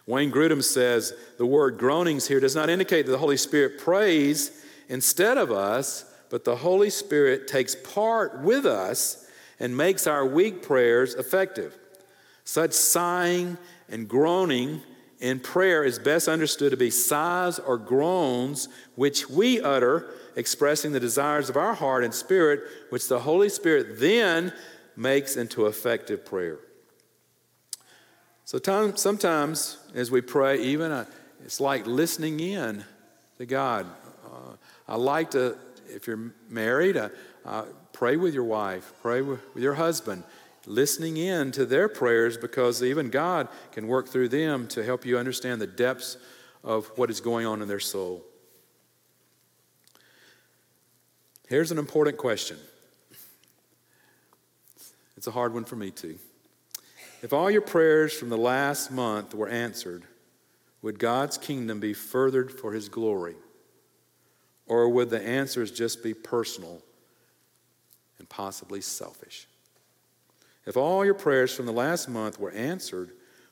Wayne 0.06 0.32
Grudem 0.32 0.64
says 0.64 1.14
the 1.38 1.46
word 1.46 1.78
groanings 1.78 2.28
here 2.28 2.40
does 2.42 2.56
not 2.56 2.70
indicate 2.70 3.06
that 3.06 3.12
the 3.14 3.18
Holy 3.18 3.38
Spirit 3.38 3.78
prays 3.78 4.64
instead 4.90 5.38
of 5.38 5.52
us, 5.52 6.14
but 6.30 6.44
the 6.44 6.58
Holy 6.58 6.90
Spirit 6.90 7.48
takes 7.48 7.76
part 7.76 8.42
with 8.42 8.66
us 8.66 9.27
and 9.60 9.76
makes 9.76 10.08
our 10.08 10.26
weak 10.26 10.62
prayers 10.62 11.16
effective. 11.16 11.78
Such 12.44 12.74
sighing 12.74 13.58
and 13.90 14.08
groaning 14.08 14.82
in 15.20 15.40
prayer 15.40 15.84
is 15.84 15.98
best 15.98 16.28
understood 16.28 16.72
to 16.72 16.78
be 16.78 16.90
sighs 16.90 17.60
or 17.60 17.78
groans 17.78 18.70
which 18.96 19.30
we 19.30 19.60
utter, 19.60 20.10
expressing 20.36 20.92
the 20.92 21.00
desires 21.00 21.50
of 21.50 21.58
our 21.58 21.74
heart 21.74 22.04
and 22.04 22.14
spirit, 22.14 22.62
which 22.90 23.08
the 23.08 23.20
Holy 23.20 23.50
Spirit 23.50 24.00
then 24.00 24.54
makes 24.96 25.36
into 25.36 25.66
effective 25.66 26.26
prayer. 26.26 26.60
So 28.46 28.60
sometimes 28.96 29.78
as 29.94 30.10
we 30.10 30.22
pray, 30.22 30.62
even 30.62 30.92
uh, 30.92 31.06
it's 31.44 31.60
like 31.60 31.86
listening 31.86 32.40
in 32.40 32.86
to 33.38 33.46
God. 33.46 33.86
Uh, 34.26 34.54
I 34.88 34.96
like 34.96 35.32
to, 35.32 35.58
if 35.88 36.08
you're 36.08 36.32
married, 36.50 36.98
uh, 36.98 37.10
uh, 37.46 37.66
Pray 37.98 38.16
with 38.16 38.36
your 38.36 38.44
wife, 38.44 38.94
pray 39.02 39.24
with 39.24 39.40
your 39.56 39.74
husband. 39.74 40.24
listening 40.68 41.18
in 41.18 41.52
to 41.54 41.66
their 41.66 41.90
prayers 41.90 42.38
because 42.38 42.84
even 42.84 43.10
God 43.10 43.48
can 43.72 43.88
work 43.88 44.08
through 44.08 44.30
them 44.30 44.68
to 44.68 44.84
help 44.84 45.04
you 45.04 45.18
understand 45.18 45.60
the 45.60 45.66
depths 45.66 46.16
of 46.64 46.86
what 46.96 47.10
is 47.10 47.22
going 47.22 47.48
on 47.48 47.64
in 47.64 47.68
their 47.68 47.80
soul. 47.80 48.24
Here's 51.48 51.72
an 51.72 51.80
important 51.80 52.18
question. 52.18 52.58
It's 55.16 55.26
a 55.26 55.32
hard 55.32 55.56
one 55.56 55.66
for 55.66 55.76
me, 55.76 55.90
too. 55.90 56.20
If 57.24 57.34
all 57.34 57.50
your 57.50 57.62
prayers 57.62 58.14
from 58.14 58.30
the 58.30 58.38
last 58.38 58.92
month 58.92 59.34
were 59.34 59.50
answered, 59.50 60.04
would 60.84 61.00
God's 61.00 61.40
kingdom 61.40 61.80
be 61.80 61.96
furthered 61.96 62.52
for 62.52 62.74
his 62.74 62.90
glory? 62.90 63.38
Or 64.68 64.88
would 64.88 65.10
the 65.10 65.20
answers 65.20 65.72
just 65.72 66.04
be 66.04 66.14
personal 66.14 66.84
and 68.20 68.28
possibly 68.30 68.82
selfish? 68.82 69.48
If 70.66 70.76
all 70.76 71.06
your 71.06 71.14
prayers 71.14 71.54
from 71.54 71.66
the 71.66 71.72
last 71.72 72.10
month 72.10 72.40
were 72.40 72.52
answered, 72.52 73.12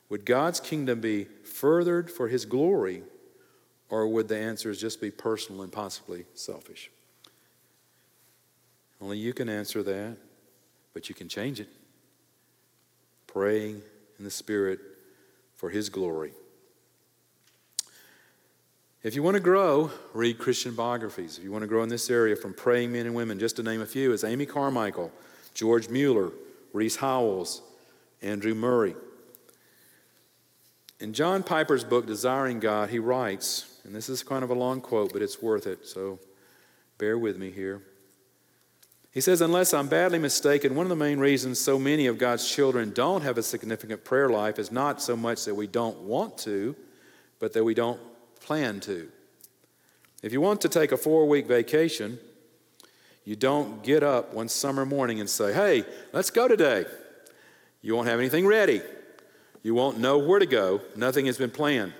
would 0.09 0.26
God's 0.26 0.59
kingdom 0.59 0.99
be 1.01 1.26
furthered 1.43 2.11
for 2.11 2.28
his 2.28 2.45
glory? 2.45 3.03
Or 3.89 4.07
would 4.07 4.28
the 4.28 4.38
answers 4.38 4.82
just 4.82 4.99
be 4.99 5.11
personal 5.11 5.61
and 5.61 5.72
possibly 5.72 6.26
selfish? 6.34 6.89
Only 9.01 9.18
you 9.18 9.34
can 9.34 9.49
answer 9.49 9.84
that, 9.84 10.18
but 10.93 11.09
you 11.09 11.16
can 11.16 11.30
change 11.30 11.59
it. 11.59 11.70
Praying 13.28 13.82
in 14.18 14.26
the 14.26 14.32
Spirit 14.32 14.80
for 15.55 15.70
His 15.70 15.89
glory. 15.89 16.32
If 19.06 19.14
you 19.14 19.22
want 19.22 19.36
to 19.36 19.39
grow, 19.39 19.91
read 20.16 20.39
Christian 20.39 20.74
biographies. 20.74 21.38
If 21.38 21.43
you 21.43 21.51
want 21.51 21.62
to 21.62 21.68
grow 21.68 21.84
in 21.84 21.89
this 21.89 22.10
area 22.10 22.36
from 22.36 22.56
praying 22.56 22.91
men 22.91 23.06
and 23.06 23.14
women, 23.14 23.38
just 23.38 23.58
to 23.58 23.62
name 23.62 23.80
a 23.80 23.86
few, 23.86 24.12
is 24.14 24.24
Amy 24.24 24.47
Carmichael, 24.47 25.12
George 25.53 25.89
Mueller, 25.89 26.32
Rees 26.74 26.95
Howells, 26.95 27.62
Andrew 28.24 28.56
Murray. 28.56 28.95
In 30.99 31.14
John 31.14 31.43
Piper's 31.43 31.84
book, 31.84 32.08
Desiring 32.08 32.60
God, 32.60 32.89
he 32.89 32.97
writes, 32.97 33.80
and 33.84 33.93
this 33.93 34.10
is 34.10 34.24
kind 34.24 34.43
of 34.43 34.49
a 34.49 34.56
long 34.56 34.82
quote, 34.82 35.14
but 35.14 35.22
it's 35.22 35.39
worth 35.39 35.68
it, 35.68 35.86
so 35.86 36.18
bear 36.97 37.16
with 37.16 37.38
me 37.38 37.51
here. 37.51 37.84
He 39.12 39.22
says, 39.22 39.39
Unless 39.39 39.76
I'm 39.76 39.88
badly 39.88 40.18
mistaken, 40.18 40.74
one 40.74 40.88
of 40.88 40.89
the 40.89 40.95
main 40.95 41.20
reasons 41.20 41.60
so 41.60 41.78
many 41.78 42.08
of 42.08 42.18
God's 42.18 42.49
children 42.49 42.91
don't 42.91 43.22
have 43.22 43.38
a 43.38 43.43
significant 43.43 44.03
prayer 44.03 44.30
life 44.30 44.58
is 44.58 44.72
not 44.72 44.99
so 44.99 45.16
much 45.16 45.45
that 45.45 45.53
we 45.53 45.68
don't 45.68 45.99
want 45.99 46.39
to, 46.39 46.76
but 47.38 47.53
that 47.53 47.64
we 47.64 47.76
don't 47.76 47.99
plan 48.45 48.79
to. 48.79 49.09
If 50.21 50.31
you 50.31 50.39
want 50.39 50.61
to 50.61 50.69
take 50.69 50.91
a 50.91 50.97
four 50.97 51.27
week 51.27 51.47
vacation, 51.47 52.19
you 53.25 53.35
don't 53.35 53.83
get 53.83 54.03
up 54.03 54.35
one 54.35 54.49
summer 54.49 54.85
morning 54.85 55.19
and 55.19 55.27
say, 55.27 55.51
Hey, 55.51 55.83
let's 56.13 56.29
go 56.29 56.47
today. 56.47 56.85
You 57.81 57.95
won't 57.95 58.07
have 58.07 58.19
anything 58.19 58.45
ready. 58.45 58.81
You 59.63 59.73
won't 59.73 59.97
know 59.97 60.19
where 60.19 60.39
to 60.39 60.45
go. 60.45 60.81
Nothing 60.95 61.25
has 61.25 61.39
been 61.39 61.49
planned. 61.49 61.93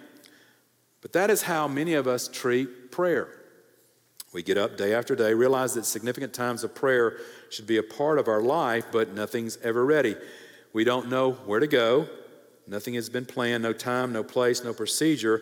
But 1.02 1.14
that 1.14 1.32
is 1.32 1.42
how 1.42 1.68
many 1.68 1.96
of 1.96 2.08
us 2.08 2.28
treat 2.28 2.92
prayer. 2.92 3.28
We 4.32 4.44
get 4.44 4.58
up 4.58 4.78
day 4.78 4.94
after 4.94 5.16
day, 5.16 5.34
realize 5.34 5.74
that 5.74 5.86
significant 5.86 6.34
times 6.34 6.64
of 6.64 6.76
prayer 6.76 7.18
should 7.50 7.66
be 7.66 7.78
a 7.78 7.84
part 7.84 8.20
of 8.20 8.28
our 8.28 8.42
life, 8.42 8.86
but 8.92 9.14
nothing's 9.14 9.58
ever 9.64 9.84
ready. 9.84 10.16
We 10.74 10.84
don't 10.84 11.10
know 11.10 11.32
where 11.32 11.60
to 11.60 11.68
go. 11.68 12.08
Nothing 12.68 12.96
has 12.96 13.10
been 13.10 13.26
planned, 13.26 13.64
no 13.64 13.74
time, 13.74 14.12
no 14.12 14.24
place, 14.24 14.64
no 14.64 14.74
procedure. 14.74 15.42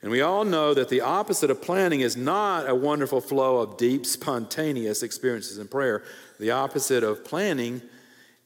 And 0.00 0.10
we 0.10 0.20
all 0.20 0.44
know 0.44 0.74
that 0.74 0.88
the 0.88 1.00
opposite 1.00 1.50
of 1.50 1.60
planning 1.60 2.00
is 2.00 2.16
not 2.16 2.68
a 2.68 2.74
wonderful 2.74 3.20
flow 3.20 3.58
of 3.58 3.76
deep, 3.76 4.06
spontaneous 4.06 5.02
experiences 5.02 5.58
in 5.58 5.66
prayer. 5.66 6.04
The 6.38 6.52
opposite 6.52 7.02
of 7.02 7.24
planning 7.24 7.82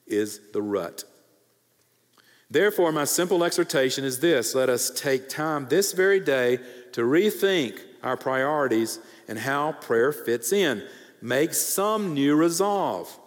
is 0.07 0.41
the 0.53 0.63
rut. 0.63 1.05
Therefore, 2.51 2.93
my 2.93 3.05
simple 3.05 3.45
exhortation 3.45 4.05
is 4.05 4.21
this 4.21 4.55
let 4.55 4.69
us 4.69 4.91
take 4.91 5.29
time 5.29 5.69
this 5.69 5.93
very 5.93 6.21
day 6.21 6.59
to 6.93 7.03
rethink 7.03 7.81
our 8.03 8.17
priorities 8.17 8.99
and 9.29 9.39
how 9.39 9.73
prayer 9.73 10.13
fits 10.13 10.53
in. 10.53 10.83
Make 11.21 11.55
some 11.55 12.15
new 12.15 12.35
resolve. 12.35 13.19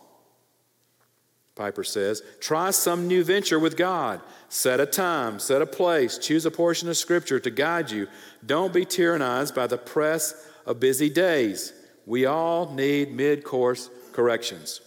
Piper 1.56 1.86
says, 1.86 2.22
try 2.42 2.72
some 2.72 3.08
new 3.08 3.24
venture 3.24 3.60
with 3.60 3.78
God. 3.78 4.20
Set 4.50 4.82
a 4.82 4.86
time, 4.86 5.40
set 5.40 5.62
a 5.62 5.66
place, 5.66 6.18
choose 6.18 6.46
a 6.46 6.52
portion 6.52 6.90
of 6.90 6.98
Scripture 6.98 7.40
to 7.40 7.50
guide 7.50 7.92
you. 7.92 8.08
Don't 8.46 8.74
be 8.74 8.86
tyrannized 8.86 9.56
by 9.56 9.66
the 9.66 9.78
press 9.78 10.50
of 10.66 10.82
busy 10.82 11.10
days. 11.10 11.72
We 12.06 12.26
all 12.26 12.74
need 12.74 13.14
mid 13.14 13.46
course 13.46 13.90
corrections. 14.12 14.82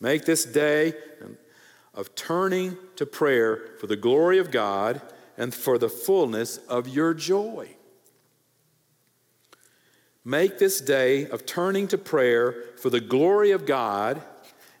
Make 0.00 0.24
this 0.24 0.44
day 0.44 0.94
of 1.92 2.14
turning 2.14 2.76
to 2.96 3.06
prayer 3.06 3.76
for 3.78 3.86
the 3.86 3.96
glory 3.96 4.38
of 4.38 4.50
God 4.50 5.00
and 5.36 5.54
for 5.54 5.78
the 5.78 5.88
fullness 5.88 6.56
of 6.68 6.88
your 6.88 7.14
joy. 7.14 7.68
Make 10.24 10.58
this 10.58 10.80
day 10.80 11.28
of 11.28 11.44
turning 11.44 11.86
to 11.88 11.98
prayer 11.98 12.54
for 12.78 12.88
the 12.88 13.00
glory 13.00 13.50
of 13.50 13.66
God 13.66 14.22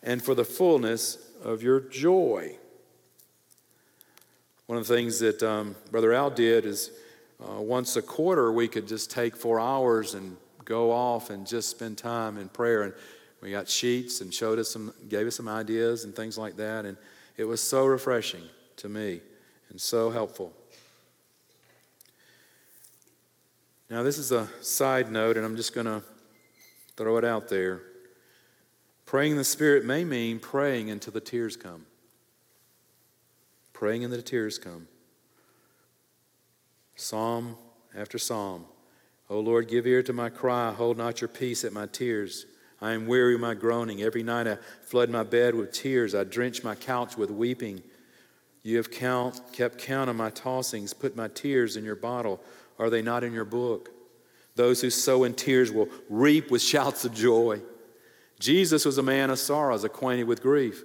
and 0.02 0.22
for 0.22 0.34
the 0.34 0.44
fullness 0.44 1.18
of 1.44 1.62
your 1.62 1.78
joy. 1.78 2.56
One 4.66 4.78
of 4.78 4.88
the 4.88 4.94
things 4.94 5.18
that 5.18 5.42
um, 5.42 5.76
Brother 5.90 6.12
Al 6.14 6.30
did 6.30 6.64
is 6.64 6.90
uh, 7.38 7.60
once 7.60 7.96
a 7.96 8.02
quarter 8.02 8.50
we 8.50 8.66
could 8.66 8.88
just 8.88 9.10
take 9.10 9.36
four 9.36 9.60
hours 9.60 10.14
and 10.14 10.38
go 10.64 10.90
off 10.90 11.28
and 11.28 11.46
just 11.46 11.68
spend 11.68 11.98
time 11.98 12.38
in 12.38 12.48
prayer. 12.48 12.82
And 12.82 12.94
we 13.42 13.50
got 13.50 13.68
sheets 13.68 14.22
and 14.22 14.32
showed 14.32 14.58
us 14.58 14.70
some, 14.70 14.94
gave 15.08 15.26
us 15.26 15.36
some 15.36 15.48
ideas 15.48 16.04
and 16.04 16.16
things 16.16 16.38
like 16.38 16.56
that. 16.56 16.86
And 16.86 16.96
it 17.36 17.44
was 17.44 17.62
so 17.62 17.84
refreshing 17.84 18.42
to 18.76 18.88
me 18.88 19.20
and 19.68 19.78
so 19.78 20.10
helpful. 20.10 20.52
Now, 23.90 24.02
this 24.02 24.16
is 24.16 24.32
a 24.32 24.48
side 24.62 25.12
note, 25.12 25.36
and 25.36 25.44
I'm 25.44 25.56
just 25.56 25.74
going 25.74 25.86
to 25.86 26.02
throw 26.96 27.18
it 27.18 27.24
out 27.24 27.48
there. 27.48 27.82
Praying 29.14 29.30
in 29.30 29.38
the 29.38 29.44
Spirit 29.44 29.84
may 29.84 30.02
mean 30.02 30.40
praying 30.40 30.90
until 30.90 31.12
the 31.12 31.20
tears 31.20 31.56
come. 31.56 31.86
Praying 33.72 34.02
until 34.02 34.16
the 34.16 34.24
tears 34.24 34.58
come. 34.58 34.88
Psalm 36.96 37.56
after 37.96 38.18
psalm. 38.18 38.64
O 39.30 39.38
Lord, 39.38 39.68
give 39.68 39.86
ear 39.86 40.02
to 40.02 40.12
my 40.12 40.30
cry. 40.30 40.72
Hold 40.72 40.98
not 40.98 41.20
your 41.20 41.28
peace 41.28 41.64
at 41.64 41.72
my 41.72 41.86
tears. 41.86 42.46
I 42.80 42.90
am 42.90 43.06
weary 43.06 43.36
of 43.36 43.40
my 43.40 43.54
groaning. 43.54 44.02
Every 44.02 44.24
night 44.24 44.48
I 44.48 44.58
flood 44.82 45.10
my 45.10 45.22
bed 45.22 45.54
with 45.54 45.70
tears. 45.70 46.12
I 46.12 46.24
drench 46.24 46.64
my 46.64 46.74
couch 46.74 47.16
with 47.16 47.30
weeping. 47.30 47.84
You 48.64 48.78
have 48.78 48.90
count, 48.90 49.40
kept 49.52 49.78
count 49.78 50.10
of 50.10 50.16
my 50.16 50.32
tossings. 50.32 50.92
Put 50.92 51.14
my 51.14 51.28
tears 51.28 51.76
in 51.76 51.84
your 51.84 51.94
bottle. 51.94 52.40
Are 52.80 52.90
they 52.90 53.00
not 53.00 53.22
in 53.22 53.32
your 53.32 53.44
book? 53.44 53.90
Those 54.56 54.80
who 54.80 54.90
sow 54.90 55.22
in 55.22 55.34
tears 55.34 55.70
will 55.70 55.88
reap 56.10 56.50
with 56.50 56.62
shouts 56.62 57.04
of 57.04 57.14
joy. 57.14 57.60
Jesus 58.44 58.84
was 58.84 58.98
a 58.98 59.02
man 59.02 59.30
of 59.30 59.38
sorrows, 59.38 59.84
acquainted 59.84 60.24
with 60.24 60.42
grief. 60.42 60.84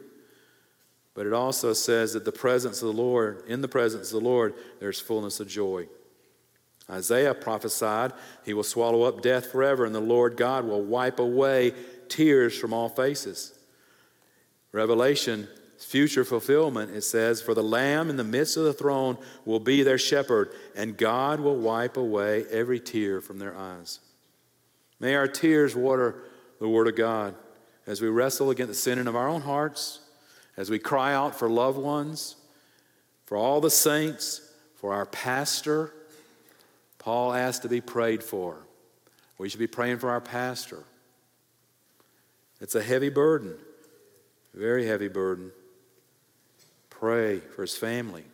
But 1.14 1.28
it 1.28 1.34
also 1.34 1.74
says 1.74 2.14
that 2.14 2.24
the 2.24 2.32
presence 2.32 2.82
of 2.82 2.88
the 2.88 3.02
Lord, 3.02 3.44
in 3.48 3.60
the 3.60 3.68
presence 3.68 4.14
of 4.14 4.22
the 4.22 4.30
Lord, 4.30 4.54
there's 4.80 5.02
fullness 5.02 5.42
of 5.42 5.50
joy. 5.50 5.90
Isaiah 6.90 7.34
prophesied, 7.34 8.14
He 8.46 8.54
will 8.54 8.64
swallow 8.64 9.04
up 9.04 9.22
death 9.22 9.52
forever, 9.52 9.84
and 9.84 9.94
the 9.94 10.00
Lord 10.00 10.38
God 10.38 10.64
will 10.64 10.82
wipe 10.82 11.20
away 11.20 11.74
tears 12.08 12.58
from 12.58 12.72
all 12.72 12.88
faces. 12.88 13.60
Revelation 14.72 15.50
future 15.78 16.24
fulfillment, 16.24 16.92
it 16.92 17.02
says, 17.02 17.42
For 17.42 17.54
the 17.54 17.62
Lamb 17.62 18.10
in 18.10 18.16
the 18.16 18.24
midst 18.24 18.56
of 18.56 18.64
the 18.64 18.74
throne 18.74 19.18
will 19.44 19.60
be 19.60 19.84
their 19.84 19.98
shepherd, 19.98 20.54
and 20.78 20.96
God 20.96 21.42
will 21.42 21.58
wipe 21.58 21.98
away 21.98 22.46
every 22.50 22.80
tear 22.80 23.20
from 23.20 23.38
their 23.38 23.58
eyes. 23.58 24.00
May 24.98 25.16
our 25.16 25.28
tears 25.28 25.76
water 25.76 26.24
the 26.62 26.70
Word 26.70 26.88
of 26.88 26.96
God 26.96 27.36
as 27.90 28.02
we 28.02 28.08
wrestle 28.08 28.52
against 28.52 28.68
the 28.68 28.76
sinning 28.76 29.08
of 29.08 29.16
our 29.16 29.28
own 29.28 29.42
hearts, 29.42 30.00
as 30.56 30.70
we 30.70 30.78
cry 30.78 31.12
out 31.12 31.34
for 31.34 31.50
loved 31.50 31.80
ones, 31.80 32.36
for 33.26 33.36
all 33.36 33.60
the 33.60 33.72
saints, 33.72 34.42
for 34.76 34.94
our 34.94 35.08
pastor. 35.08 35.92
Paul 37.00 37.34
asked 37.34 37.64
to 37.64 37.68
be 37.68 37.82
prayed 37.82 38.24
for. 38.24 38.58
We 39.40 39.50
should 39.50 39.60
be 39.60 39.66
praying 39.66 39.98
for 39.98 40.12
our 40.12 40.22
pastor. 40.22 40.84
It's 42.62 42.76
a 42.76 42.84
heavy 42.84 43.10
burden, 43.10 43.56
very 44.54 44.86
heavy 44.86 45.08
burden 45.08 45.52
pray 46.92 47.40
for 47.40 47.64
his 47.64 47.76
family. 47.76 48.26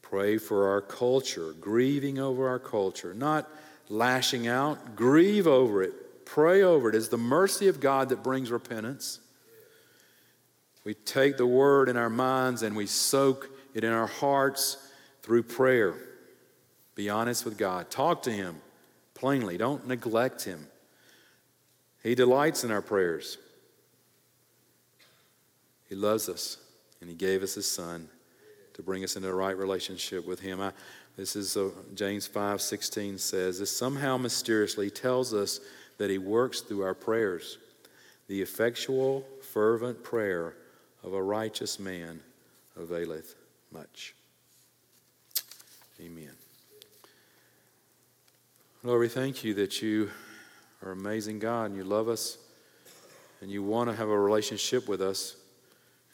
Pray 0.00 0.38
for 0.38 0.68
our 0.68 0.80
culture, 0.80 1.52
grieving 1.60 2.18
over 2.18 2.48
our 2.48 2.60
culture, 2.60 3.12
not 3.12 3.50
lashing 3.90 4.46
out, 4.46 4.96
grieve 4.96 5.46
over 5.46 5.82
it, 5.82 5.92
pray 6.28 6.62
over 6.62 6.90
it. 6.90 6.94
It's 6.94 7.08
the 7.08 7.16
mercy 7.16 7.68
of 7.68 7.80
God 7.80 8.10
that 8.10 8.22
brings 8.22 8.50
repentance. 8.50 9.18
We 10.84 10.94
take 10.94 11.36
the 11.36 11.46
word 11.46 11.88
in 11.88 11.96
our 11.96 12.10
minds 12.10 12.62
and 12.62 12.76
we 12.76 12.86
soak 12.86 13.50
it 13.74 13.82
in 13.82 13.92
our 13.92 14.06
hearts 14.06 14.76
through 15.22 15.44
prayer. 15.44 15.94
Be 16.94 17.08
honest 17.10 17.44
with 17.44 17.56
God. 17.58 17.90
Talk 17.90 18.22
to 18.22 18.30
Him 18.30 18.60
plainly. 19.14 19.56
Don't 19.56 19.86
neglect 19.86 20.44
Him. 20.44 20.66
He 22.02 22.14
delights 22.14 22.62
in 22.62 22.70
our 22.70 22.82
prayers. 22.82 23.38
He 25.88 25.94
loves 25.94 26.28
us, 26.28 26.58
and 27.00 27.08
He 27.08 27.16
gave 27.16 27.42
us 27.42 27.54
His 27.54 27.66
Son 27.66 28.08
to 28.74 28.82
bring 28.82 29.02
us 29.02 29.16
into 29.16 29.28
a 29.28 29.34
right 29.34 29.56
relationship 29.56 30.26
with 30.26 30.40
Him. 30.40 30.60
I, 30.60 30.72
this 31.16 31.34
is 31.34 31.56
uh, 31.56 31.70
James 31.94 32.26
5 32.26 32.60
16 32.60 33.18
says, 33.18 33.58
This 33.58 33.76
somehow 33.76 34.16
mysteriously 34.16 34.90
tells 34.90 35.34
us 35.34 35.60
that 35.98 36.10
He 36.10 36.18
works 36.18 36.60
through 36.60 36.82
our 36.82 36.94
prayers. 36.94 37.58
The 38.28 38.40
effectual, 38.42 39.26
fervent 39.52 40.02
prayer 40.02 40.54
of 41.02 41.12
a 41.12 41.22
righteous 41.22 41.78
man 41.78 42.20
availeth 42.76 43.34
much. 43.72 44.14
Amen. 46.00 46.30
Lord, 48.84 49.00
we 49.00 49.08
thank 49.08 49.42
you 49.42 49.54
that 49.54 49.82
you 49.82 50.10
are 50.84 50.92
amazing 50.92 51.40
God 51.40 51.64
and 51.64 51.76
you 51.76 51.84
love 51.84 52.08
us 52.08 52.38
and 53.40 53.50
you 53.50 53.62
want 53.62 53.90
to 53.90 53.96
have 53.96 54.08
a 54.08 54.18
relationship 54.18 54.88
with 54.88 55.02
us. 55.02 55.36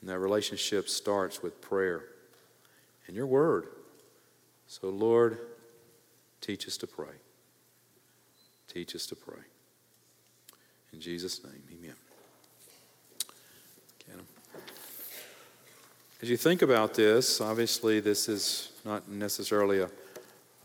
And 0.00 0.08
that 0.08 0.18
relationship 0.18 0.88
starts 0.88 1.42
with 1.42 1.60
prayer 1.60 2.04
and 3.06 3.16
your 3.16 3.26
word. 3.26 3.68
So, 4.66 4.88
Lord, 4.88 5.38
teach 6.40 6.66
us 6.66 6.76
to 6.78 6.86
pray. 6.86 7.14
Teach 8.68 8.94
us 8.94 9.06
to 9.06 9.16
pray. 9.16 9.40
In 10.94 11.00
Jesus' 11.00 11.42
name, 11.42 11.60
amen. 11.72 11.94
As 16.22 16.30
you 16.30 16.36
think 16.36 16.62
about 16.62 16.94
this, 16.94 17.40
obviously, 17.40 17.98
this 17.98 18.28
is 18.28 18.70
not 18.84 19.08
necessarily 19.08 19.80
a, 19.80 19.90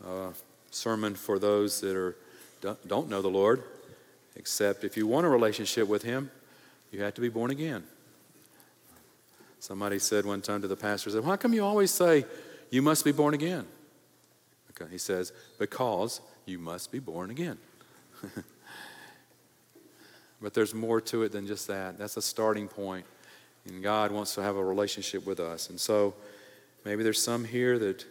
a 0.06 0.32
sermon 0.70 1.16
for 1.16 1.40
those 1.40 1.80
that 1.80 1.96
are, 1.96 2.16
don't 2.86 3.10
know 3.10 3.20
the 3.20 3.28
Lord, 3.28 3.64
except 4.36 4.84
if 4.84 4.96
you 4.96 5.06
want 5.06 5.26
a 5.26 5.28
relationship 5.28 5.88
with 5.88 6.02
Him, 6.02 6.30
you 6.92 7.02
have 7.02 7.12
to 7.14 7.20
be 7.20 7.28
born 7.28 7.50
again. 7.50 7.82
Somebody 9.58 9.98
said 9.98 10.24
one 10.24 10.40
time 10.40 10.62
to 10.62 10.68
the 10.68 10.76
pastor, 10.76 11.10
said, 11.10 11.24
How 11.24 11.36
come 11.36 11.52
you 11.52 11.64
always 11.64 11.90
say 11.90 12.24
you 12.70 12.82
must 12.82 13.04
be 13.04 13.12
born 13.12 13.34
again? 13.34 13.66
Okay, 14.70 14.90
he 14.90 14.98
says, 14.98 15.32
Because 15.58 16.20
you 16.46 16.58
must 16.58 16.92
be 16.92 17.00
born 17.00 17.30
again. 17.30 17.58
but 20.40 20.54
there's 20.54 20.74
more 20.74 21.00
to 21.02 21.22
it 21.22 21.32
than 21.32 21.46
just 21.46 21.66
that. 21.68 21.98
That's 21.98 22.16
a 22.16 22.22
starting 22.22 22.68
point. 22.68 23.06
And 23.66 23.82
God 23.82 24.10
wants 24.10 24.34
to 24.36 24.42
have 24.42 24.56
a 24.56 24.64
relationship 24.64 25.26
with 25.26 25.40
us. 25.40 25.70
And 25.70 25.78
so 25.78 26.14
maybe 26.84 27.02
there's 27.02 27.22
some 27.22 27.44
here 27.44 27.78
that 27.78 28.04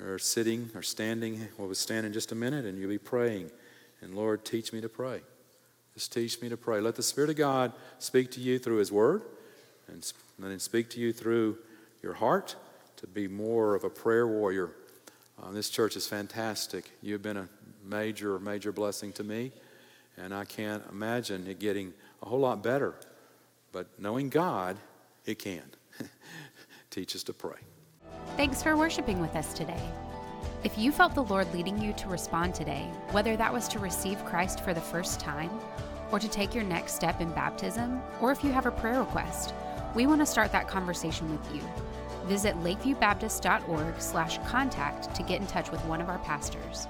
are 0.00 0.18
sitting 0.18 0.70
or 0.74 0.82
standing. 0.82 1.48
Well, 1.58 1.72
stand 1.74 2.06
in 2.06 2.12
just 2.12 2.32
a 2.32 2.34
minute 2.34 2.64
and 2.64 2.78
you'll 2.78 2.88
be 2.88 2.98
praying. 2.98 3.50
And 4.00 4.14
Lord, 4.14 4.44
teach 4.44 4.72
me 4.72 4.80
to 4.80 4.88
pray. 4.88 5.20
Just 5.94 6.12
teach 6.12 6.40
me 6.42 6.48
to 6.48 6.56
pray. 6.56 6.80
Let 6.80 6.96
the 6.96 7.02
Spirit 7.02 7.30
of 7.30 7.36
God 7.36 7.72
speak 7.98 8.30
to 8.32 8.40
you 8.40 8.58
through 8.58 8.78
His 8.78 8.90
Word 8.90 9.22
and 9.88 10.12
then 10.38 10.58
speak 10.58 10.90
to 10.90 11.00
you 11.00 11.12
through 11.12 11.58
your 12.02 12.14
heart 12.14 12.56
to 12.96 13.06
be 13.06 13.28
more 13.28 13.74
of 13.74 13.84
a 13.84 13.90
prayer 13.90 14.26
warrior. 14.26 14.70
Uh, 15.42 15.50
this 15.52 15.70
church 15.70 15.96
is 15.96 16.06
fantastic. 16.06 16.90
You've 17.02 17.22
been 17.22 17.36
a 17.36 17.48
major, 17.84 18.38
major 18.38 18.72
blessing 18.72 19.12
to 19.12 19.24
me, 19.24 19.52
and 20.16 20.34
I 20.34 20.44
can't 20.44 20.82
imagine 20.90 21.46
it 21.46 21.58
getting 21.58 21.92
a 22.22 22.26
whole 22.26 22.40
lot 22.40 22.62
better 22.62 22.94
but 23.74 23.88
knowing 23.98 24.30
God, 24.30 24.78
it 25.26 25.38
can. 25.40 25.64
Teach 26.90 27.16
us 27.16 27.24
to 27.24 27.32
pray. 27.32 27.58
Thanks 28.36 28.62
for 28.62 28.76
worshiping 28.76 29.20
with 29.20 29.34
us 29.34 29.52
today. 29.52 29.82
If 30.62 30.78
you 30.78 30.92
felt 30.92 31.16
the 31.16 31.24
Lord 31.24 31.52
leading 31.52 31.82
you 31.82 31.92
to 31.94 32.06
respond 32.08 32.54
today, 32.54 32.88
whether 33.10 33.36
that 33.36 33.52
was 33.52 33.66
to 33.68 33.80
receive 33.80 34.24
Christ 34.24 34.60
for 34.60 34.72
the 34.72 34.80
first 34.80 35.18
time, 35.18 35.50
or 36.12 36.20
to 36.20 36.28
take 36.28 36.54
your 36.54 36.62
next 36.62 36.94
step 36.94 37.20
in 37.20 37.32
baptism, 37.32 38.00
or 38.20 38.30
if 38.30 38.44
you 38.44 38.52
have 38.52 38.66
a 38.66 38.70
prayer 38.70 39.00
request, 39.00 39.52
we 39.96 40.06
want 40.06 40.20
to 40.20 40.26
start 40.26 40.52
that 40.52 40.68
conversation 40.68 41.28
with 41.32 41.52
you. 41.52 41.60
Visit 42.26 42.54
lakeviewbaptist.org/contact 42.62 45.14
to 45.14 45.22
get 45.24 45.40
in 45.40 45.48
touch 45.48 45.72
with 45.72 45.84
one 45.84 46.00
of 46.00 46.08
our 46.08 46.20
pastors. 46.20 46.86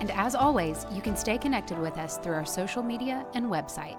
And 0.00 0.10
as 0.12 0.34
always, 0.34 0.86
you 0.92 1.00
can 1.00 1.16
stay 1.16 1.38
connected 1.38 1.78
with 1.78 1.98
us 1.98 2.18
through 2.18 2.34
our 2.34 2.46
social 2.46 2.82
media 2.82 3.26
and 3.34 3.46
website. 3.46 3.98